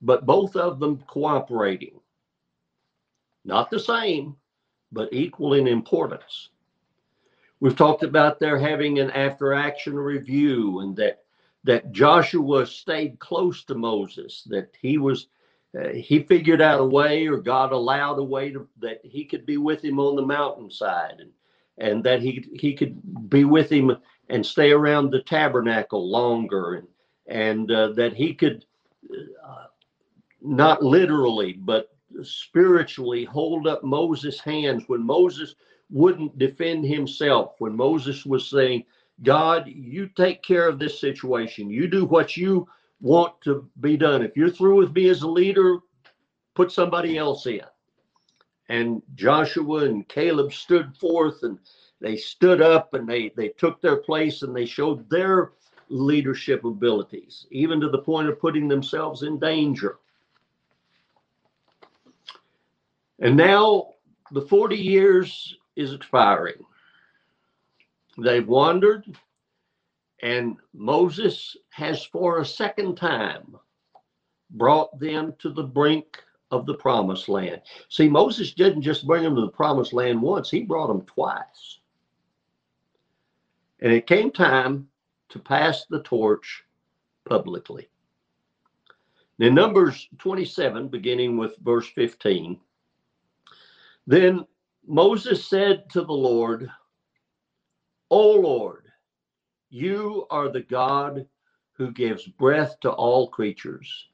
but 0.02 0.26
both 0.26 0.56
of 0.56 0.80
them 0.80 0.98
cooperating. 1.08 2.00
Not 3.46 3.72
the 3.72 3.80
same, 3.80 4.36
but 4.92 5.14
equal 5.14 5.54
in 5.54 5.68
importance. 5.68 6.50
We've 7.60 7.76
talked 7.76 8.04
about 8.04 8.40
their 8.40 8.58
having 8.58 9.00
an 9.00 9.12
after 9.12 9.54
action 9.54 9.96
review 9.96 10.80
and 10.80 10.96
that 10.98 11.20
that 11.64 11.92
Joshua 11.92 12.66
stayed 12.66 13.20
close 13.20 13.64
to 13.66 13.76
Moses, 13.76 14.44
that 14.50 14.76
he 14.82 14.98
was 14.98 15.28
uh, 15.80 15.90
he 15.90 16.24
figured 16.24 16.60
out 16.62 16.82
a 16.82 16.86
way 16.86 17.28
or 17.28 17.38
God 17.38 17.72
allowed 17.72 18.18
a 18.18 18.24
way 18.24 18.52
to, 18.52 18.68
that 18.80 19.00
he 19.04 19.26
could 19.26 19.46
be 19.46 19.58
with 19.58 19.84
him 19.86 20.00
on 20.00 20.16
the 20.16 20.26
mountainside 20.26 21.20
and 21.20 21.32
and 21.78 22.04
that 22.04 22.22
he 22.22 22.46
he 22.54 22.74
could 22.74 23.30
be 23.30 23.46
with 23.46 23.72
him 23.72 23.96
and 24.30 24.46
stay 24.46 24.72
around 24.72 25.10
the 25.10 25.22
tabernacle 25.24 26.10
longer 26.10 26.76
and 26.76 26.88
and 27.28 27.72
uh, 27.72 27.90
that 27.94 28.14
he 28.14 28.34
could 28.34 28.66
uh, 29.46 29.66
not 30.42 30.84
literally 30.84 31.54
but 31.54 31.90
spiritually 32.24 33.24
hold 33.26 33.68
up 33.68 33.84
Moses' 33.84 34.40
hands 34.40 34.84
when 34.88 35.06
Moses 35.06 35.56
wouldn't 35.90 36.38
defend 36.38 36.86
himself, 36.86 37.56
when 37.60 37.76
Moses 37.76 38.26
was 38.26 38.50
saying, 38.50 38.84
God, 39.24 39.68
you 39.68 40.08
take 40.08 40.42
care 40.42 40.68
of 40.68 40.80
this 40.80 41.00
situation. 41.00 41.70
You 41.70 41.88
do 41.88 42.06
what 42.06 42.38
you 42.38 42.68
want 43.02 43.40
to 43.42 43.70
be 43.80 43.98
done. 43.98 44.22
If 44.22 44.36
you're 44.36 44.50
through 44.50 44.78
with 44.78 44.94
me 44.94 45.10
as 45.10 45.22
a 45.22 45.28
leader, 45.28 45.80
put 46.56 46.72
somebody 46.72 47.18
else 47.18 47.46
in. 47.46 47.62
And 48.72 49.02
Joshua 49.16 49.84
and 49.84 50.08
Caleb 50.08 50.54
stood 50.54 50.96
forth 50.96 51.44
and 51.44 51.60
they 52.00 52.16
stood 52.16 52.62
up 52.62 52.94
and 52.94 53.06
they, 53.06 53.34
they 53.36 53.50
took 53.50 53.82
their 53.82 53.98
place 53.98 54.44
and 54.44 54.56
they 54.56 54.66
showed 54.66 55.10
their 55.10 55.52
leadership 55.90 56.64
abilities, 56.64 57.48
even 57.52 57.82
to 57.82 57.90
the 57.90 57.98
point 57.98 58.30
of 58.30 58.40
putting 58.40 58.70
themselves 58.70 59.24
in 59.24 59.38
danger. 59.40 59.98
And 63.20 63.36
now 63.36 63.96
the 64.32 64.44
40 64.44 64.78
years 64.78 65.58
is 65.76 65.92
expiring. 65.92 66.64
They've 68.18 68.48
wandered, 68.48 69.04
and 70.24 70.56
Moses 70.74 71.58
has 71.72 72.06
for 72.06 72.40
a 72.40 72.46
second 72.46 72.96
time 72.96 73.58
brought 74.52 74.98
them 74.98 75.34
to 75.40 75.50
the 75.50 75.64
brink 75.64 76.24
of 76.52 76.66
the 76.66 76.74
promised 76.74 77.30
land. 77.30 77.62
See, 77.90 78.10
Moses 78.10 78.54
didn't 78.54 78.82
just 78.82 79.08
bring 79.08 79.24
them 79.24 79.36
to 79.36 79.42
the 79.42 79.50
promised 79.50 79.94
land 79.94 80.22
once, 80.22 80.50
he 80.50 80.64
brought 80.64 80.88
them 80.88 81.02
twice. 81.02 81.80
And 83.80 83.92
it 83.92 84.06
came 84.06 84.32
time 84.32 84.88
to 85.30 85.40
pass 85.40 85.86
the 85.90 86.04
torch 86.04 86.64
publicly. 87.28 87.90
In 89.40 89.56
Numbers 89.56 90.08
27, 90.20 90.90
beginning 90.90 91.38
with 91.38 91.58
verse 91.64 91.88
15, 91.96 92.60
then 94.06 94.46
Moses 94.86 95.46
said 95.46 95.90
to 95.92 96.02
the 96.02 96.14
Lord, 96.14 96.70
O 98.10 98.34
Lord, 98.34 98.86
you 99.70 100.28
are 100.30 100.50
the 100.50 100.62
God 100.62 101.26
who 101.74 101.92
gives 101.92 102.28
breath 102.28 102.80
to 102.82 102.92
all 102.92 103.30
creatures. 103.30 104.10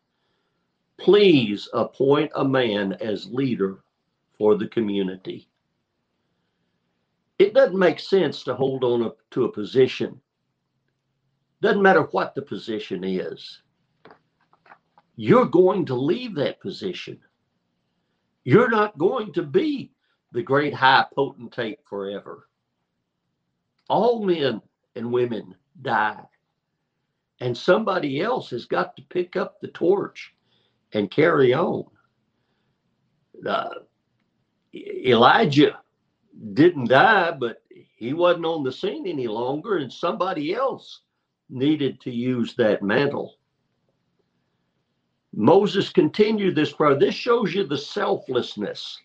Please 0.97 1.69
appoint 1.73 2.31
a 2.35 2.43
man 2.47 2.93
as 2.93 3.31
leader 3.31 3.79
for 4.37 4.55
the 4.55 4.67
community. 4.67 5.47
It 7.39 7.53
doesn't 7.53 7.77
make 7.77 7.99
sense 7.99 8.43
to 8.43 8.55
hold 8.55 8.83
on 8.83 9.11
to 9.31 9.45
a 9.45 9.51
position. 9.51 10.19
Doesn't 11.61 11.83
matter 11.83 12.03
what 12.03 12.33
the 12.33 12.41
position 12.41 13.03
is. 13.03 13.61
You're 15.15 15.45
going 15.45 15.85
to 15.85 15.95
leave 15.95 16.35
that 16.35 16.59
position. 16.59 17.19
You're 18.43 18.69
not 18.69 18.97
going 18.97 19.33
to 19.33 19.43
be 19.43 19.91
the 20.31 20.41
great 20.41 20.73
high 20.73 21.05
potentate 21.13 21.79
forever. 21.87 22.47
All 23.89 24.23
men 24.23 24.61
and 24.95 25.11
women 25.11 25.55
die. 25.81 26.23
And 27.39 27.55
somebody 27.55 28.21
else 28.21 28.49
has 28.49 28.65
got 28.65 28.95
to 28.97 29.03
pick 29.03 29.35
up 29.35 29.59
the 29.61 29.67
torch 29.69 30.33
and 30.97 31.11
carry 31.11 31.53
on. 31.53 31.85
Uh, 33.47 33.69
Elijah 34.73 35.79
didn't 36.53 36.89
die, 36.89 37.31
but 37.31 37.61
he 37.69 38.13
wasn't 38.13 38.45
on 38.45 38.63
the 38.63 38.71
scene 38.71 39.07
any 39.07 39.27
longer, 39.27 39.77
and 39.77 39.91
somebody 39.91 40.53
else 40.53 41.01
needed 41.49 42.01
to 42.01 42.11
use 42.11 42.55
that 42.55 42.83
mantle. 42.83 43.37
Moses 45.33 45.89
continued 45.89 46.55
this 46.55 46.73
prayer. 46.73 46.95
This 46.95 47.15
shows 47.15 47.53
you 47.53 47.63
the 47.63 47.77
selflessness 47.77 48.99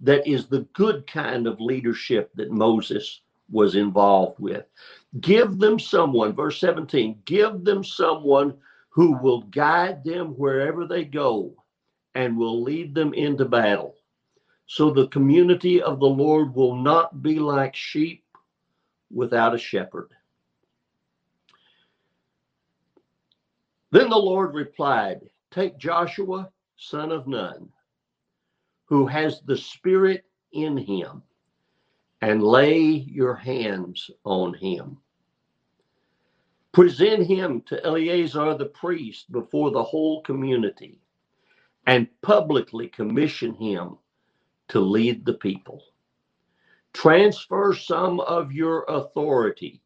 that 0.00 0.26
is 0.26 0.46
the 0.46 0.66
good 0.72 1.06
kind 1.06 1.46
of 1.46 1.60
leadership 1.60 2.30
that 2.34 2.50
Moses 2.50 3.22
was 3.50 3.74
involved 3.74 4.38
with. 4.38 4.64
Give 5.20 5.58
them 5.58 5.78
someone, 5.78 6.34
verse 6.34 6.60
17, 6.60 7.20
give 7.24 7.64
them 7.64 7.84
someone 7.84 8.54
who 8.96 9.12
will 9.18 9.42
guide 9.42 10.02
them 10.04 10.28
wherever 10.38 10.86
they 10.86 11.04
go 11.04 11.52
and 12.14 12.34
will 12.34 12.62
lead 12.62 12.94
them 12.94 13.12
into 13.12 13.44
battle. 13.44 13.94
So 14.64 14.90
the 14.90 15.08
community 15.08 15.82
of 15.82 16.00
the 16.00 16.06
Lord 16.06 16.54
will 16.54 16.74
not 16.74 17.22
be 17.22 17.38
like 17.38 17.76
sheep 17.76 18.24
without 19.12 19.54
a 19.54 19.58
shepherd. 19.58 20.08
Then 23.90 24.08
the 24.08 24.16
Lord 24.16 24.54
replied, 24.54 25.20
Take 25.50 25.76
Joshua, 25.76 26.50
son 26.78 27.12
of 27.12 27.26
Nun, 27.26 27.68
who 28.86 29.06
has 29.06 29.42
the 29.42 29.58
Spirit 29.58 30.24
in 30.52 30.74
him, 30.78 31.22
and 32.22 32.42
lay 32.42 32.80
your 32.80 33.34
hands 33.34 34.10
on 34.24 34.54
him. 34.54 34.96
Present 36.76 37.26
him 37.26 37.62
to 37.68 37.82
Eleazar 37.86 38.54
the 38.54 38.66
priest 38.66 39.32
before 39.32 39.70
the 39.70 39.82
whole 39.82 40.20
community, 40.20 41.00
and 41.86 42.06
publicly 42.20 42.88
commission 42.88 43.54
him 43.54 43.96
to 44.68 44.80
lead 44.80 45.24
the 45.24 45.32
people. 45.32 45.82
Transfer 46.92 47.72
some 47.72 48.20
of 48.20 48.52
your 48.52 48.84
authority. 48.88 49.80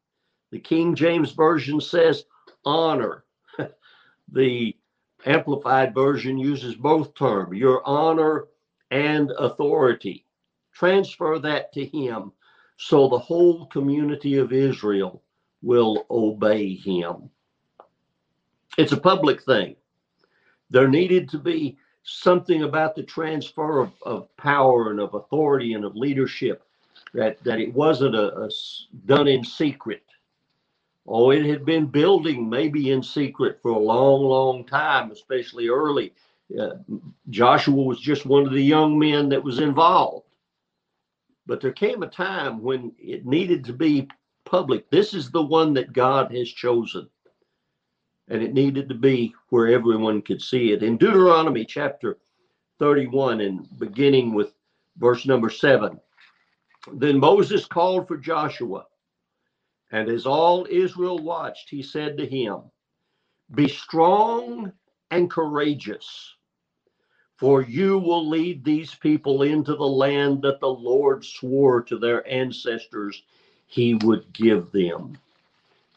The 0.51 0.59
King 0.59 0.97
James 0.97 1.31
Version 1.31 1.81
says 1.81 2.25
honor. 2.65 3.25
the 4.33 4.77
Amplified 5.25 5.95
Version 5.95 6.39
uses 6.39 6.75
both 6.75 7.15
terms, 7.15 7.57
your 7.57 7.87
honor 7.87 8.49
and 8.91 9.31
authority. 9.39 10.27
Transfer 10.73 11.39
that 11.39 11.73
to 11.75 11.87
him 11.87 12.33
so 12.79 13.07
the 13.07 13.17
whole 13.17 13.67
community 13.67 14.39
of 14.39 14.53
Israel 14.53 15.23
will 15.63 16.07
obey 16.11 16.75
him. 16.75 17.31
It's 18.79 18.93
a 18.93 19.01
public 19.01 19.43
thing. 19.43 19.77
There 20.71 20.89
needed 20.89 21.29
to 21.31 21.39
be 21.39 21.77
something 22.03 22.63
about 22.63 22.95
the 22.95 23.03
transfer 23.03 23.81
of, 23.81 23.93
of 24.03 24.35
power 24.37 24.91
and 24.91 25.01
of 25.01 25.15
authority 25.15 25.75
and 25.75 25.85
of 25.85 25.97
leadership 25.97 26.63
that, 27.13 27.43
that 27.45 27.59
it 27.59 27.73
wasn't 27.75 28.15
a, 28.15 28.37
a 28.37 28.51
done 29.07 29.29
in 29.29 29.45
secret. 29.45 30.05
Oh, 31.07 31.31
it 31.31 31.45
had 31.45 31.65
been 31.65 31.87
building 31.87 32.49
maybe 32.49 32.93
in 32.93 33.03
secret 33.03 33.59
for 33.61 33.73
a 33.73 33.79
long, 33.79 34.23
long 34.23 34.65
time, 34.65 35.11
especially 35.11 35.69
early. 35.69 36.15
Uh, 36.59 36.77
Joshua 37.31 37.83
was 37.83 38.01
just 38.01 38.27
one 38.27 38.47
of 38.47 38.53
the 38.53 38.63
young 38.63 38.99
men 38.99 39.29
that 39.31 39.43
was 39.43 39.59
involved. 39.59 40.27
But 41.47 41.61
there 41.61 41.73
came 41.73 42.03
a 42.03 42.09
time 42.09 42.63
when 42.63 42.93
it 42.99 43.27
needed 43.27 43.65
to 43.65 43.73
be 43.73 44.09
public. 44.45 44.91
This 44.91 45.15
is 45.15 45.31
the 45.31 45.43
one 45.43 45.75
that 45.75 45.93
God 45.93 46.33
has 46.33 46.49
chosen. 46.49 47.09
And 48.29 48.43
it 48.43 48.55
needed 48.55 48.89
to 48.89 48.95
be 48.95 49.35
where 49.49 49.69
everyone 49.69 50.23
could 50.23 50.41
see 50.41 50.73
it. 50.73 50.83
In 50.83 50.97
Deuteronomy 50.97 51.65
chapter 51.65 52.19
31 52.79 53.41
and 53.41 53.79
beginning 53.79 54.35
with 54.35 54.53
verse 54.99 55.27
number 55.27 55.51
7, 55.51 56.01
then 56.95 57.19
Moses 57.19 57.67
called 57.67 58.07
for 58.07 58.17
Joshua 58.17 58.87
and 59.93 60.09
as 60.09 60.27
all 60.27 60.67
Israel 60.71 61.19
watched, 61.19 61.69
he 61.69 61.83
said 61.83 62.17
to 62.19 62.27
him, 62.27 62.71
Be 63.55 63.67
strong 63.69 64.73
and 65.11 65.29
courageous, 65.29 66.37
for 67.37 67.63
you 67.63 67.99
will 67.99 68.29
lead 68.29 68.65
these 68.65 68.95
people 68.95 69.43
into 69.43 69.75
the 69.75 69.87
land 69.87 70.43
that 70.43 70.61
the 70.61 70.69
Lord 70.69 71.25
swore 71.25 71.83
to 71.83 71.99
their 71.99 72.27
ancestors 72.29 73.25
he 73.71 73.95
would 73.95 74.33
give 74.33 74.71
them. 74.73 75.17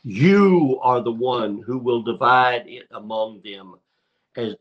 You 0.04 0.80
are 0.82 1.02
the 1.02 1.12
one 1.12 1.62
who 1.62 1.78
will 1.78 2.02
divide 2.02 2.68
it 2.68 2.88
among 2.92 3.42
them 3.42 3.76
as, 4.36 4.56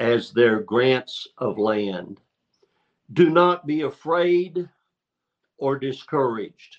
as 0.00 0.32
their 0.32 0.60
grants 0.60 1.28
of 1.38 1.58
land. 1.58 2.20
Do 3.12 3.30
not 3.30 3.66
be 3.66 3.82
afraid 3.82 4.68
or 5.56 5.78
discouraged 5.78 6.78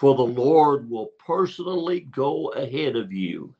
for 0.00 0.14
the 0.14 0.22
Lord 0.22 0.88
will 0.88 1.10
personally 1.18 2.00
go 2.00 2.48
ahead 2.52 2.96
of 2.96 3.12
you. 3.12 3.54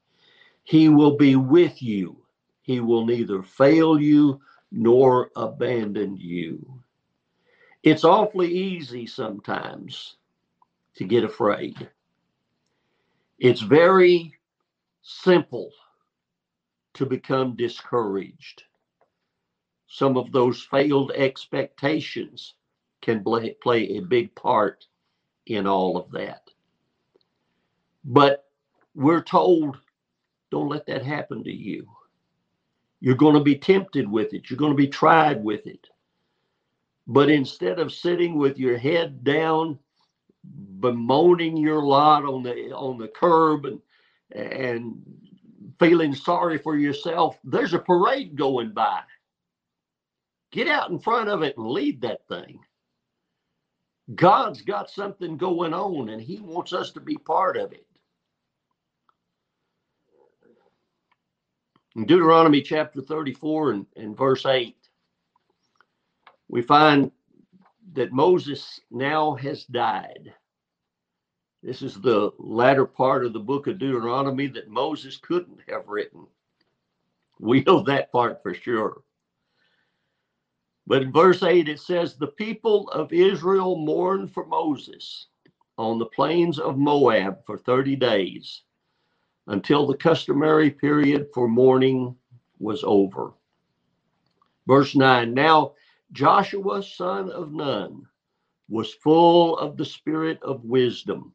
He 0.65 0.89
will 0.89 1.19
be 1.19 1.37
with 1.37 1.83
you. 1.83 2.17
He 2.63 2.81
will 2.81 3.05
neither 3.05 3.43
fail 3.43 4.01
you 4.01 4.41
nor 4.73 5.33
abandon 5.37 6.17
you. 6.17 6.81
It's 7.83 8.05
awfully 8.05 8.51
easy 8.51 9.07
sometimes 9.07 10.17
to 11.01 11.07
get 11.07 11.25
afraid. 11.25 11.89
It's 13.39 13.63
very 13.63 14.35
simple 15.01 15.71
to 16.93 17.07
become 17.07 17.57
discouraged. 17.57 18.65
Some 19.89 20.19
of 20.19 20.31
those 20.31 20.61
failed 20.61 21.13
expectations 21.13 22.53
can 23.01 23.25
play, 23.25 23.57
play 23.63 23.97
a 23.97 24.01
big 24.01 24.35
part 24.35 24.85
in 25.47 25.67
all 25.67 25.97
of 25.97 26.11
that. 26.11 26.51
But 28.05 28.51
we're 28.95 29.23
told 29.23 29.79
don't 30.51 30.69
let 30.69 30.85
that 30.85 31.03
happen 31.03 31.43
to 31.45 31.51
you. 31.51 31.89
You're 33.01 33.15
going 33.15 33.37
to 33.37 33.43
be 33.43 33.57
tempted 33.57 34.07
with 34.07 34.35
it, 34.35 34.51
you're 34.51 34.59
going 34.59 34.73
to 34.73 34.77
be 34.77 34.87
tried 34.87 35.43
with 35.43 35.67
it. 35.67 35.87
But 37.07 37.31
instead 37.31 37.79
of 37.79 37.91
sitting 37.91 38.37
with 38.37 38.59
your 38.59 38.77
head 38.77 39.25
down, 39.25 39.79
bemoaning 40.45 41.57
your 41.57 41.83
lot 41.83 42.25
on 42.25 42.43
the 42.43 42.73
on 42.73 42.99
the 42.99 43.09
curb 43.09 43.67
and 43.67 43.81
and 44.33 45.03
feeling 45.79 46.15
sorry 46.15 46.59
for 46.59 46.77
yourself, 46.77 47.39
there's 47.45 47.75
a 47.75 47.79
parade 47.79 48.37
going 48.37 48.73
by. 48.73 49.01
Get 50.53 50.69
out 50.69 50.91
in 50.91 50.99
front 50.99 51.29
of 51.29 51.43
it 51.43 51.57
and 51.57 51.67
lead 51.67 52.03
that 52.03 52.27
thing. 52.29 52.61
God's 54.15 54.63
got 54.63 54.91
something 54.91 55.37
going 55.37 55.73
on 55.73 56.09
and 56.09 56.21
he 56.21 56.41
wants 56.41 56.73
us 56.73 56.91
to 56.93 57.01
be 57.01 57.17
part 57.17 57.57
of 57.57 57.73
it. 57.73 57.87
In 61.97 62.07
Deuteronomy 62.07 62.63
chapter 62.63 63.01
34 63.01 63.73
and, 63.73 63.87
and 63.97 64.17
verse 64.17 64.47
8, 64.47 64.77
we 66.49 66.63
find 66.63 67.11
that 67.95 68.13
Moses 68.13 68.81
now 68.91 69.35
has 69.35 69.65
died. 69.65 70.33
This 71.63 71.83
is 71.83 72.01
the 72.01 72.31
latter 72.39 72.87
part 72.87 73.25
of 73.25 73.33
the 73.33 73.41
book 73.41 73.67
of 73.67 73.79
Deuteronomy 73.79 74.47
that 74.49 74.71
Moses 74.71 75.17
couldn't 75.19 75.61
have 75.69 75.89
written. 75.89 76.27
We 77.39 77.63
know 77.63 77.83
that 77.83 78.13
part 78.13 78.43
for 78.43 78.55
sure. 78.55 79.03
But 80.87 81.03
in 81.03 81.13
verse 81.13 81.43
8, 81.43 81.69
it 81.69 81.81
says, 81.81 82.17
The 82.17 82.29
people 82.29 82.89
of 82.91 83.13
Israel 83.13 83.77
mourned 83.77 84.33
for 84.33 84.47
Moses 84.47 85.27
on 85.77 85.99
the 85.99 86.07
plains 86.07 86.59
of 86.59 86.79
Moab 86.79 87.45
for 87.45 87.59
30 87.59 87.97
days 87.97 88.63
until 89.47 89.87
the 89.87 89.97
customary 89.97 90.71
period 90.71 91.29
for 91.35 91.49
mourning 91.49 92.15
was 92.59 92.83
over. 92.85 93.33
Verse 94.67 94.95
9 94.95 95.33
Now 95.35 95.73
Joshua, 96.13 96.83
son 96.83 97.31
of 97.31 97.53
Nun, 97.53 98.07
was 98.69 98.95
full 98.95 99.59
of 99.59 99.77
the 99.77 99.85
spirit 99.85 100.39
of 100.43 100.65
wisdom, 100.65 101.35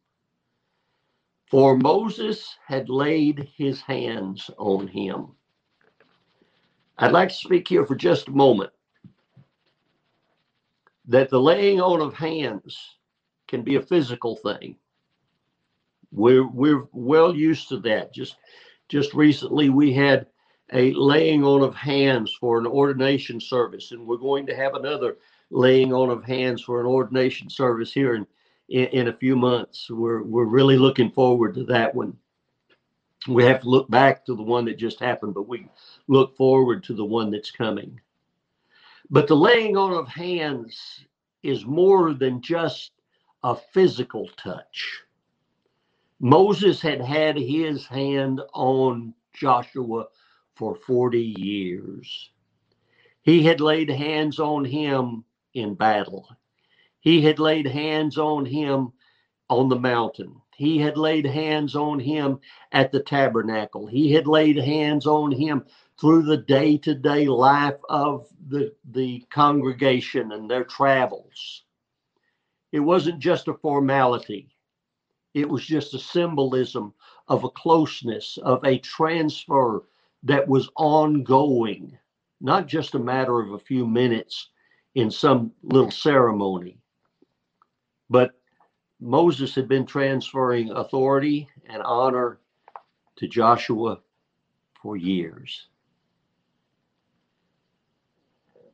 for 1.50 1.78
Moses 1.78 2.58
had 2.66 2.90
laid 2.90 3.50
his 3.56 3.82
hands 3.82 4.50
on 4.58 4.88
him. 4.88 5.28
I'd 6.98 7.12
like 7.12 7.30
to 7.30 7.36
speak 7.36 7.68
here 7.68 7.86
for 7.86 7.96
just 7.96 8.28
a 8.30 8.32
moment 8.32 8.72
that 11.08 11.30
the 11.30 11.40
laying 11.40 11.82
on 11.82 12.02
of 12.02 12.14
hands 12.14 12.98
can 13.48 13.62
be 13.64 13.76
a 13.76 13.82
physical 13.82 14.36
thing. 14.38 14.78
We're 16.12 16.48
we're 16.48 16.88
well 16.94 17.36
used 17.36 17.70
to 17.70 17.80
that. 17.82 18.14
Just 18.14 18.38
just 18.88 19.14
recently 19.14 19.70
we 19.70 19.94
had 19.94 20.28
a 20.74 20.92
laying 20.94 21.44
on 21.44 21.62
of 21.62 21.76
hands 21.76 22.36
for 22.40 22.58
an 22.58 22.66
ordination 22.66 23.40
service, 23.40 23.92
and 23.92 24.06
we're 24.06 24.18
going 24.18 24.46
to 24.48 24.56
have 24.56 24.74
another 24.74 25.18
laying 25.52 25.94
on 25.94 26.10
of 26.10 26.24
hands 26.24 26.62
for 26.62 26.80
an 26.80 26.88
ordination 26.88 27.50
service 27.50 27.94
here 27.94 28.16
in, 28.16 28.26
in, 28.70 28.86
in 28.88 29.08
a 29.08 29.18
few 29.18 29.36
months. 29.36 29.90
We're 29.90 30.24
we're 30.24 30.46
really 30.46 30.78
looking 30.78 31.12
forward 31.12 31.54
to 31.56 31.64
that 31.66 31.94
one. 31.94 32.18
We 33.28 33.44
have 33.44 33.62
to 33.62 33.70
look 33.70 33.90
back 33.90 34.26
to 34.26 34.36
the 34.36 34.44
one 34.44 34.66
that 34.66 34.78
just 34.78 35.00
happened, 35.00 35.34
but 35.34 35.48
we 35.48 35.68
look 36.08 36.36
forward 36.38 36.84
to 36.86 36.94
the 36.94 37.06
one 37.06 37.32
that's 37.32 37.52
coming. 37.52 38.00
But 39.10 39.28
the 39.28 39.36
laying 39.36 39.78
on 39.78 39.94
of 39.94 40.08
hands 40.08 41.06
is 41.44 41.66
more 41.66 42.14
than 42.14 42.42
just 42.42 42.92
a 43.44 43.56
physical 43.56 44.28
touch. 44.38 45.02
Moses 46.20 46.82
had 46.82 47.02
had 47.02 47.38
his 47.38 47.86
hand 47.86 48.42
on 48.54 49.14
Joshua 49.34 50.06
for 50.56 50.76
40 50.76 51.36
years. 51.38 52.32
He 53.22 53.44
had 53.44 53.60
laid 53.60 53.90
hands 53.90 54.40
on 54.40 54.66
him 54.66 55.26
in 55.54 55.76
battle. 55.76 56.28
He 57.00 57.22
had 57.22 57.40
laid 57.40 57.68
hands 57.68 58.18
on 58.18 58.46
him 58.46 58.94
on 59.50 59.70
the 59.70 59.80
mountain. 59.80 60.42
He 60.56 60.78
had 60.78 60.98
laid 60.98 61.26
hands 61.26 61.76
on 61.76 62.00
him 62.00 62.40
at 62.72 62.92
the 62.92 63.02
tabernacle. 63.02 63.88
He 63.88 64.12
had 64.14 64.28
laid 64.28 64.58
hands 64.58 65.06
on 65.06 65.32
him 65.32 65.66
through 66.00 66.24
the 66.24 66.38
day 66.38 66.78
to 66.80 66.96
day 66.96 67.28
life 67.28 67.80
of 67.90 68.28
the, 68.48 68.74
the 68.92 69.26
congregation 69.30 70.32
and 70.32 70.50
their 70.50 70.64
travels. 70.64 71.64
It 72.72 72.80
wasn't 72.80 73.20
just 73.20 73.48
a 73.48 73.54
formality, 73.54 74.56
it 75.34 75.50
was 75.50 75.66
just 75.66 75.94
a 75.94 76.00
symbolism 76.00 76.94
of 77.28 77.44
a 77.44 77.50
closeness, 77.50 78.38
of 78.38 78.64
a 78.64 78.78
transfer 78.80 79.84
that 80.26 80.48
was 80.48 80.70
ongoing, 80.76 81.98
not 82.42 82.68
just 82.68 82.96
a 82.96 83.00
matter 83.00 83.40
of 83.40 83.54
a 83.54 83.60
few 83.60 83.88
minutes 83.88 84.50
in 84.96 85.12
some 85.12 85.52
little 85.64 85.92
ceremony. 85.92 86.80
But 88.10 88.32
Moses 89.00 89.56
had 89.56 89.68
been 89.68 89.86
transferring 89.86 90.72
authority 90.72 91.48
and 91.68 91.82
honor 91.84 92.40
to 93.18 93.28
Joshua 93.28 94.00
for 94.82 94.98
years. 94.98 95.68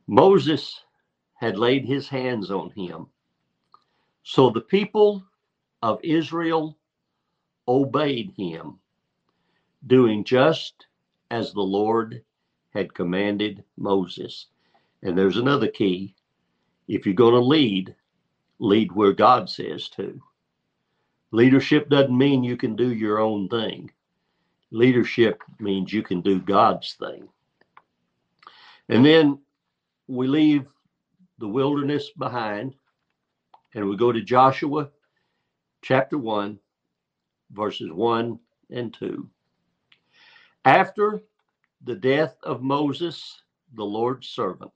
Moses 0.08 0.84
had 1.36 1.58
laid 1.58 1.86
his 1.86 2.08
hands 2.08 2.52
on 2.52 2.72
him. 2.72 3.08
So 4.24 4.50
the 4.50 4.62
people 4.62 5.24
of 5.82 6.00
Israel 6.04 6.78
obeyed 7.68 8.34
him, 8.38 8.80
doing 9.88 10.24
just 10.24 10.88
as 11.32 11.54
the 11.54 11.62
Lord 11.62 12.22
had 12.72 12.94
commanded 12.94 13.64
Moses. 13.78 14.48
And 15.02 15.18
there's 15.18 15.38
another 15.38 15.70
key. 15.70 16.14
If 16.88 17.06
you're 17.06 17.16
going 17.16 17.34
to 17.34 17.40
lead, 17.40 17.96
lead 18.60 18.92
where 18.92 19.14
God 19.14 19.50
says 19.50 19.88
to. 19.90 20.22
Leadership 21.32 21.90
doesn't 21.90 22.16
mean 22.16 22.44
you 22.44 22.58
can 22.58 22.76
do 22.76 22.94
your 22.94 23.20
own 23.20 23.48
thing. 23.48 23.90
Leadership 24.72 25.42
means 25.60 25.94
you 25.94 26.04
can 26.04 26.22
do 26.22 26.40
God's 26.40 26.94
thing. 26.94 27.28
And 28.90 29.06
then 29.06 29.40
we 30.08 30.28
leave 30.28 30.66
the 31.40 31.48
wilderness 31.48 32.12
behind 32.12 32.76
and 33.74 33.88
we 33.88 33.96
go 33.96 34.12
to 34.12 34.22
Joshua 34.22 34.90
chapter 35.82 36.18
1, 36.18 36.60
verses 37.52 37.90
1 37.90 38.38
and 38.70 38.94
2. 38.94 39.30
After 40.66 41.22
the 41.84 41.96
death 41.96 42.38
of 42.44 42.62
Moses, 42.62 43.42
the 43.74 43.86
Lord's 43.86 44.28
servant, 44.30 44.72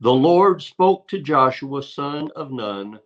the 0.00 0.12
Lord 0.12 0.62
spoke 0.62 1.08
to 1.08 1.20
Joshua, 1.20 1.82
son 1.82 2.30
of 2.36 2.50
Nun, 2.52 3.00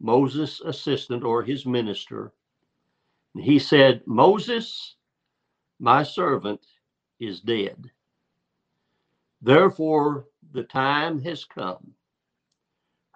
Moses' 0.00 0.60
assistant 0.62 1.24
or 1.24 1.42
his 1.42 1.66
minister. 1.66 2.32
And 3.34 3.44
he 3.44 3.58
said, 3.58 4.02
Moses, 4.06 4.96
my 5.78 6.02
servant, 6.02 6.60
is 7.20 7.40
dead. 7.40 7.90
Therefore, 9.42 10.26
the 10.52 10.64
time 10.64 11.20
has 11.22 11.44
come 11.44 11.92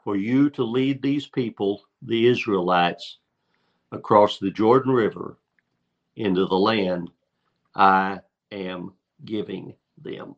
for 0.04 0.16
you 0.16 0.50
to 0.50 0.64
lead 0.64 1.02
these 1.02 1.26
people, 1.26 1.82
the 2.02 2.26
Israelites, 2.26 3.18
across 3.92 4.38
the 4.38 4.50
Jordan 4.50 4.92
River 4.92 5.38
into 6.16 6.46
the 6.46 6.58
land 6.58 7.10
I 7.74 8.20
am 8.50 8.94
giving 9.24 9.74
them. 9.98 10.34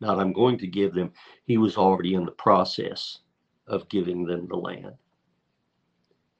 Not 0.00 0.18
I'm 0.18 0.32
going 0.32 0.58
to 0.58 0.66
give 0.66 0.94
them. 0.94 1.12
He 1.44 1.58
was 1.58 1.76
already 1.76 2.14
in 2.14 2.24
the 2.24 2.32
process 2.32 3.18
of 3.66 3.88
giving 3.88 4.24
them 4.24 4.46
the 4.48 4.56
land. 4.56 4.94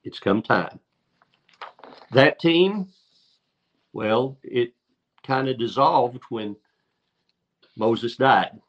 It's 0.04 0.20
come 0.20 0.42
time. 0.42 0.78
That 2.12 2.38
team, 2.38 2.88
well, 3.92 4.38
it 4.42 4.74
kind 5.24 5.48
of 5.48 5.58
dissolved 5.58 6.22
when 6.28 6.56
Moses 7.76 8.16
died. 8.16 8.60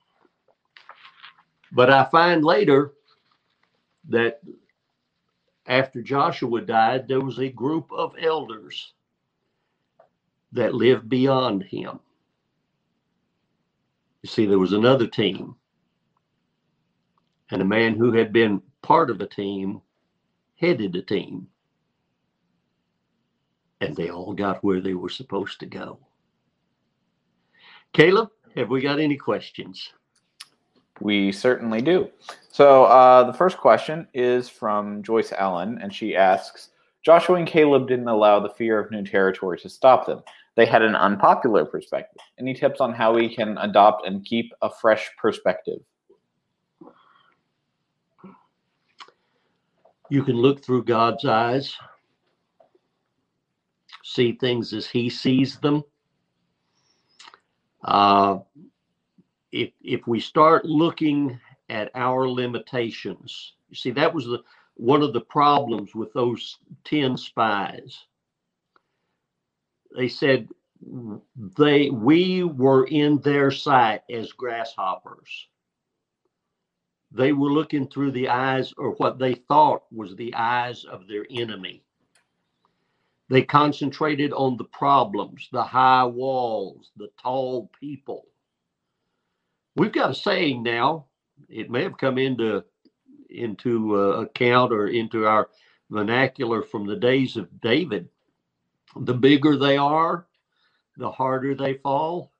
But 1.72 1.89
I 1.91 2.06
find 2.06 2.43
later 2.43 2.93
that 4.10 4.41
after 5.68 6.02
Joshua 6.02 6.62
died, 6.62 7.08
there 7.08 7.22
was 7.22 7.39
a 7.39 7.50
group 7.50 7.91
of 7.91 8.16
elders 8.20 8.93
that 10.52 10.74
lived 10.74 11.10
beyond 11.10 11.64
him. 11.64 12.00
You 14.24 14.30
see, 14.30 14.45
there 14.45 14.60
was 14.60 14.74
another 14.74 15.08
team, 15.08 15.56
and 17.52 17.62
a 17.62 17.66
man 17.66 17.95
who 17.95 18.12
had 18.12 18.34
been 18.34 18.62
part 18.82 19.10
of 19.10 19.22
a 19.22 19.28
team 19.28 19.82
headed 20.60 20.95
a 20.95 21.02
team, 21.02 21.48
and 23.80 23.95
they 23.95 24.10
all 24.10 24.34
got 24.34 24.64
where 24.64 24.82
they 24.82 24.95
were 24.95 25.10
supposed 25.10 25.60
to 25.60 25.66
go. 25.66 26.00
Caleb, 27.93 28.30
have 28.56 28.70
we 28.70 28.82
got 28.82 29.00
any 29.00 29.18
questions? 29.18 29.93
We 31.00 31.32
certainly 31.32 31.82
do. 31.82 32.10
So 32.50 32.86
uh, 32.86 33.24
the 33.24 33.34
first 33.34 33.58
question 33.58 34.08
is 34.14 34.50
from 34.50 35.04
Joyce 35.04 35.32
Allen, 35.32 35.78
and 35.82 35.93
she 35.93 36.16
asks 36.16 36.72
Joshua 37.08 37.38
and 37.38 37.47
Caleb 37.47 37.88
didn't 37.88 38.10
allow 38.10 38.41
the 38.41 38.49
fear 38.49 38.78
of 38.78 38.91
new 38.91 39.01
territory 39.01 39.58
to 39.60 39.70
stop 39.70 40.05
them. 40.05 40.22
They 40.55 40.66
had 40.66 40.82
an 40.82 40.93
unpopular 40.93 41.64
perspective. 41.64 42.22
Any 42.38 42.53
tips 42.53 42.82
on 42.82 42.93
how 42.93 43.14
we 43.14 43.34
can 43.34 43.58
adopt 43.60 44.05
and 44.05 44.26
keep 44.26 44.51
a 44.62 44.70
fresh 44.70 45.10
perspective? 45.18 45.80
You 50.10 50.22
can 50.22 50.36
look 50.36 50.62
through 50.62 50.84
God's 50.84 51.24
eyes, 51.24 51.74
see 54.03 54.34
things 54.34 54.74
as 54.74 54.86
He 54.86 55.10
sees 55.10 55.60
them. 55.60 55.86
Uh, 57.86 58.39
if 59.53 59.70
if 59.82 60.05
we 60.08 60.20
start 60.20 60.66
looking 60.66 61.39
at 61.70 61.89
our 61.95 62.28
limitations, 62.28 63.53
you 63.70 63.78
see 63.78 63.91
that 63.91 64.14
was 64.14 64.26
the 64.26 64.43
one 64.78 65.03
of 65.03 65.13
the 65.13 65.21
problems 65.21 65.95
with 65.95 66.13
those 66.13 66.57
10 66.86 67.17
spies. 67.17 68.05
They 69.95 70.07
said 70.09 70.49
they 71.57 71.89
we 71.89 72.43
were 72.43 72.86
in 72.88 73.19
their 73.21 73.51
sight 73.51 74.01
as 74.11 74.32
grasshoppers. 74.34 75.47
They 77.11 77.34
were 77.34 77.51
looking 77.51 77.88
through 77.88 78.11
the 78.11 78.30
eyes 78.30 78.73
or 78.78 78.91
what 78.91 79.19
they 79.19 79.36
thought 79.36 79.84
was 79.91 80.15
the 80.15 80.34
eyes 80.36 80.86
of 80.86 81.07
their 81.07 81.25
enemy. 81.32 81.84
They 83.30 83.43
concentrated 83.43 84.34
on 84.34 84.57
the 84.57 84.65
problems, 84.65 85.49
the 85.51 85.63
high 85.63 86.05
walls, 86.05 86.91
the 86.97 87.09
tall 87.21 87.71
people 87.80 88.25
we've 89.78 89.93
got 89.93 90.11
a 90.11 90.15
saying 90.15 90.63
now. 90.63 91.05
It 91.49 91.69
may 91.69 91.84
have 91.84 91.97
come 91.97 92.17
into 92.17 92.63
into 93.30 93.95
uh, 93.95 94.21
account 94.21 94.71
or 94.71 94.88
into 94.88 95.25
our 95.25 95.49
vernacular 95.89 96.61
from 96.61 96.86
the 96.86 96.95
days 96.95 97.38
of 97.38 97.61
David. 97.61 98.09
The 98.95 99.13
bigger 99.13 99.57
they 99.57 99.78
are, 99.78 100.28
the 100.97 101.11
harder 101.11 101.55
they 101.55 101.75
fall. 101.75 102.32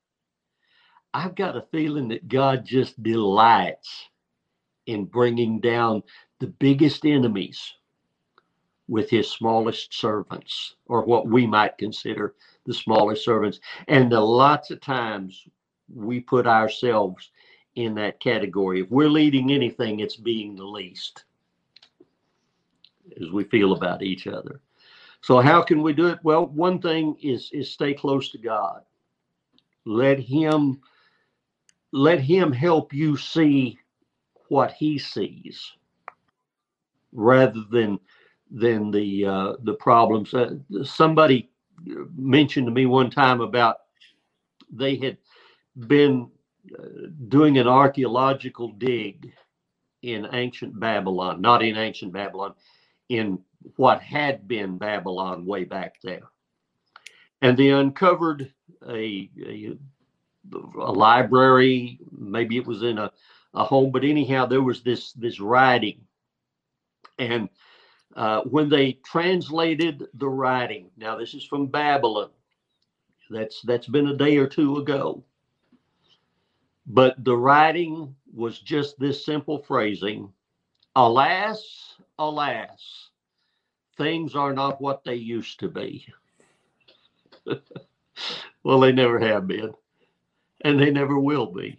I've 1.14 1.36
got 1.36 1.58
a 1.58 1.66
feeling 1.72 2.10
that 2.10 2.28
God 2.28 2.66
just 2.66 3.02
delights 3.02 4.08
in 4.86 5.06
bringing 5.06 5.60
down 5.60 6.04
the 6.40 6.48
biggest 6.48 7.06
enemies 7.06 7.74
with 8.88 9.10
his 9.10 9.30
smallest 9.30 9.94
servants, 9.94 10.76
or 10.86 11.04
what 11.04 11.28
we 11.28 11.46
might 11.46 11.78
consider 11.78 12.36
the 12.66 12.74
smallest 12.74 13.26
servants. 13.26 13.60
And 13.88 14.12
the 14.12 14.20
lots 14.20 14.72
of 14.72 14.80
times 14.80 15.46
we 15.94 16.20
put 16.20 16.48
ourselves 16.48 17.32
in 17.78 17.94
that 17.94 18.20
category. 18.20 18.82
If 18.82 18.90
we're 18.90 19.08
leading 19.08 19.52
anything, 19.52 20.00
it's 20.00 20.16
being 20.16 20.56
the 20.56 20.66
least 20.66 21.26
as 23.22 23.30
we 23.30 23.44
feel 23.44 23.74
about 23.74 24.02
each 24.02 24.26
other. 24.26 24.62
So 25.22 25.40
how 25.40 25.62
can 25.62 25.84
we 25.84 25.94
do 25.94 26.08
it? 26.08 26.20
Well, 26.24 26.48
one 26.48 26.82
thing 26.82 27.16
is 27.22 27.50
is 27.54 27.72
stay 27.72 27.94
close 27.94 28.32
to 28.32 28.40
God. 28.40 28.82
Let 29.86 30.20
him 30.20 30.82
let 31.92 32.20
him 32.20 32.52
help 32.52 32.94
you 32.94 33.16
see 33.16 33.78
what 34.50 34.72
he 34.72 34.98
sees 34.98 35.72
rather 37.12 37.64
than 37.70 38.00
than 38.50 38.90
the 38.90 39.26
uh, 39.26 39.54
the 39.64 39.76
problems. 39.76 40.34
Uh, 40.34 40.56
somebody 40.84 41.52
mentioned 42.16 42.66
to 42.66 42.72
me 42.72 42.88
one 42.88 43.12
time 43.12 43.42
about 43.42 43.78
they 44.72 44.96
had 44.96 45.18
been 45.88 46.32
doing 47.28 47.58
an 47.58 47.68
archaeological 47.68 48.70
dig 48.74 49.32
in 50.02 50.28
ancient 50.34 50.80
Babylon, 50.80 51.42
not 51.42 51.64
in 51.64 51.78
ancient 51.78 52.14
Babylon, 52.14 52.54
in 53.10 53.40
what 53.76 54.02
had 54.02 54.48
been 54.48 54.78
Babylon 54.78 55.46
way 55.46 55.64
back 55.64 55.96
there. 56.04 56.24
And 57.42 57.58
they 57.58 57.70
uncovered 57.70 58.54
a, 58.88 59.30
a, 59.46 59.78
a 60.80 60.92
library, 60.92 62.00
maybe 62.12 62.58
it 62.58 62.66
was 62.66 62.84
in 62.84 62.98
a, 62.98 63.12
a 63.54 63.64
home, 63.64 63.92
but 63.92 64.04
anyhow, 64.04 64.46
there 64.46 64.62
was 64.62 64.82
this 64.82 65.14
this 65.14 65.40
writing. 65.40 66.02
And 67.18 67.50
uh, 68.18 68.42
when 68.42 68.68
they 68.68 68.94
translated 69.06 70.08
the 70.16 70.28
writing. 70.28 70.90
Now, 70.98 71.18
this 71.18 71.36
is 71.36 71.46
from 71.46 71.68
Babylon. 71.68 72.32
That's 73.30 73.62
that's 73.62 73.88
been 73.88 74.08
a 74.08 74.18
day 74.18 74.38
or 74.38 74.48
two 74.48 74.78
ago. 74.78 75.24
But 76.90 77.22
the 77.26 77.36
writing 77.36 78.16
was 78.34 78.60
just 78.60 78.98
this 78.98 79.26
simple 79.26 79.60
phrasing 79.60 80.32
Alas, 80.96 81.98
alas, 82.18 83.10
things 83.98 84.36
are 84.36 84.54
not 84.54 84.82
what 84.82 85.04
they 85.04 85.16
used 85.16 85.60
to 85.60 85.68
be. 85.68 86.08
well, 88.64 88.80
they 88.80 88.94
never 88.94 89.20
have 89.20 89.48
been, 89.48 89.74
and 90.62 90.80
they 90.80 90.90
never 90.90 91.20
will 91.20 91.48
be. 91.48 91.78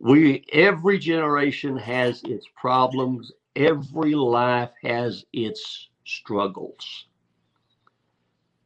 We 0.00 0.44
every 0.50 0.98
generation 0.98 1.76
has 1.76 2.22
its 2.24 2.46
problems, 2.56 3.32
every 3.54 4.14
life 4.14 4.72
has 4.82 5.24
its 5.32 5.88
struggles. 6.06 7.04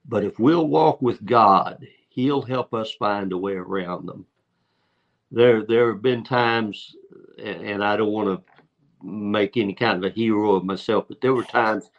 But 0.07 0.25
if 0.25 0.39
we'll 0.39 0.69
walk 0.69 1.03
with 1.03 1.25
God, 1.27 1.85
He'll 2.09 2.43
help 2.43 2.73
us 2.73 2.93
find 2.93 3.33
a 3.33 3.39
way 3.39 3.55
around 3.55 4.07
them 4.07 4.27
there 5.31 5.65
there 5.67 5.93
have 5.93 6.03
been 6.03 6.25
times 6.25 6.95
and 7.43 7.85
I 7.85 7.97
don't 7.97 8.13
want 8.13 8.29
to 8.29 9.07
make 9.07 9.57
any 9.57 9.75
kind 9.75 10.03
of 10.05 10.11
a 10.11 10.15
hero 10.15 10.55
of 10.55 10.65
myself, 10.65 11.07
but 11.09 11.21
there 11.21 11.35
were 11.35 11.45
times 11.45 11.91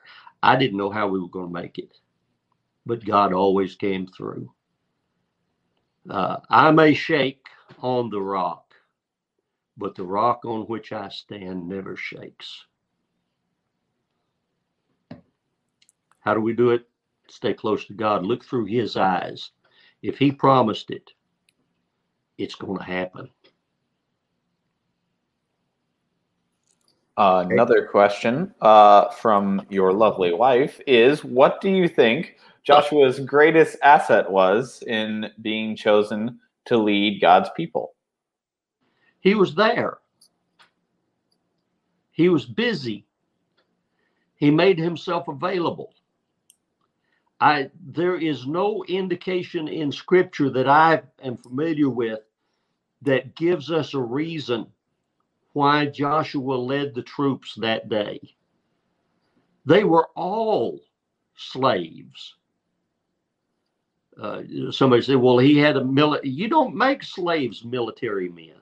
I 0.43 0.55
didn't 0.55 0.77
know 0.77 0.89
how 0.89 1.07
we 1.07 1.19
were 1.19 1.29
going 1.29 1.47
to 1.47 1.61
make 1.61 1.77
it. 1.77 1.97
But 2.85 3.05
God 3.05 3.33
always 3.33 3.75
came 3.75 4.07
through. 4.07 4.51
Uh, 6.09 6.37
I 6.49 6.71
may 6.71 6.93
shake 6.93 7.45
on 7.81 8.09
the 8.09 8.21
rock, 8.21 8.73
but 9.77 9.95
the 9.95 10.05
rock 10.05 10.43
on 10.45 10.61
which 10.61 10.91
I 10.91 11.09
stand 11.09 11.67
never 11.67 11.95
shakes. 11.95 12.65
How 16.21 16.33
do 16.33 16.41
we 16.41 16.53
do 16.53 16.71
it? 16.71 16.87
Stay 17.29 17.53
close 17.53 17.85
to 17.85 17.93
God. 17.93 18.25
Look 18.25 18.43
through 18.43 18.65
His 18.65 18.97
eyes. 18.97 19.51
If 20.01 20.17
He 20.17 20.31
promised 20.31 20.89
it, 20.89 21.11
it's 22.39 22.55
going 22.55 22.77
to 22.77 22.83
happen. 22.83 23.29
Uh, 27.17 27.45
another 27.49 27.85
question 27.85 28.53
uh, 28.61 29.09
from 29.09 29.61
your 29.69 29.91
lovely 29.91 30.33
wife 30.33 30.79
is 30.87 31.23
What 31.23 31.59
do 31.59 31.69
you 31.69 31.87
think 31.87 32.37
Joshua's 32.63 33.19
greatest 33.19 33.75
asset 33.83 34.31
was 34.31 34.81
in 34.87 35.29
being 35.41 35.75
chosen 35.75 36.39
to 36.65 36.77
lead 36.77 37.19
God's 37.19 37.49
people? 37.57 37.93
He 39.19 39.35
was 39.35 39.53
there, 39.53 39.97
he 42.11 42.29
was 42.29 42.45
busy, 42.45 43.05
he 44.37 44.49
made 44.49 44.79
himself 44.79 45.27
available. 45.27 45.93
I, 47.41 47.69
there 47.85 48.15
is 48.15 48.47
no 48.47 48.83
indication 48.87 49.67
in 49.67 49.91
scripture 49.91 50.49
that 50.51 50.69
I 50.69 51.01
am 51.21 51.37
familiar 51.37 51.89
with 51.89 52.19
that 53.01 53.35
gives 53.35 53.71
us 53.71 53.93
a 53.93 53.99
reason 53.99 54.67
why 55.53 55.85
Joshua 55.85 56.55
led 56.55 56.93
the 56.93 57.01
troops 57.01 57.55
that 57.55 57.89
day. 57.89 58.19
They 59.65 59.83
were 59.83 60.07
all 60.15 60.79
slaves. 61.35 62.35
Uh, 64.21 64.41
somebody 64.71 65.01
said, 65.01 65.15
well, 65.15 65.37
he 65.37 65.57
had 65.57 65.77
a 65.77 65.83
military. 65.83 66.29
You 66.29 66.49
don't 66.49 66.75
make 66.75 67.03
slaves 67.03 67.63
military 67.63 68.29
men, 68.29 68.59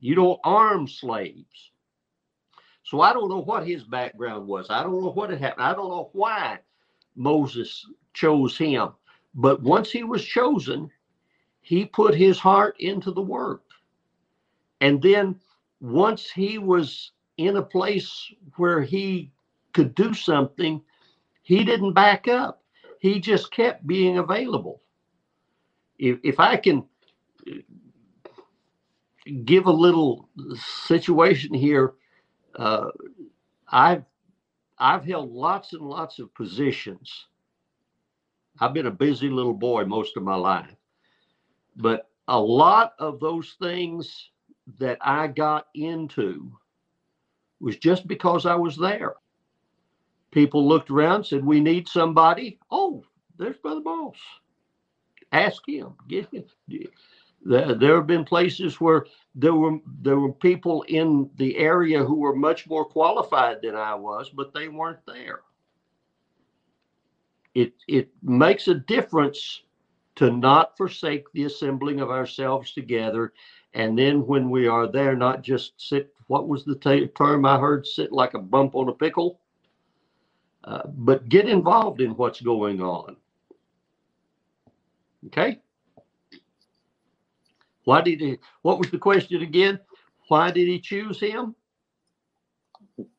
you 0.00 0.14
don't 0.14 0.40
arm 0.44 0.86
slaves. 0.86 1.72
So 2.82 3.02
I 3.02 3.12
don't 3.12 3.28
know 3.28 3.42
what 3.42 3.66
his 3.66 3.84
background 3.84 4.46
was. 4.46 4.66
I 4.70 4.82
don't 4.82 5.02
know 5.02 5.10
what 5.10 5.30
had 5.30 5.40
happened. 5.40 5.66
I 5.66 5.74
don't 5.74 5.90
know 5.90 6.10
why 6.14 6.58
Moses 7.16 7.86
chose 8.14 8.56
him. 8.56 8.90
But 9.34 9.62
once 9.62 9.90
he 9.90 10.04
was 10.04 10.24
chosen, 10.24 10.90
he 11.68 11.84
put 11.84 12.14
his 12.14 12.38
heart 12.38 12.76
into 12.80 13.10
the 13.10 13.20
work. 13.20 13.60
And 14.80 15.02
then 15.02 15.38
once 15.82 16.30
he 16.30 16.56
was 16.56 17.12
in 17.36 17.58
a 17.58 17.62
place 17.62 18.32
where 18.56 18.80
he 18.80 19.30
could 19.74 19.94
do 19.94 20.14
something, 20.14 20.80
he 21.42 21.64
didn't 21.64 21.92
back 21.92 22.26
up. 22.26 22.62
He 23.00 23.20
just 23.20 23.52
kept 23.52 23.86
being 23.86 24.16
available. 24.16 24.80
If, 25.98 26.20
if 26.24 26.40
I 26.40 26.56
can 26.56 26.86
give 29.44 29.66
a 29.66 29.70
little 29.70 30.26
situation 30.56 31.52
here, 31.52 31.92
uh, 32.56 32.88
I've 33.70 34.04
I've 34.78 35.04
held 35.04 35.32
lots 35.32 35.74
and 35.74 35.82
lots 35.82 36.18
of 36.18 36.32
positions. 36.32 37.26
I've 38.58 38.72
been 38.72 38.86
a 38.86 38.90
busy 38.90 39.28
little 39.28 39.52
boy 39.52 39.84
most 39.84 40.16
of 40.16 40.22
my 40.22 40.36
life. 40.36 40.77
But 41.78 42.10
a 42.26 42.38
lot 42.38 42.92
of 42.98 43.20
those 43.20 43.56
things 43.60 44.30
that 44.78 44.98
I 45.00 45.28
got 45.28 45.68
into 45.74 46.52
was 47.60 47.76
just 47.76 48.06
because 48.06 48.46
I 48.46 48.54
was 48.54 48.76
there. 48.76 49.14
People 50.30 50.68
looked 50.68 50.90
around, 50.90 51.24
said, 51.24 51.44
We 51.44 51.60
need 51.60 51.88
somebody. 51.88 52.58
Oh, 52.70 53.02
there's 53.38 53.56
Brother 53.56 53.80
Boss. 53.80 54.16
Ask 55.32 55.62
him. 55.66 55.94
Get 56.08 56.28
him. 56.32 56.44
There, 57.44 57.74
there 57.74 57.96
have 57.96 58.06
been 58.06 58.24
places 58.24 58.80
where 58.80 59.06
there 59.34 59.54
were 59.54 59.78
there 60.00 60.18
were 60.18 60.32
people 60.32 60.82
in 60.88 61.30
the 61.36 61.56
area 61.56 62.04
who 62.04 62.16
were 62.16 62.34
much 62.34 62.66
more 62.66 62.84
qualified 62.84 63.58
than 63.62 63.76
I 63.76 63.94
was, 63.94 64.30
but 64.30 64.52
they 64.52 64.68
weren't 64.68 65.04
there. 65.06 65.40
It 67.54 67.72
it 67.86 68.10
makes 68.22 68.68
a 68.68 68.74
difference 68.74 69.62
to 70.18 70.32
not 70.32 70.76
forsake 70.76 71.30
the 71.32 71.44
assembling 71.44 72.00
of 72.00 72.10
ourselves 72.10 72.72
together. 72.72 73.32
And 73.74 73.96
then 73.96 74.26
when 74.26 74.50
we 74.50 74.66
are 74.66 74.90
there, 74.90 75.14
not 75.14 75.42
just 75.42 75.74
sit, 75.76 76.12
what 76.26 76.48
was 76.48 76.64
the 76.64 76.74
t- 76.74 77.06
term 77.16 77.46
I 77.46 77.56
heard, 77.56 77.86
sit 77.86 78.10
like 78.10 78.34
a 78.34 78.40
bump 78.40 78.74
on 78.74 78.88
a 78.88 78.92
pickle, 78.92 79.38
uh, 80.64 80.82
but 80.86 81.28
get 81.28 81.48
involved 81.48 82.00
in 82.00 82.16
what's 82.16 82.40
going 82.40 82.82
on. 82.82 83.16
Okay? 85.26 85.60
Why 87.84 88.00
did 88.00 88.20
he, 88.20 88.38
what 88.62 88.80
was 88.80 88.90
the 88.90 88.98
question 88.98 89.42
again? 89.42 89.78
Why 90.26 90.50
did 90.50 90.66
he 90.66 90.80
choose 90.80 91.20
him? 91.20 91.54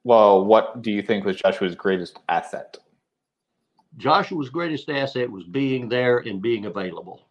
Well, 0.03 0.43
what 0.43 0.81
do 0.81 0.91
you 0.91 1.01
think 1.01 1.23
was 1.23 1.37
Joshua's 1.37 1.75
greatest 1.75 2.19
asset? 2.27 2.77
Joshua's 3.99 4.49
greatest 4.49 4.89
asset 4.89 5.29
was 5.29 5.43
being 5.43 5.89
there 5.89 6.19
and 6.19 6.41
being 6.41 6.65
available. 6.65 7.27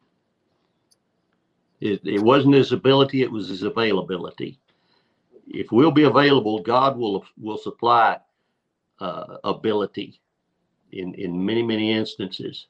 It, 1.80 2.00
it 2.04 2.20
wasn't 2.20 2.54
his 2.54 2.72
ability, 2.72 3.22
it 3.22 3.32
was 3.32 3.48
his 3.48 3.62
availability. 3.62 4.60
If 5.46 5.72
we'll 5.72 5.90
be 5.90 6.04
available, 6.04 6.60
God 6.60 6.98
will 6.98 7.24
will 7.38 7.56
supply 7.56 8.18
uh, 9.00 9.38
ability 9.44 10.20
in, 10.92 11.14
in 11.14 11.44
many, 11.44 11.62
many 11.62 11.92
instances. 11.92 12.66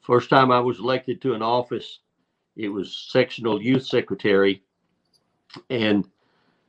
First 0.00 0.30
time 0.30 0.50
I 0.50 0.60
was 0.60 0.78
elected 0.78 1.20
to 1.22 1.34
an 1.34 1.42
office, 1.42 2.00
it 2.56 2.68
was 2.68 3.08
sectional 3.10 3.60
youth 3.60 3.86
secretary. 3.86 4.62
And 5.70 6.08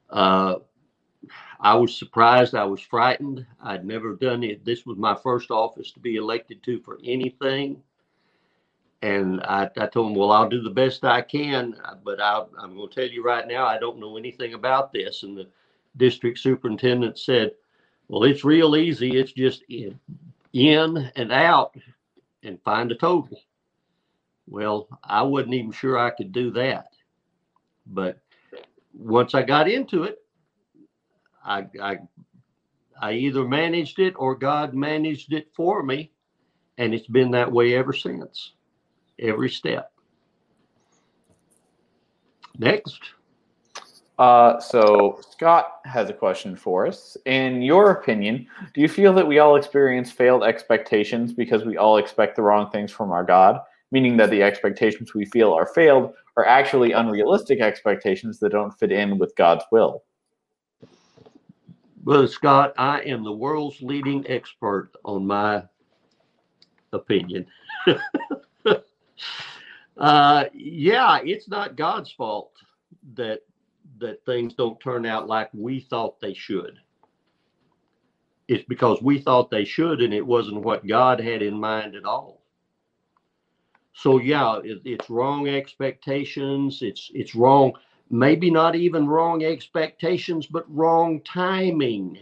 uh, 0.09 0.55
I 1.59 1.75
was 1.75 1.97
surprised. 1.97 2.55
I 2.55 2.65
was 2.65 2.81
frightened. 2.81 3.45
I'd 3.61 3.85
never 3.85 4.13
done 4.15 4.43
it. 4.43 4.65
This 4.65 4.85
was 4.85 4.97
my 4.97 5.15
first 5.15 5.51
office 5.51 5.91
to 5.91 5.99
be 5.99 6.15
elected 6.15 6.63
to 6.63 6.79
for 6.81 6.99
anything. 7.03 7.81
And 9.01 9.41
I, 9.41 9.69
I 9.77 9.87
told 9.87 10.11
him, 10.11 10.15
well, 10.15 10.31
I'll 10.31 10.49
do 10.49 10.61
the 10.61 10.69
best 10.69 11.03
I 11.03 11.21
can, 11.21 11.75
uh, 11.83 11.95
but 12.03 12.19
I, 12.19 12.43
I'm 12.59 12.75
going 12.75 12.89
to 12.89 12.95
tell 12.95 13.07
you 13.07 13.23
right 13.23 13.47
now, 13.47 13.65
I 13.65 13.77
don't 13.77 13.99
know 13.99 14.17
anything 14.17 14.53
about 14.53 14.91
this. 14.91 15.23
And 15.23 15.37
the 15.37 15.47
district 15.97 16.39
superintendent 16.39 17.19
said, 17.19 17.51
well, 18.07 18.23
it's 18.23 18.43
real 18.43 18.75
easy. 18.75 19.17
It's 19.17 19.31
just 19.31 19.63
in, 19.69 19.99
in 20.53 21.11
and 21.15 21.31
out 21.31 21.75
and 22.43 22.61
find 22.63 22.91
a 22.91 22.95
total. 22.95 23.39
Well, 24.47 24.87
I 25.03 25.21
wasn't 25.23 25.55
even 25.55 25.71
sure 25.71 25.97
I 25.97 26.11
could 26.11 26.31
do 26.31 26.51
that. 26.51 26.89
But 27.87 28.19
once 28.93 29.35
I 29.35 29.43
got 29.43 29.69
into 29.69 30.03
it, 30.03 30.24
I, 31.45 31.65
I, 31.81 31.97
I 33.01 33.13
either 33.13 33.45
managed 33.45 33.99
it 33.99 34.13
or 34.17 34.35
God 34.35 34.73
managed 34.73 35.33
it 35.33 35.49
for 35.55 35.83
me. 35.83 36.11
And 36.77 36.93
it's 36.93 37.07
been 37.07 37.31
that 37.31 37.51
way 37.51 37.75
ever 37.75 37.93
since, 37.93 38.53
every 39.19 39.49
step. 39.49 39.91
Next. 42.57 42.99
Uh, 44.17 44.59
so 44.59 45.19
Scott 45.29 45.79
has 45.85 46.09
a 46.09 46.13
question 46.13 46.55
for 46.55 46.87
us. 46.87 47.17
In 47.25 47.61
your 47.61 47.91
opinion, 47.91 48.47
do 48.73 48.81
you 48.81 48.87
feel 48.87 49.13
that 49.13 49.27
we 49.27 49.39
all 49.39 49.55
experience 49.57 50.11
failed 50.11 50.43
expectations 50.43 51.33
because 51.33 51.65
we 51.65 51.77
all 51.77 51.97
expect 51.97 52.35
the 52.35 52.41
wrong 52.41 52.69
things 52.71 52.91
from 52.91 53.11
our 53.11 53.23
God? 53.23 53.59
Meaning 53.91 54.17
that 54.17 54.29
the 54.29 54.41
expectations 54.41 55.13
we 55.13 55.25
feel 55.25 55.53
are 55.53 55.67
failed 55.67 56.13
are 56.37 56.45
actually 56.45 56.93
unrealistic 56.93 57.61
expectations 57.61 58.39
that 58.39 58.51
don't 58.51 58.77
fit 58.79 58.91
in 58.91 59.17
with 59.17 59.35
God's 59.35 59.63
will? 59.71 60.03
Brother 62.05 62.27
Scott, 62.27 62.73
I 62.77 63.01
am 63.01 63.23
the 63.23 63.31
world's 63.31 63.81
leading 63.81 64.23
expert 64.29 64.91
on 65.03 65.25
my 65.25 65.63
opinion. 66.93 67.47
uh, 69.97 70.45
yeah, 70.53 71.19
it's 71.23 71.49
not 71.49 71.75
God's 71.75 72.11
fault 72.11 72.51
that 73.15 73.39
that 73.97 74.23
things 74.23 74.53
don't 74.53 74.79
turn 74.79 75.05
out 75.07 75.27
like 75.27 75.49
we 75.53 75.79
thought 75.79 76.21
they 76.21 76.35
should. 76.35 76.77
It's 78.47 78.65
because 78.65 79.01
we 79.01 79.17
thought 79.17 79.49
they 79.49 79.65
should, 79.65 80.01
and 80.01 80.13
it 80.13 80.25
wasn't 80.25 80.61
what 80.61 80.85
God 80.85 81.19
had 81.19 81.41
in 81.41 81.59
mind 81.59 81.95
at 81.95 82.05
all. 82.05 82.43
So 83.93 84.19
yeah, 84.19 84.59
it, 84.63 84.81
it's 84.85 85.09
wrong 85.09 85.47
expectations. 85.47 86.83
It's 86.83 87.09
it's 87.15 87.33
wrong 87.33 87.73
maybe 88.09 88.51
not 88.51 88.75
even 88.75 89.07
wrong 89.07 89.43
expectations, 89.43 90.45
but 90.45 90.65
wrong 90.73 91.21
timing. 91.21 92.17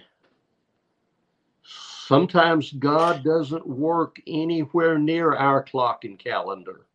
Sometimes 1.63 2.73
God 2.73 3.23
doesn't 3.23 3.65
work 3.65 4.17
anywhere 4.27 4.97
near 4.97 5.35
our 5.35 5.63
clock 5.63 6.03
and 6.03 6.19
calendar. 6.19 6.85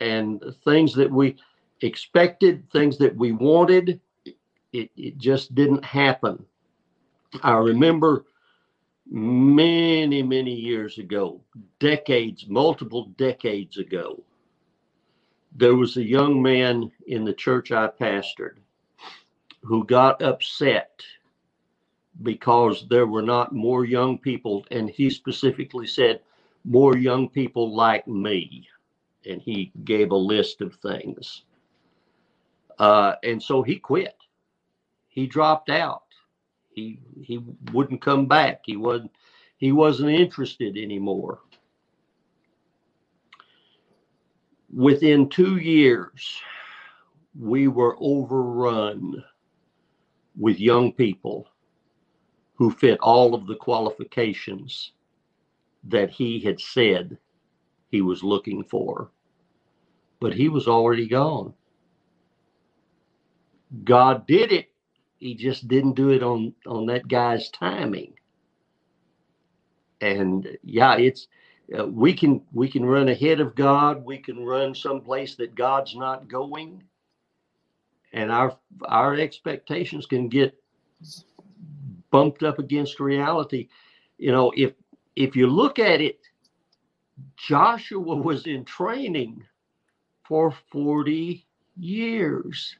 And 0.00 0.42
things 0.64 0.94
that 0.94 1.10
we 1.10 1.36
expected, 1.82 2.70
things 2.70 2.98
that 2.98 3.14
we 3.14 3.32
wanted, 3.32 4.00
it, 4.72 4.90
it 4.96 5.18
just 5.18 5.54
didn't 5.54 5.84
happen. 5.84 6.44
I 7.42 7.56
remember 7.58 8.24
many, 9.10 10.22
many 10.22 10.54
years 10.54 10.98
ago, 10.98 11.40
decades, 11.78 12.46
multiple 12.48 13.06
decades 13.18 13.78
ago, 13.78 14.22
there 15.54 15.74
was 15.74 15.96
a 15.96 16.02
young 16.02 16.42
man 16.42 16.90
in 17.06 17.24
the 17.24 17.32
church 17.32 17.72
I 17.72 17.88
pastored 17.88 18.56
who 19.62 19.84
got 19.84 20.22
upset 20.22 21.02
because 22.22 22.86
there 22.88 23.06
were 23.06 23.22
not 23.22 23.54
more 23.54 23.84
young 23.84 24.18
people, 24.18 24.66
and 24.70 24.88
he 24.88 25.10
specifically 25.10 25.86
said, 25.86 26.20
more 26.64 26.96
young 26.96 27.28
people 27.28 27.74
like 27.74 28.06
me. 28.06 28.68
And 29.26 29.40
he 29.40 29.72
gave 29.84 30.10
a 30.10 30.16
list 30.16 30.60
of 30.60 30.74
things. 30.76 31.42
Uh, 32.78 33.14
and 33.22 33.42
so 33.42 33.62
he 33.62 33.76
quit. 33.76 34.16
He 35.08 35.26
dropped 35.26 35.70
out. 35.70 36.02
He 36.74 36.98
he 37.22 37.40
wouldn't 37.72 38.02
come 38.02 38.26
back. 38.26 38.62
He 38.66 38.76
wasn't 38.76 39.12
he 39.56 39.70
wasn't 39.72 40.10
interested 40.10 40.76
anymore. 40.76 41.40
Within 44.74 45.28
two 45.28 45.58
years, 45.58 46.40
we 47.38 47.68
were 47.68 47.96
overrun 48.00 49.22
with 50.36 50.58
young 50.58 50.92
people 50.92 51.46
who 52.54 52.72
fit 52.72 52.98
all 53.00 53.34
of 53.34 53.46
the 53.46 53.54
qualifications 53.54 54.92
that 55.84 56.10
he 56.10 56.40
had 56.40 56.58
said 56.58 57.16
he 57.90 58.00
was 58.00 58.24
looking 58.24 58.64
for. 58.64 59.12
But 60.18 60.34
he 60.34 60.48
was 60.48 60.66
already 60.66 61.06
gone. 61.06 61.54
God 63.84 64.26
did 64.26 64.50
it. 64.50 64.72
He 65.18 65.36
just 65.36 65.68
didn't 65.68 65.94
do 65.94 66.10
it 66.10 66.22
on 66.22 66.52
on 66.66 66.86
that 66.86 67.06
guy's 67.06 67.48
timing. 67.50 68.14
And 70.00 70.48
yeah, 70.64 70.96
it's 70.96 71.28
uh, 71.78 71.86
we 71.86 72.12
can 72.12 72.42
we 72.52 72.68
can 72.68 72.84
run 72.84 73.08
ahead 73.08 73.40
of 73.40 73.54
God. 73.54 74.04
We 74.04 74.18
can 74.18 74.44
run 74.44 74.74
someplace 74.74 75.34
that 75.36 75.54
God's 75.54 75.96
not 75.96 76.28
going, 76.28 76.82
and 78.12 78.30
our 78.30 78.56
our 78.86 79.14
expectations 79.14 80.06
can 80.06 80.28
get 80.28 80.54
bumped 82.10 82.42
up 82.42 82.58
against 82.58 83.00
reality. 83.00 83.68
You 84.18 84.32
know, 84.32 84.52
if 84.56 84.72
if 85.16 85.34
you 85.36 85.46
look 85.46 85.78
at 85.78 86.00
it, 86.00 86.20
Joshua 87.36 88.16
was 88.16 88.46
in 88.46 88.64
training 88.64 89.44
for 90.24 90.52
40 90.70 91.46
years. 91.76 92.76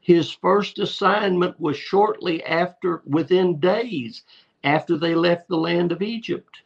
His 0.00 0.30
first 0.30 0.78
assignment 0.78 1.58
was 1.60 1.76
shortly 1.76 2.42
after, 2.44 3.02
within 3.04 3.60
days 3.60 4.22
after 4.64 4.96
they 4.96 5.14
left 5.14 5.48
the 5.48 5.56
land 5.56 5.92
of 5.92 6.02
Egypt. 6.02 6.62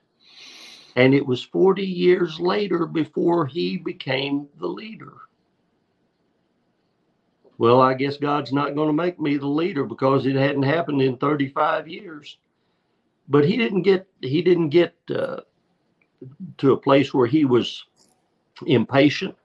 And 0.97 1.15
it 1.15 1.27
was 1.27 1.43
40 1.43 1.85
years 1.85 2.39
later 2.39 2.87
before 2.87 3.47
he 3.47 3.77
became 3.77 4.49
the 4.59 4.69
leader. 4.69 5.15
Well, 7.59 7.81
I 7.81 7.95
guess 7.95 8.17
God's 8.17 8.53
not 8.53 8.75
going 8.75 8.89
to 8.89 8.93
make 8.93 9.21
me 9.21 9.37
the 9.37 9.47
leader 9.47 9.85
because 9.85 10.27
it 10.27 10.37
hadn't 10.37 10.65
happened 10.65 11.03
in 11.03 11.17
35 11.17 11.89
years. 11.89 12.39
But 13.29 13.45
he 13.45 13.57
didn't 13.57 13.83
get 13.83 14.07
he 14.21 14.43
didn't 14.43 14.69
get 14.69 14.95
uh, 15.11 15.41
to 16.59 16.73
a 16.73 16.77
place 16.77 17.15
where 17.15 17.27
he 17.27 17.45
was 17.45 17.85
impatient. 18.67 19.37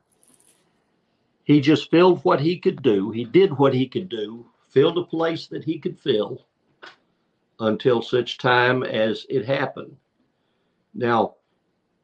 He 1.43 1.61
just 1.61 1.89
filled 1.89 2.23
what 2.23 2.39
he 2.39 2.57
could 2.57 2.81
do. 2.83 3.11
He 3.11 3.25
did 3.25 3.57
what 3.57 3.73
he 3.73 3.87
could 3.87 4.09
do, 4.09 4.45
filled 4.69 4.97
a 4.97 5.03
place 5.03 5.47
that 5.47 5.63
he 5.63 5.79
could 5.79 5.99
fill 5.99 6.45
until 7.59 8.01
such 8.01 8.37
time 8.37 8.83
as 8.83 9.25
it 9.29 9.45
happened. 9.45 9.95
Now, 10.93 11.35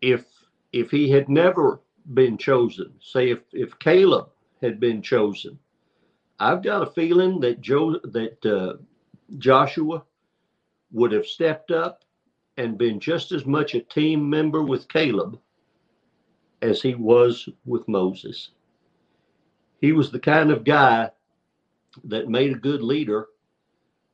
if 0.06 0.24
if 0.72 0.92
he 0.92 1.10
had 1.10 1.28
never 1.30 1.82
been 2.14 2.38
chosen, 2.38 2.94
say 3.02 3.32
if 3.32 3.40
if 3.54 3.78
Caleb 3.80 4.30
had 4.62 4.80
been 4.80 5.02
chosen, 5.02 5.58
I've 6.40 6.62
got 6.62 6.84
a 6.84 6.92
feeling 6.92 7.40
that 7.40 7.62
Joe 7.62 7.98
that 8.04 8.46
uh, 8.46 8.74
Joshua 9.40 10.04
would 10.92 11.12
have 11.12 11.26
stepped 11.26 11.72
up 11.72 12.04
and 12.58 12.78
been 12.78 13.00
just 13.00 13.32
as 13.32 13.48
much 13.48 13.74
a 13.74 13.82
team 13.82 14.30
member 14.30 14.62
with 14.62 14.88
Caleb 14.88 15.40
as 16.62 16.84
he 16.84 16.94
was 16.94 17.50
with 17.66 17.88
Moses. 17.88 18.52
He 19.82 19.92
was 19.92 20.12
the 20.12 20.20
kind 20.20 20.52
of 20.52 20.64
guy 20.64 21.10
that 22.04 22.30
made 22.30 22.52
a 22.52 22.60
good 22.70 22.84
leader 22.84 23.26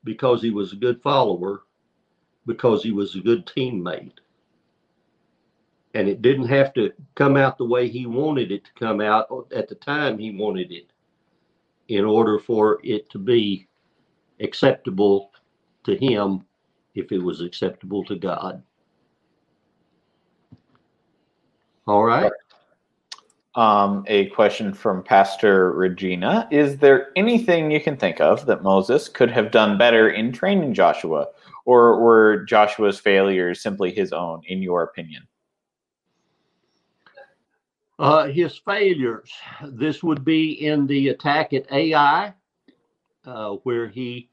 because 0.06 0.42
he 0.42 0.52
was 0.52 0.72
a 0.72 0.78
good 0.78 1.02
follower, 1.02 1.64
because 2.46 2.82
he 2.82 2.92
was 2.92 3.16
a 3.16 3.20
good 3.20 3.46
teammate 3.46 4.20
and 5.94 6.08
it 6.08 6.22
didn't 6.22 6.48
have 6.48 6.74
to 6.74 6.92
come 7.16 7.36
out 7.38 7.58
the 7.58 7.66
way 7.66 7.88
he 7.88 8.06
wanted 8.06 8.52
it 8.52 8.64
to 8.66 8.72
come 8.74 9.02
out 9.02 9.48
at 9.56 9.68
the 9.68 9.76
time 9.76 10.18
he 10.18 10.32
wanted 10.32 10.72
it 10.72 10.92
in 11.88 12.06
order 12.06 12.39
for 12.39 12.80
it 12.84 13.10
to 13.10 13.20
be 13.20 13.68
acceptable 14.39 15.32
to 15.84 15.96
him 15.98 16.46
if 16.96 17.12
it 17.12 17.20
was 17.20 17.42
acceptable 17.42 18.04
to 18.06 18.16
God. 18.16 18.64
All 21.88 22.04
right. 22.04 22.32
Um, 23.56 24.06
a 24.08 24.28
question 24.28 24.74
from 24.74 25.04
Pastor 25.04 25.74
Regina 25.74 26.48
Is 26.52 26.78
there 26.78 27.10
anything 27.18 27.70
you 27.70 27.82
can 27.82 27.98
think 27.98 28.22
of 28.22 28.46
that 28.46 28.64
Moses 28.64 29.10
could 29.10 29.30
have 29.30 29.52
done 29.52 29.78
better 29.78 30.10
in 30.10 30.32
training 30.32 30.74
Joshua, 30.74 31.28
or 31.66 32.00
were 32.00 32.46
Joshua's 32.46 32.98
failures 32.98 33.62
simply 33.62 33.92
his 33.92 34.14
own, 34.14 34.42
in 34.48 34.62
your 34.62 34.84
opinion? 34.84 35.28
Uh, 38.02 38.26
his 38.26 38.58
failures. 38.58 39.32
This 39.64 40.02
would 40.02 40.26
be 40.26 40.54
in 40.54 40.88
the 40.88 41.10
attack 41.10 41.54
at 41.54 41.72
Ai, 41.72 42.34
uh, 43.26 43.52
where 43.62 43.88
he 43.88 44.28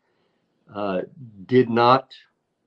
uh, 0.75 1.03
did 1.45 1.69
not 1.69 2.15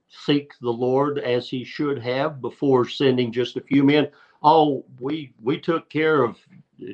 seek 0.09 0.51
the 0.61 0.69
Lord 0.69 1.17
as 1.17 1.49
he 1.49 1.63
should 1.63 1.97
have 2.03 2.39
before 2.39 2.87
sending 2.87 3.31
just 3.31 3.57
a 3.57 3.61
few 3.61 3.83
men. 3.83 4.09
Oh, 4.43 4.85
we 4.99 5.33
we 5.41 5.59
took 5.59 5.89
care 5.89 6.23
of 6.23 6.37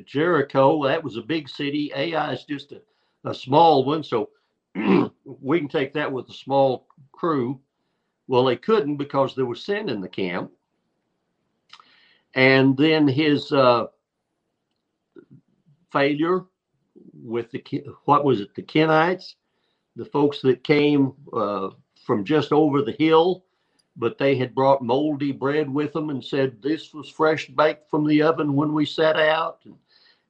Jericho. 0.06 0.82
That 0.84 1.04
was 1.04 1.18
a 1.18 1.22
big 1.22 1.46
city. 1.46 1.92
Ai 1.94 2.32
is 2.32 2.44
just 2.44 2.72
a, 2.72 2.80
a 3.26 3.34
small 3.34 3.84
one, 3.84 4.02
so 4.02 4.30
we 4.74 5.58
can 5.58 5.68
take 5.68 5.92
that 5.92 6.10
with 6.10 6.30
a 6.30 6.32
small 6.32 6.86
crew. 7.12 7.60
Well, 8.26 8.46
they 8.46 8.56
couldn't 8.56 8.96
because 8.96 9.34
there 9.34 9.44
was 9.44 9.62
sin 9.62 9.90
in 9.90 10.00
the 10.00 10.08
camp. 10.08 10.50
And 12.34 12.76
then 12.76 13.08
his 13.08 13.52
uh, 13.52 13.86
failure 15.92 16.44
with 17.22 17.50
the 17.50 17.62
what 18.04 18.24
was 18.24 18.40
it 18.40 18.54
the 18.54 18.62
Kenites, 18.62 19.34
the 19.96 20.04
folks 20.04 20.40
that 20.42 20.64
came 20.64 21.12
uh, 21.32 21.70
from 22.04 22.24
just 22.24 22.52
over 22.52 22.82
the 22.82 22.96
hill, 22.98 23.44
but 23.96 24.18
they 24.18 24.36
had 24.36 24.54
brought 24.54 24.82
moldy 24.82 25.32
bread 25.32 25.68
with 25.68 25.92
them 25.92 26.10
and 26.10 26.24
said 26.24 26.62
this 26.62 26.94
was 26.94 27.08
fresh 27.08 27.48
baked 27.48 27.90
from 27.90 28.06
the 28.06 28.22
oven 28.22 28.54
when 28.54 28.72
we 28.72 28.84
set 28.84 29.16
out, 29.16 29.60
and, 29.64 29.74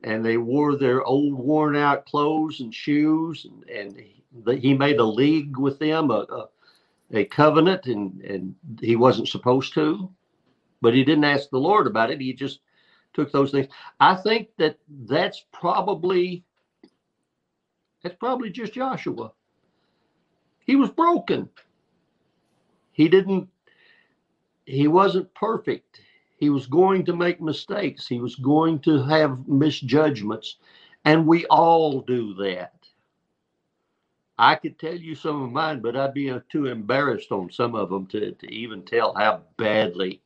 and 0.04 0.24
they 0.24 0.36
wore 0.36 0.76
their 0.76 1.04
old 1.04 1.34
worn 1.34 1.76
out 1.76 2.06
clothes 2.06 2.60
and 2.60 2.74
shoes, 2.74 3.46
and, 3.46 3.68
and 3.68 3.96
he, 3.96 4.58
he 4.58 4.74
made 4.74 4.98
a 4.98 5.04
league 5.04 5.56
with 5.58 5.78
them, 5.78 6.10
a, 6.10 6.26
a, 6.30 6.48
a 7.12 7.24
covenant, 7.26 7.86
and 7.86 8.20
and 8.22 8.54
he 8.80 8.96
wasn't 8.96 9.28
supposed 9.28 9.74
to, 9.74 10.10
but 10.80 10.94
he 10.94 11.04
didn't 11.04 11.24
ask 11.24 11.50
the 11.50 11.58
Lord 11.58 11.86
about 11.86 12.10
it. 12.10 12.20
He 12.20 12.32
just 12.32 12.60
took 13.18 13.32
those 13.32 13.50
things. 13.50 13.66
I 13.98 14.14
think 14.14 14.48
that 14.58 14.78
that's 15.06 15.44
probably 15.52 16.44
that's 18.02 18.14
probably 18.16 18.50
just 18.50 18.74
Joshua. 18.74 19.32
He 20.64 20.76
was 20.76 20.90
broken. 20.90 21.48
He 22.92 23.08
didn't, 23.08 23.48
he 24.66 24.86
wasn't 24.86 25.34
perfect. 25.34 26.00
He 26.36 26.50
was 26.50 26.66
going 26.66 27.04
to 27.06 27.16
make 27.16 27.40
mistakes. 27.40 28.06
He 28.06 28.20
was 28.20 28.36
going 28.36 28.78
to 28.80 29.02
have 29.02 29.48
misjudgments. 29.48 30.56
And 31.04 31.26
we 31.26 31.44
all 31.46 32.00
do 32.02 32.34
that. 32.34 32.74
I 34.38 34.54
could 34.54 34.78
tell 34.78 34.94
you 34.94 35.16
some 35.16 35.42
of 35.42 35.50
mine, 35.50 35.80
but 35.80 35.96
I'd 35.96 36.14
be 36.14 36.32
too 36.48 36.66
embarrassed 36.66 37.32
on 37.32 37.50
some 37.50 37.74
of 37.74 37.90
them 37.90 38.06
to, 38.08 38.32
to 38.32 38.54
even 38.54 38.82
tell 38.82 39.12
how 39.16 39.42
badly 39.56 40.20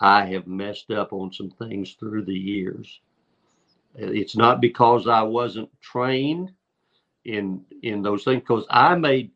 I 0.00 0.26
have 0.26 0.46
messed 0.46 0.90
up 0.90 1.12
on 1.12 1.32
some 1.32 1.50
things 1.50 1.94
through 1.94 2.24
the 2.24 2.38
years. 2.38 3.00
It's 3.94 4.36
not 4.36 4.60
because 4.60 5.08
I 5.08 5.22
wasn't 5.22 5.70
trained 5.80 6.52
in 7.24 7.64
in 7.82 8.02
those 8.02 8.24
things, 8.24 8.40
because 8.42 8.66
I 8.70 8.94
made 8.96 9.32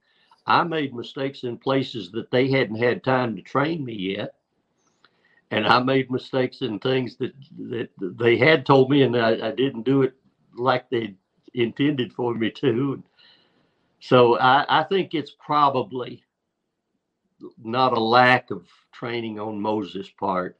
I 0.47 0.65
made 0.65 0.95
mistakes 0.95 1.45
in 1.45 1.59
places 1.59 2.12
that 2.12 2.31
they 2.31 2.49
hadn't 2.51 2.77
had 2.77 3.05
time 3.05 3.37
to 3.37 3.43
train 3.43 3.85
me 3.85 3.95
yet. 3.95 4.37
And 5.51 5.67
I 5.67 5.81
made 5.83 6.11
mistakes 6.11 6.62
in 6.62 6.81
things 6.81 7.17
that 7.19 7.35
that 7.71 7.91
they 8.01 8.37
had 8.37 8.67
told 8.67 8.91
me, 8.91 9.03
and 9.03 9.17
I, 9.17 9.49
I 9.49 9.53
didn't 9.53 9.85
do 9.85 10.03
it 10.03 10.15
like 10.57 10.91
they 10.91 11.17
intended 11.55 12.12
for 12.12 12.35
me 12.35 12.51
to. 12.53 13.03
So 14.01 14.39
I, 14.39 14.81
I 14.81 14.85
think 14.85 15.15
it's 15.15 15.33
probably 15.45 16.24
not 17.63 17.97
a 17.97 18.01
lack 18.01 18.51
of 18.51 18.67
training 18.93 19.39
on 19.39 19.61
Moses' 19.61 20.11
part. 20.11 20.59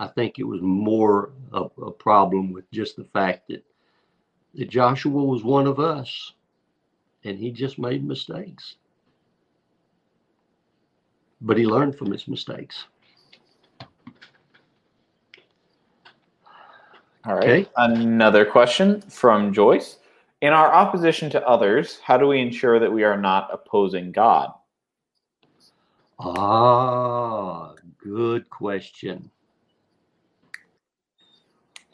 I 0.00 0.06
think 0.08 0.38
it 0.38 0.44
was 0.44 0.60
more 0.60 1.32
a, 1.52 1.62
a 1.82 1.90
problem 1.90 2.52
with 2.52 2.70
just 2.70 2.96
the 2.96 3.04
fact 3.04 3.48
that, 3.48 3.64
that 4.54 4.68
Joshua 4.68 5.22
was 5.22 5.44
one 5.44 5.66
of 5.66 5.80
us 5.80 6.32
and 7.24 7.38
he 7.38 7.50
just 7.50 7.78
made 7.78 8.06
mistakes. 8.06 8.76
But 11.40 11.58
he 11.58 11.66
learned 11.66 11.96
from 11.96 12.10
his 12.10 12.26
mistakes. 12.26 12.86
All 17.26 17.36
right. 17.36 17.44
Okay. 17.44 17.66
Another 17.76 18.44
question 18.44 19.00
from 19.02 19.52
Joyce. 19.52 19.98
In 20.42 20.52
our 20.52 20.74
opposition 20.74 21.30
to 21.30 21.46
others, 21.48 21.98
how 22.04 22.18
do 22.18 22.26
we 22.26 22.40
ensure 22.40 22.78
that 22.78 22.92
we 22.92 23.02
are 23.02 23.16
not 23.16 23.48
opposing 23.50 24.12
God? 24.12 24.52
Ah, 26.18 27.74
good 27.98 28.48
question. 28.48 29.30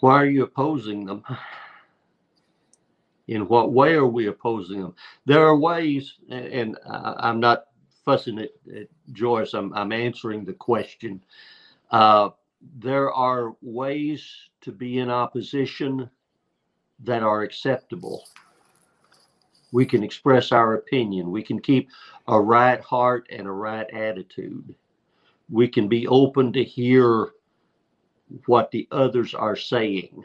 Why 0.00 0.14
are 0.14 0.26
you 0.26 0.44
opposing 0.44 1.04
them? 1.06 1.24
In 3.28 3.46
what 3.48 3.72
way 3.72 3.94
are 3.94 4.06
we 4.06 4.26
opposing 4.26 4.82
them? 4.82 4.94
There 5.24 5.46
are 5.46 5.56
ways, 5.56 6.14
and 6.28 6.76
I'm 6.86 7.40
not 7.40 7.66
fussing 8.04 8.38
at, 8.40 8.50
at 8.74 8.88
Joyce, 9.12 9.54
I'm, 9.54 9.72
I'm 9.74 9.92
answering 9.92 10.44
the 10.44 10.54
question. 10.54 11.22
Uh, 11.90 12.30
there 12.78 13.12
are 13.12 13.54
ways 13.62 14.26
to 14.62 14.72
be 14.72 14.98
in 14.98 15.10
opposition 15.10 16.10
that 17.04 17.22
are 17.22 17.42
acceptable. 17.42 18.24
We 19.72 19.86
can 19.86 20.02
express 20.02 20.52
our 20.52 20.74
opinion. 20.74 21.30
We 21.30 21.42
can 21.42 21.60
keep 21.60 21.90
a 22.26 22.40
right 22.40 22.80
heart 22.80 23.26
and 23.30 23.46
a 23.46 23.52
right 23.52 23.88
attitude. 23.92 24.74
We 25.48 25.68
can 25.68 25.88
be 25.88 26.06
open 26.06 26.52
to 26.52 26.64
hear 26.64 27.30
what 28.46 28.70
the 28.70 28.86
others 28.90 29.34
are 29.34 29.56
saying. 29.56 30.24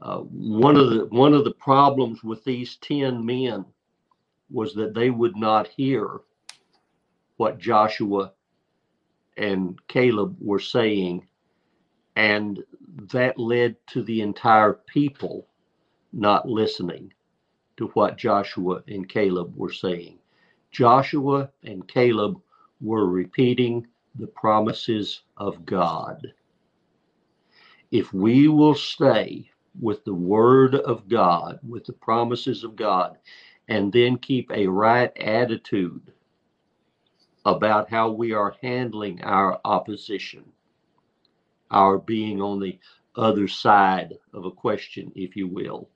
Uh, 0.00 0.18
one 0.18 0.76
of 0.76 0.90
the 0.90 1.06
one 1.06 1.32
of 1.32 1.44
the 1.44 1.54
problems 1.54 2.24
with 2.24 2.42
these 2.44 2.76
10 2.76 3.24
men 3.24 3.64
was 4.50 4.74
that 4.74 4.94
they 4.94 5.10
would 5.10 5.36
not 5.36 5.68
hear 5.68 6.20
what 7.36 7.58
Joshua 7.58 8.32
and 9.36 9.78
Caleb 9.88 10.36
were 10.40 10.58
saying. 10.58 11.26
And 12.16 12.62
that 13.12 13.38
led 13.38 13.76
to 13.88 14.02
the 14.02 14.20
entire 14.20 14.74
people 14.74 15.46
not 16.12 16.48
listening 16.48 17.12
to 17.76 17.88
what 17.88 18.18
Joshua 18.18 18.82
and 18.88 19.08
Caleb 19.08 19.56
were 19.56 19.72
saying. 19.72 20.18
Joshua 20.70 21.50
and 21.62 21.86
Caleb 21.86 22.40
were 22.80 23.06
repeating 23.06 23.86
the 24.16 24.26
promises 24.26 25.22
of 25.36 25.64
God. 25.64 26.32
If 27.90 28.12
we 28.12 28.48
will 28.48 28.74
stay 28.74 29.50
with 29.80 30.04
the 30.04 30.14
word 30.14 30.74
of 30.74 31.08
God, 31.08 31.58
with 31.66 31.84
the 31.84 31.92
promises 31.92 32.64
of 32.64 32.76
God, 32.76 33.16
and 33.68 33.92
then 33.92 34.18
keep 34.18 34.50
a 34.50 34.66
right 34.66 35.16
attitude 35.18 36.12
about 37.44 37.90
how 37.90 38.10
we 38.10 38.32
are 38.32 38.56
handling 38.62 39.22
our 39.22 39.60
opposition, 39.64 40.44
our 41.70 41.98
being 41.98 42.40
on 42.40 42.60
the 42.60 42.78
other 43.16 43.48
side 43.48 44.14
of 44.32 44.44
a 44.44 44.50
question, 44.50 45.12
if 45.14 45.36
you 45.36 45.46
will, 45.48 45.88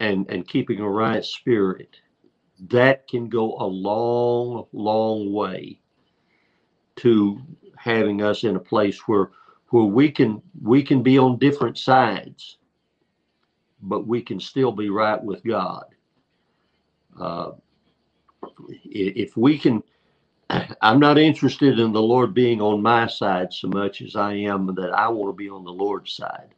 and, 0.00 0.28
and 0.30 0.48
keeping 0.48 0.80
a 0.80 0.88
right 0.88 1.24
spirit, 1.24 1.96
that 2.70 3.08
can 3.08 3.28
go 3.28 3.56
a 3.58 3.66
long, 3.66 4.66
long 4.72 5.32
way 5.32 5.80
to 6.96 7.40
having 7.76 8.22
us 8.22 8.44
in 8.44 8.56
a 8.56 8.60
place 8.60 9.00
where 9.06 9.30
where 9.70 9.84
we 9.84 10.10
can 10.10 10.42
we 10.62 10.82
can 10.82 11.02
be 11.02 11.18
on 11.18 11.38
different 11.38 11.78
sides, 11.78 12.58
but 13.82 14.06
we 14.06 14.22
can 14.22 14.40
still 14.40 14.72
be 14.72 14.90
right 14.90 15.22
with 15.22 15.44
God. 15.44 15.84
Uh, 17.20 17.50
if 18.84 19.36
we 19.36 19.58
can, 19.58 19.82
I'm 20.82 21.00
not 21.00 21.18
interested 21.18 21.78
in 21.78 21.92
the 21.92 22.02
Lord 22.02 22.34
being 22.34 22.60
on 22.60 22.82
my 22.82 23.06
side 23.06 23.52
so 23.52 23.68
much 23.68 24.02
as 24.02 24.16
I 24.16 24.34
am 24.34 24.74
that 24.76 24.92
I 24.92 25.08
want 25.08 25.32
to 25.32 25.36
be 25.36 25.50
on 25.50 25.64
the 25.64 25.72
Lord's 25.72 26.12
side. 26.14 26.54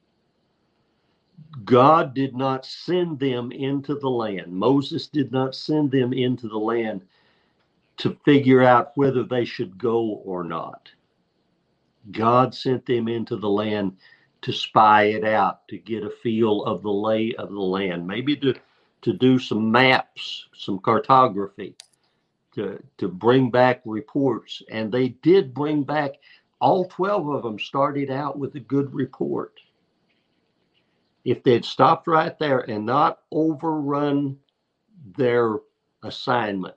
God 1.65 2.15
did 2.15 2.35
not 2.35 2.65
send 2.65 3.19
them 3.19 3.51
into 3.53 3.95
the 3.97 4.09
land. 4.09 4.53
Moses 4.53 5.09
did 5.09 5.33
not 5.33 5.55
send 5.55 5.91
them 5.91 6.13
into 6.13 6.49
the 6.49 6.59
land 6.59 7.03
to 7.99 8.17
figure 8.25 8.63
out 8.63 8.93
whether 8.97 9.25
they 9.25 9.45
should 9.45 9.77
go 9.77 10.23
or 10.25 10.45
not. 10.45 10.91
God 12.13 12.55
sent 12.55 12.87
them 12.87 13.09
into 13.09 13.37
the 13.37 13.51
land 13.51 13.97
to 14.43 14.53
spy 14.53 15.05
it 15.05 15.25
out, 15.25 15.69
to 15.69 15.77
get 15.77 16.03
a 16.05 16.11
feel 16.11 16.65
of 16.65 16.83
the 16.83 16.91
lay 16.91 17.35
of 17.35 17.51
the 17.51 17.61
land, 17.61 18.07
maybe 18.07 18.37
to, 18.37 18.55
to 19.03 19.13
do 19.13 19.39
some 19.39 19.71
maps, 19.71 20.47
some 20.57 20.79
cartography, 20.79 21.75
to, 22.55 22.83
to 22.97 23.09
bring 23.09 23.51
back 23.51 23.83
reports. 23.85 24.63
And 24.71 24.91
they 24.91 25.09
did 25.09 25.53
bring 25.53 25.83
back, 25.83 26.13
all 26.61 26.87
12 26.87 27.29
of 27.29 27.43
them 27.43 27.59
started 27.59 28.11
out 28.11 28.39
with 28.39 28.55
a 28.55 28.61
good 28.61 28.95
report. 28.95 29.61
If 31.25 31.43
they'd 31.43 31.65
stopped 31.65 32.07
right 32.07 32.39
there 32.39 32.61
and 32.61 32.87
not 32.87 33.21
overrun 33.31 34.39
their 35.17 35.57
assignment, 36.03 36.77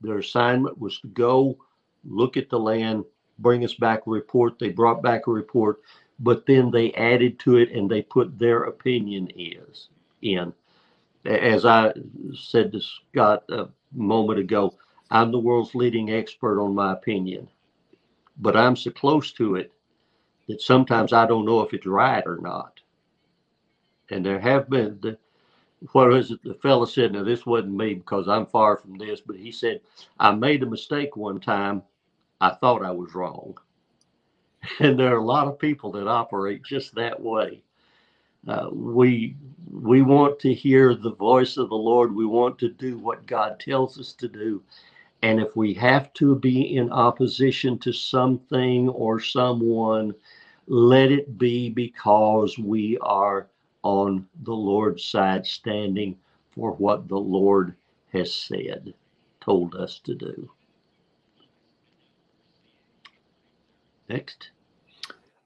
their 0.00 0.18
assignment 0.18 0.78
was 0.78 0.98
to 1.00 1.08
go 1.08 1.58
look 2.04 2.36
at 2.36 2.48
the 2.48 2.58
land, 2.58 3.04
bring 3.38 3.64
us 3.64 3.74
back 3.74 4.06
a 4.06 4.10
report. 4.10 4.58
They 4.58 4.70
brought 4.70 5.02
back 5.02 5.26
a 5.26 5.30
report, 5.30 5.80
but 6.18 6.46
then 6.46 6.70
they 6.70 6.92
added 6.94 7.38
to 7.40 7.56
it 7.56 7.70
and 7.72 7.90
they 7.90 8.02
put 8.02 8.38
their 8.38 8.64
opinion 8.64 9.30
is 9.36 9.88
in. 10.22 10.54
As 11.26 11.66
I 11.66 11.92
said 12.34 12.72
to 12.72 12.80
Scott 12.80 13.44
a 13.50 13.68
moment 13.92 14.38
ago, 14.38 14.74
I'm 15.10 15.32
the 15.32 15.38
world's 15.38 15.74
leading 15.74 16.10
expert 16.10 16.62
on 16.62 16.74
my 16.74 16.92
opinion, 16.92 17.48
but 18.38 18.56
I'm 18.56 18.76
so 18.76 18.90
close 18.90 19.32
to 19.32 19.56
it 19.56 19.72
that 20.48 20.62
sometimes 20.62 21.12
I 21.12 21.26
don't 21.26 21.44
know 21.44 21.60
if 21.60 21.74
it's 21.74 21.86
right 21.86 22.24
or 22.26 22.38
not. 22.38 22.79
And 24.10 24.24
there 24.26 24.40
have 24.40 24.68
been 24.68 24.98
the, 25.00 25.18
what 25.92 26.08
was 26.08 26.30
it 26.30 26.42
the 26.42 26.54
fellow 26.54 26.84
said 26.84 27.12
now 27.12 27.24
this 27.24 27.46
wasn't 27.46 27.74
me 27.74 27.94
because 27.94 28.28
i'm 28.28 28.46
far 28.46 28.76
from 28.76 28.98
this 28.98 29.20
but 29.20 29.36
he 29.36 29.50
said 29.50 29.80
i 30.18 30.30
made 30.30 30.62
a 30.62 30.66
mistake 30.66 31.16
one 31.16 31.40
time. 31.40 31.82
I 32.40 32.50
thought 32.50 32.84
i 32.84 32.90
was 32.90 33.14
wrong. 33.14 33.56
And 34.80 34.98
there 34.98 35.14
are 35.14 35.18
a 35.18 35.24
lot 35.24 35.48
of 35.48 35.58
people 35.58 35.90
that 35.92 36.06
operate 36.06 36.62
just 36.62 36.94
that 36.94 37.20
way. 37.20 37.62
Uh, 38.46 38.68
we 38.72 39.36
we 39.70 40.02
want 40.02 40.38
to 40.40 40.52
hear 40.52 40.94
the 40.94 41.14
voice 41.14 41.56
of 41.56 41.70
the 41.70 41.76
lord. 41.76 42.14
We 42.14 42.26
want 42.26 42.58
to 42.58 42.68
do 42.68 42.98
what 42.98 43.26
god 43.26 43.60
tells 43.60 43.98
us 43.98 44.12
to 44.14 44.28
do. 44.28 44.62
And 45.22 45.40
if 45.40 45.56
we 45.56 45.74
have 45.74 46.12
to 46.14 46.34
be 46.36 46.76
in 46.76 46.90
opposition 46.90 47.78
to 47.80 47.92
something 47.92 48.88
or 48.90 49.20
someone 49.20 50.14
let 50.66 51.10
it 51.10 51.38
be 51.38 51.68
because 51.70 52.58
we 52.58 52.98
are 52.98 53.48
on 53.82 54.26
the 54.42 54.52
Lord's 54.52 55.04
side, 55.04 55.46
standing 55.46 56.16
for 56.54 56.72
what 56.72 57.08
the 57.08 57.18
Lord 57.18 57.74
has 58.12 58.32
said, 58.34 58.94
told 59.40 59.74
us 59.74 60.00
to 60.04 60.14
do. 60.14 60.50
Next. 64.08 64.50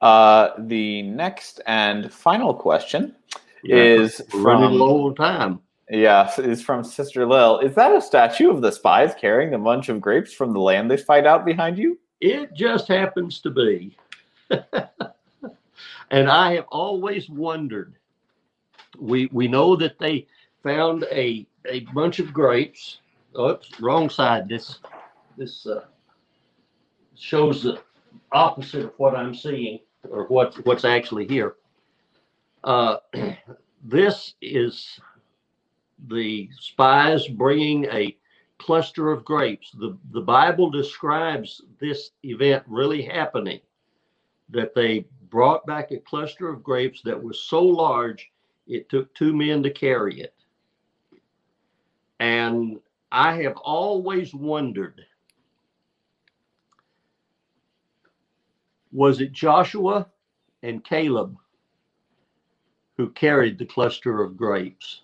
Uh, 0.00 0.50
the 0.58 1.02
next 1.02 1.60
and 1.66 2.12
final 2.12 2.52
question 2.52 3.14
yeah, 3.62 3.76
is 3.76 4.22
from, 4.30 4.42
running 4.42 4.78
low 4.78 5.06
on 5.06 5.14
time. 5.14 5.60
Yeah, 5.90 6.30
it's 6.38 6.62
from 6.62 6.82
Sister 6.82 7.26
Lil. 7.26 7.60
Is 7.60 7.74
that 7.74 7.94
a 7.94 8.00
statue 8.00 8.50
of 8.50 8.62
the 8.62 8.72
spies 8.72 9.14
carrying 9.18 9.54
a 9.54 9.58
bunch 9.58 9.88
of 9.88 10.00
grapes 10.00 10.32
from 10.32 10.52
the 10.52 10.60
land 10.60 10.90
they 10.90 10.96
spied 10.96 11.26
out 11.26 11.44
behind 11.44 11.78
you? 11.78 11.98
It 12.20 12.54
just 12.54 12.88
happens 12.88 13.40
to 13.40 13.50
be. 13.50 13.96
and 16.10 16.30
I 16.30 16.54
have 16.54 16.66
always 16.68 17.28
wondered. 17.28 17.94
We 18.98 19.28
we 19.32 19.48
know 19.48 19.76
that 19.76 19.98
they 19.98 20.26
found 20.62 21.04
a 21.10 21.46
a 21.68 21.80
bunch 21.94 22.18
of 22.18 22.32
grapes. 22.32 23.00
Oops, 23.38 23.80
wrong 23.80 24.08
side. 24.08 24.48
This 24.48 24.78
this 25.36 25.66
uh, 25.66 25.84
shows 27.16 27.62
the 27.62 27.80
opposite 28.32 28.86
of 28.86 28.92
what 28.96 29.16
I'm 29.16 29.34
seeing 29.34 29.80
or 30.08 30.26
what 30.26 30.54
what's 30.66 30.84
actually 30.84 31.26
here. 31.26 31.56
Uh, 32.62 32.96
this 33.84 34.34
is 34.40 34.98
the 36.08 36.48
spies 36.58 37.26
bringing 37.28 37.84
a 37.86 38.16
cluster 38.58 39.10
of 39.10 39.24
grapes. 39.24 39.70
The, 39.72 39.96
the 40.12 40.20
Bible 40.20 40.70
describes 40.70 41.62
this 41.80 42.10
event 42.22 42.62
really 42.66 43.02
happening 43.02 43.60
that 44.50 44.74
they 44.74 45.06
brought 45.30 45.66
back 45.66 45.90
a 45.90 45.98
cluster 45.98 46.48
of 46.48 46.62
grapes 46.62 47.02
that 47.02 47.20
was 47.20 47.40
so 47.40 47.62
large 47.62 48.30
it 48.66 48.88
took 48.90 49.14
two 49.14 49.34
men 49.34 49.62
to 49.64 49.70
carry 49.70 50.20
it. 50.20 50.34
And 52.20 52.80
I 53.12 53.42
have 53.42 53.56
always 53.58 54.34
wondered 54.34 55.02
was 58.92 59.20
it 59.20 59.32
Joshua 59.32 60.08
and 60.62 60.84
Caleb 60.84 61.36
who 62.96 63.10
carried 63.10 63.58
the 63.58 63.66
cluster 63.66 64.22
of 64.22 64.36
grapes? 64.36 65.02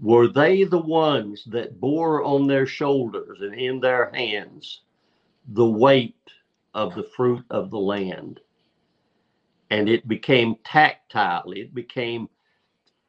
Were 0.00 0.28
they 0.28 0.64
the 0.64 0.80
ones 0.80 1.44
that 1.46 1.80
bore 1.80 2.24
on 2.24 2.46
their 2.48 2.66
shoulders 2.66 3.40
and 3.42 3.54
in 3.54 3.80
their 3.80 4.10
hands 4.14 4.82
the 5.48 5.66
weight 5.68 6.16
of 6.74 6.94
the 6.94 7.04
fruit 7.04 7.44
of 7.50 7.70
the 7.70 7.78
land? 7.78 8.40
And 9.70 9.88
it 9.88 10.06
became 10.08 10.56
tactile, 10.64 11.52
it 11.52 11.74
became 11.74 12.28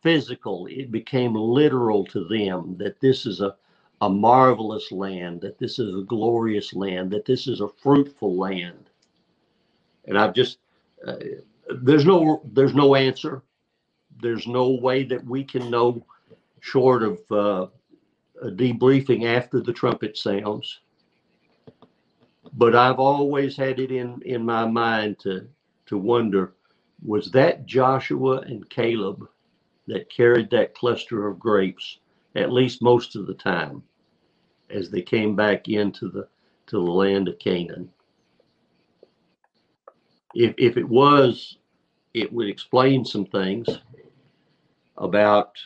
physical, 0.01 0.67
it 0.67 0.91
became 0.91 1.35
literal 1.35 2.05
to 2.07 2.25
them 2.27 2.77
that 2.79 2.99
this 3.01 3.25
is 3.25 3.41
a, 3.41 3.55
a 4.01 4.09
marvelous 4.09 4.91
land, 4.91 5.41
that 5.41 5.59
this 5.59 5.79
is 5.79 5.95
a 5.95 6.03
glorious 6.03 6.73
land, 6.73 7.11
that 7.11 7.25
this 7.25 7.47
is 7.47 7.61
a 7.61 7.69
fruitful 7.69 8.37
land. 8.37 8.89
And 10.05 10.17
I've 10.17 10.33
just, 10.33 10.59
uh, 11.05 11.17
there's 11.83 12.05
no, 12.05 12.41
there's 12.53 12.75
no 12.75 12.95
answer. 12.95 13.43
There's 14.21 14.47
no 14.47 14.71
way 14.71 15.03
that 15.05 15.25
we 15.25 15.43
can 15.43 15.69
know 15.69 16.05
short 16.61 17.03
of 17.03 17.19
uh, 17.31 17.67
a 18.41 18.51
debriefing 18.51 19.25
after 19.25 19.61
the 19.61 19.73
trumpet 19.73 20.17
sounds. 20.17 20.81
But 22.53 22.75
I've 22.75 22.99
always 22.99 23.57
had 23.57 23.79
it 23.79 23.91
in, 23.91 24.21
in 24.23 24.45
my 24.45 24.65
mind 24.65 25.19
to, 25.19 25.47
to 25.87 25.97
wonder 25.97 26.53
was 27.03 27.31
that 27.31 27.65
Joshua 27.65 28.39
and 28.39 28.69
Caleb 28.69 29.27
that 29.87 30.09
carried 30.09 30.49
that 30.51 30.75
cluster 30.75 31.27
of 31.27 31.39
grapes, 31.39 31.99
at 32.35 32.51
least 32.51 32.81
most 32.81 33.15
of 33.15 33.27
the 33.27 33.33
time, 33.33 33.83
as 34.69 34.89
they 34.89 35.01
came 35.01 35.35
back 35.35 35.67
into 35.67 36.09
the, 36.09 36.27
to 36.67 36.77
the 36.77 36.91
land 36.91 37.27
of 37.27 37.39
Canaan? 37.39 37.89
If, 40.33 40.53
if 40.57 40.77
it 40.77 40.87
was, 40.87 41.57
it 42.13 42.31
would 42.31 42.47
explain 42.49 43.05
some 43.05 43.25
things 43.25 43.67
about 44.97 45.57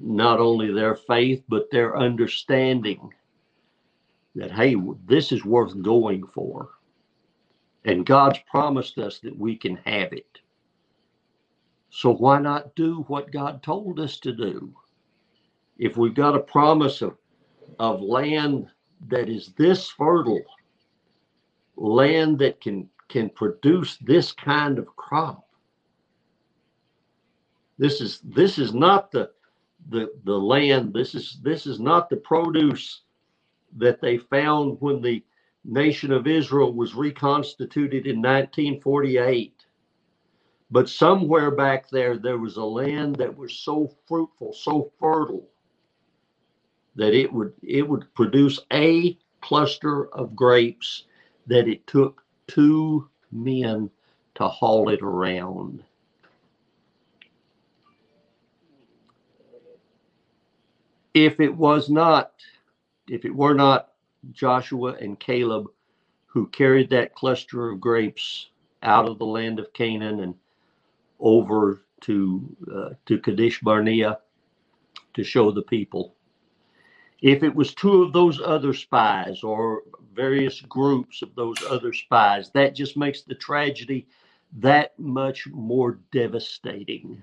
not 0.00 0.40
only 0.40 0.72
their 0.72 0.94
faith, 0.94 1.42
but 1.48 1.70
their 1.70 1.96
understanding 1.98 3.12
that, 4.34 4.52
hey, 4.52 4.76
this 5.06 5.32
is 5.32 5.44
worth 5.44 5.80
going 5.82 6.26
for. 6.26 6.70
And 7.84 8.06
God's 8.06 8.38
promised 8.50 8.98
us 8.98 9.18
that 9.20 9.36
we 9.36 9.56
can 9.56 9.76
have 9.84 10.12
it. 10.12 10.38
So 11.90 12.10
why 12.12 12.38
not 12.38 12.74
do 12.74 13.04
what 13.08 13.32
God 13.32 13.62
told 13.62 14.00
us 14.00 14.18
to 14.20 14.32
do? 14.32 14.72
If 15.78 15.96
we've 15.96 16.14
got 16.14 16.36
a 16.36 16.40
promise 16.40 17.02
of, 17.02 17.16
of 17.78 18.00
land 18.00 18.68
that 19.08 19.28
is 19.28 19.52
this 19.58 19.88
fertile, 19.90 20.42
land 21.76 22.38
that 22.38 22.60
can 22.60 22.88
can 23.08 23.28
produce 23.30 23.98
this 23.98 24.32
kind 24.32 24.78
of 24.78 24.86
crop. 24.96 25.46
This 27.78 28.00
is 28.00 28.20
this 28.24 28.58
is 28.58 28.72
not 28.72 29.10
the 29.10 29.30
the 29.90 30.12
the 30.24 30.38
land. 30.38 30.94
This 30.94 31.14
is 31.14 31.38
this 31.42 31.66
is 31.66 31.80
not 31.80 32.08
the 32.08 32.16
produce 32.16 33.02
that 33.76 34.00
they 34.00 34.18
found 34.18 34.78
when 34.80 35.02
the 35.02 35.22
nation 35.64 36.12
of 36.12 36.26
Israel 36.26 36.72
was 36.72 36.94
reconstituted 36.94 38.06
in 38.06 38.16
1948. 38.16 39.54
But 40.70 40.88
somewhere 40.88 41.50
back 41.50 41.90
there, 41.90 42.16
there 42.18 42.38
was 42.38 42.56
a 42.56 42.64
land 42.64 43.16
that 43.16 43.36
was 43.36 43.54
so 43.54 43.90
fruitful, 44.08 44.52
so 44.54 44.90
fertile, 44.98 45.48
that 46.96 47.14
it 47.14 47.32
would 47.32 47.52
it 47.62 47.88
would 47.88 48.12
produce 48.14 48.60
a 48.72 49.18
cluster 49.40 50.08
of 50.14 50.36
grapes 50.36 51.04
that 51.46 51.68
it 51.68 51.86
took 51.86 52.22
two 52.46 53.08
men 53.32 53.90
to 54.36 54.48
haul 54.48 54.88
it 54.88 55.02
around. 55.02 55.84
if 61.14 61.40
it 61.40 61.54
was 61.54 61.90
not, 61.90 62.32
if 63.08 63.24
it 63.24 63.34
were 63.34 63.54
not 63.54 63.91
Joshua 64.30 64.92
and 65.00 65.18
Caleb 65.18 65.66
who 66.26 66.46
carried 66.48 66.90
that 66.90 67.14
cluster 67.14 67.70
of 67.70 67.80
grapes 67.80 68.50
out 68.82 69.06
of 69.06 69.18
the 69.18 69.26
land 69.26 69.58
of 69.58 69.72
Canaan 69.72 70.20
and 70.20 70.34
over 71.20 71.82
to 72.02 72.56
uh, 72.74 72.90
to 73.06 73.18
Kadesh 73.18 73.60
Barnea 73.60 74.18
to 75.14 75.24
show 75.24 75.50
the 75.50 75.62
people. 75.62 76.14
If 77.20 77.42
it 77.42 77.54
was 77.54 77.74
two 77.74 78.02
of 78.02 78.12
those 78.12 78.40
other 78.40 78.74
spies 78.74 79.42
or 79.42 79.82
various 80.14 80.60
groups 80.62 81.22
of 81.22 81.34
those 81.34 81.62
other 81.68 81.92
spies, 81.92 82.50
that 82.50 82.74
just 82.74 82.96
makes 82.96 83.22
the 83.22 83.34
tragedy 83.34 84.06
that 84.58 84.98
much 84.98 85.46
more 85.46 86.00
devastating. 86.10 87.22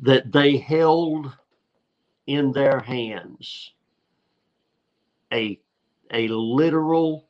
That 0.00 0.32
they 0.32 0.56
held 0.56 1.32
in 2.26 2.52
their 2.52 2.80
hands 2.80 3.72
a, 5.32 5.60
a 6.12 6.28
literal 6.28 7.26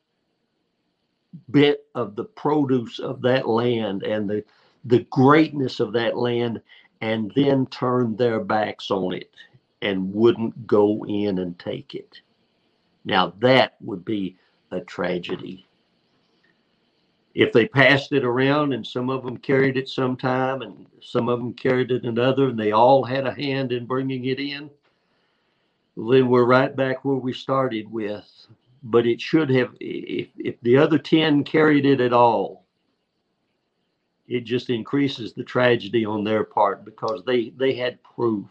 bit 1.50 1.86
of 1.94 2.16
the 2.16 2.24
produce 2.24 2.98
of 2.98 3.22
that 3.22 3.48
land 3.48 4.02
and 4.02 4.28
the, 4.28 4.44
the 4.84 5.06
greatness 5.10 5.80
of 5.80 5.92
that 5.92 6.16
land 6.16 6.60
and 7.00 7.32
then 7.34 7.66
turned 7.66 8.18
their 8.18 8.40
backs 8.40 8.90
on 8.90 9.14
it 9.14 9.30
and 9.82 10.12
wouldn't 10.12 10.66
go 10.66 11.04
in 11.06 11.38
and 11.38 11.58
take 11.58 11.94
it. 11.94 12.20
Now, 13.04 13.32
that 13.40 13.76
would 13.80 14.04
be 14.04 14.36
a 14.70 14.80
tragedy. 14.80 15.66
If 17.34 17.52
they 17.52 17.66
passed 17.66 18.12
it 18.12 18.24
around 18.24 18.72
and 18.72 18.86
some 18.86 19.08
of 19.08 19.24
them 19.24 19.36
carried 19.36 19.76
it 19.76 19.88
sometime 19.88 20.62
and 20.62 20.86
some 21.00 21.28
of 21.28 21.38
them 21.38 21.54
carried 21.54 21.90
it 21.90 22.04
another 22.04 22.48
and 22.48 22.58
they 22.58 22.72
all 22.72 23.04
had 23.04 23.26
a 23.26 23.32
hand 23.32 23.72
in 23.72 23.86
bringing 23.86 24.24
it 24.26 24.40
in, 24.40 24.68
then 25.96 26.28
we're 26.28 26.44
right 26.44 26.74
back 26.74 27.04
where 27.04 27.16
we 27.16 27.32
started 27.32 27.90
with. 27.90 28.46
But 28.82 29.06
it 29.06 29.20
should 29.20 29.50
have, 29.50 29.74
if, 29.80 30.28
if 30.38 30.60
the 30.62 30.76
other 30.76 30.98
10 30.98 31.44
carried 31.44 31.84
it 31.84 32.00
at 32.00 32.12
all, 32.12 32.66
it 34.26 34.44
just 34.44 34.70
increases 34.70 35.32
the 35.32 35.44
tragedy 35.44 36.04
on 36.04 36.24
their 36.24 36.44
part 36.44 36.84
because 36.84 37.22
they, 37.24 37.50
they 37.50 37.74
had 37.74 38.02
proof 38.02 38.46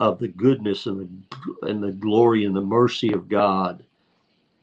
of 0.00 0.18
the 0.18 0.28
goodness 0.28 0.86
and 0.86 1.00
the, 1.00 1.68
and 1.68 1.82
the 1.82 1.92
glory 1.92 2.44
and 2.44 2.56
the 2.56 2.60
mercy 2.60 3.12
of 3.12 3.28
God 3.28 3.84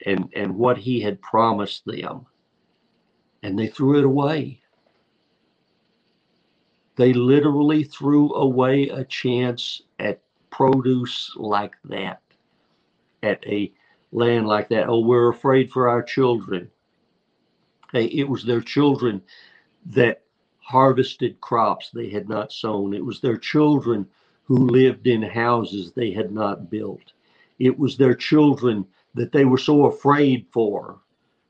and, 0.06 0.30
and 0.36 0.56
what 0.56 0.78
he 0.78 1.00
had 1.00 1.22
promised 1.22 1.86
them. 1.86 2.26
And 3.44 3.58
they 3.58 3.68
threw 3.68 4.00
it 4.00 4.06
away. 4.06 4.60
They 6.96 7.14
literally 7.14 7.84
threw 7.84 8.34
away 8.34 8.90
a 8.90 9.06
chance 9.06 9.84
at 10.00 10.22
produce 10.50 11.32
like 11.36 11.76
that 11.86 12.22
at 13.28 13.46
a 13.46 13.72
land 14.12 14.48
like 14.48 14.70
that. 14.70 14.88
Oh, 14.88 15.00
we're 15.00 15.30
afraid 15.30 15.72
for 15.72 15.90
our 15.90 16.02
children. 16.02 16.70
Hey, 17.92 18.06
it 18.06 18.28
was 18.28 18.44
their 18.44 18.62
children 18.62 19.22
that 19.88 20.24
harvested 20.60 21.40
crops 21.40 21.90
they 21.90 22.10
had 22.10 22.28
not 22.28 22.52
sown. 22.52 22.94
It 22.94 23.06
was 23.06 23.22
their 23.22 23.38
children 23.38 24.08
who 24.44 24.68
lived 24.68 25.08
in 25.08 25.22
houses 25.22 25.92
they 25.92 26.12
had 26.12 26.32
not 26.32 26.70
built. 26.70 27.14
It 27.60 27.78
was 27.78 27.98
their 27.98 28.16
children 28.16 28.86
that 29.14 29.32
they 29.32 29.46
were 29.46 29.58
so 29.58 29.86
afraid 29.86 30.46
for 30.52 31.00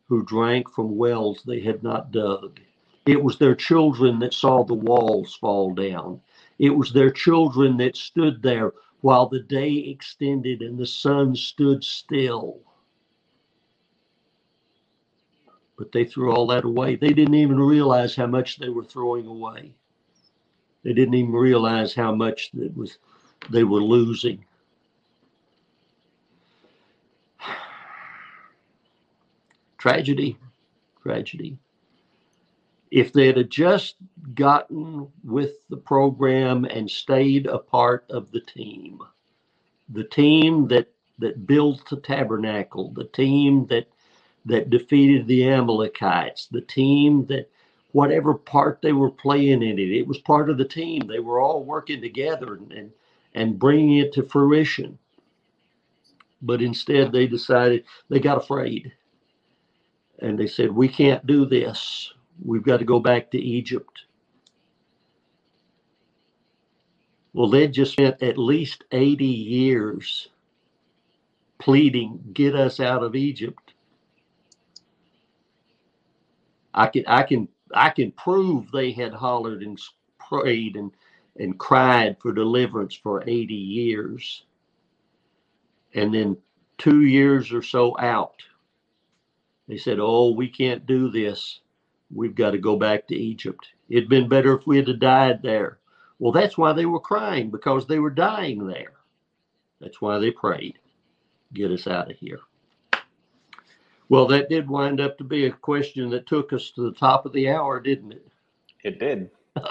who 0.07 0.23
drank 0.23 0.71
from 0.71 0.95
wells 0.95 1.43
they 1.45 1.59
had 1.59 1.83
not 1.83 2.11
dug. 2.11 2.59
It 3.05 3.21
was 3.21 3.37
their 3.37 3.55
children 3.55 4.19
that 4.19 4.33
saw 4.33 4.63
the 4.63 4.73
walls 4.73 5.35
fall 5.35 5.73
down. 5.73 6.21
It 6.59 6.69
was 6.69 6.91
their 6.91 7.11
children 7.11 7.77
that 7.77 7.95
stood 7.95 8.41
there 8.41 8.73
while 9.01 9.27
the 9.27 9.39
day 9.39 9.71
extended 9.71 10.61
and 10.61 10.77
the 10.77 10.85
sun 10.85 11.35
stood 11.35 11.83
still. 11.83 12.59
But 15.77 15.91
they 15.91 16.05
threw 16.05 16.33
all 16.33 16.47
that 16.47 16.65
away. 16.65 16.95
They 16.95 17.13
didn't 17.13 17.35
even 17.35 17.59
realize 17.59 18.15
how 18.15 18.25
much 18.27 18.57
they 18.57 18.69
were 18.69 18.83
throwing 18.83 19.27
away. 19.27 19.73
They 20.83 20.93
didn't 20.93 21.15
even 21.15 21.33
realize 21.33 21.93
how 21.93 22.15
much 22.15 22.51
that 22.53 22.75
was 22.75 22.97
they 23.49 23.63
were 23.63 23.83
losing. 23.83 24.43
Tragedy, 29.77 30.37
tragedy. 31.03 31.59
If 32.91 33.13
they 33.13 33.27
had 33.27 33.49
just 33.49 33.95
gotten 34.33 35.07
with 35.23 35.67
the 35.69 35.77
program 35.77 36.65
and 36.65 36.89
stayed 36.89 37.45
a 37.47 37.57
part 37.57 38.05
of 38.09 38.31
the 38.31 38.41
team, 38.41 39.01
the 39.89 40.05
team 40.05 40.67
that 40.69 40.91
that 41.19 41.47
built 41.47 41.89
the 41.89 41.97
tabernacle, 41.97 42.91
the 42.91 43.05
team 43.05 43.65
that 43.67 43.87
that 44.45 44.69
defeated 44.69 45.27
the 45.27 45.49
Amalekites, 45.49 46.47
the 46.47 46.61
team 46.61 47.25
that 47.27 47.49
whatever 47.91 48.33
part 48.35 48.81
they 48.81 48.93
were 48.93 49.11
playing 49.11 49.63
in 49.63 49.79
it, 49.79 49.91
it 49.91 50.07
was 50.07 50.19
part 50.19 50.49
of 50.49 50.57
the 50.57 50.65
team. 50.65 51.07
They 51.07 51.19
were 51.19 51.39
all 51.39 51.63
working 51.63 52.01
together 52.01 52.55
and 52.55 52.71
and, 52.71 52.91
and 53.33 53.59
bringing 53.59 53.97
it 53.97 54.13
to 54.13 54.23
fruition. 54.23 54.97
But 56.41 56.61
instead, 56.61 57.11
they 57.11 57.27
decided 57.27 57.83
they 58.09 58.19
got 58.19 58.37
afraid, 58.37 58.93
and 60.19 60.39
they 60.39 60.47
said, 60.47 60.71
"We 60.71 60.87
can't 60.87 61.25
do 61.27 61.45
this. 61.45 62.13
We've 62.43 62.63
got 62.63 62.77
to 62.77 62.85
go 62.85 62.99
back 62.99 63.31
to 63.31 63.39
Egypt." 63.39 64.05
Well, 67.33 67.49
they 67.49 67.67
just 67.67 67.93
spent 67.93 68.23
at 68.23 68.37
least 68.37 68.83
80 68.91 69.25
years 69.25 70.29
pleading, 71.59 72.19
get 72.33 72.55
us 72.55 72.79
out 72.79 73.03
of 73.03 73.15
Egypt. 73.15 73.73
I 76.73 76.87
can 76.87 77.03
I 77.07 77.23
can 77.23 77.47
I 77.73 77.89
can 77.89 78.11
prove 78.11 78.71
they 78.71 78.91
had 78.91 79.13
hollered 79.13 79.63
and 79.63 79.79
prayed 80.19 80.75
and 80.75 80.91
and 81.37 81.59
cried 81.59 82.17
for 82.21 82.33
deliverance 82.33 82.95
for 82.95 83.23
80 83.27 83.53
years. 83.53 84.43
And 85.93 86.13
then 86.13 86.37
two 86.77 87.03
years 87.05 87.51
or 87.53 87.61
so 87.61 87.97
out, 87.99 88.35
they 89.67 89.77
said, 89.77 89.99
Oh, 89.99 90.31
we 90.31 90.49
can't 90.49 90.85
do 90.85 91.09
this. 91.11 91.61
We've 92.13 92.35
got 92.35 92.51
to 92.51 92.57
go 92.57 92.77
back 92.77 93.07
to 93.07 93.15
Egypt. 93.15 93.67
It'd 93.89 94.09
been 94.09 94.29
better 94.29 94.57
if 94.57 94.65
we 94.65 94.77
had 94.77 94.99
died 94.99 95.41
there. 95.41 95.79
Well, 96.19 96.31
that's 96.31 96.57
why 96.57 96.73
they 96.73 96.85
were 96.85 96.99
crying 96.99 97.51
because 97.51 97.85
they 97.85 97.99
were 97.99 98.09
dying 98.09 98.65
there. 98.65 98.93
That's 99.79 100.01
why 100.01 100.17
they 100.17 100.31
prayed, 100.31 100.79
get 101.53 101.71
us 101.71 101.85
out 101.85 102.09
of 102.09 102.17
here. 102.17 102.39
Well, 104.09 104.25
that 104.27 104.49
did 104.49 104.69
wind 104.69 105.01
up 105.01 105.17
to 105.17 105.23
be 105.23 105.45
a 105.45 105.51
question 105.51 106.09
that 106.11 106.27
took 106.27 106.53
us 106.53 106.71
to 106.71 106.81
the 106.81 106.97
top 106.97 107.25
of 107.25 107.33
the 107.33 107.49
hour, 107.49 107.79
didn't 107.79 108.13
it? 108.13 108.27
It 108.83 108.99
did. 108.99 109.29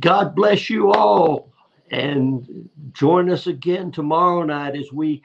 God 0.00 0.34
bless 0.34 0.70
you 0.70 0.92
all. 0.92 1.52
And 1.90 2.68
join 2.92 3.30
us 3.30 3.46
again 3.46 3.90
tomorrow 3.90 4.42
night 4.44 4.76
as 4.76 4.92
we 4.92 5.22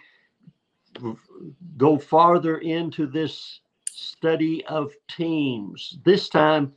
go 1.78 1.98
farther 1.98 2.60
into 2.60 3.06
this 3.06 3.60
study 3.94 4.66
of 4.66 4.94
teams. 5.08 5.98
This 6.04 6.30
time 6.30 6.74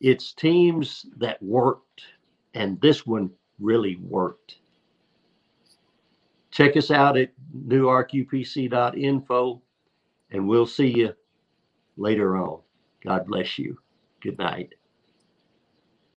it's 0.00 0.32
teams 0.32 1.06
that 1.16 1.42
worked, 1.42 2.02
and 2.54 2.80
this 2.80 3.04
one 3.06 3.30
really 3.58 3.96
worked. 3.96 4.56
Check 6.50 6.76
us 6.76 6.90
out 6.90 7.16
at 7.16 7.32
newarkupc.info, 7.66 9.62
and 10.30 10.48
we'll 10.48 10.66
see 10.66 10.88
you 10.88 11.14
later 11.96 12.36
on. 12.36 12.60
God 13.04 13.26
bless 13.26 13.58
you. 13.58 13.78
Good 14.20 14.38
night. 14.38 14.74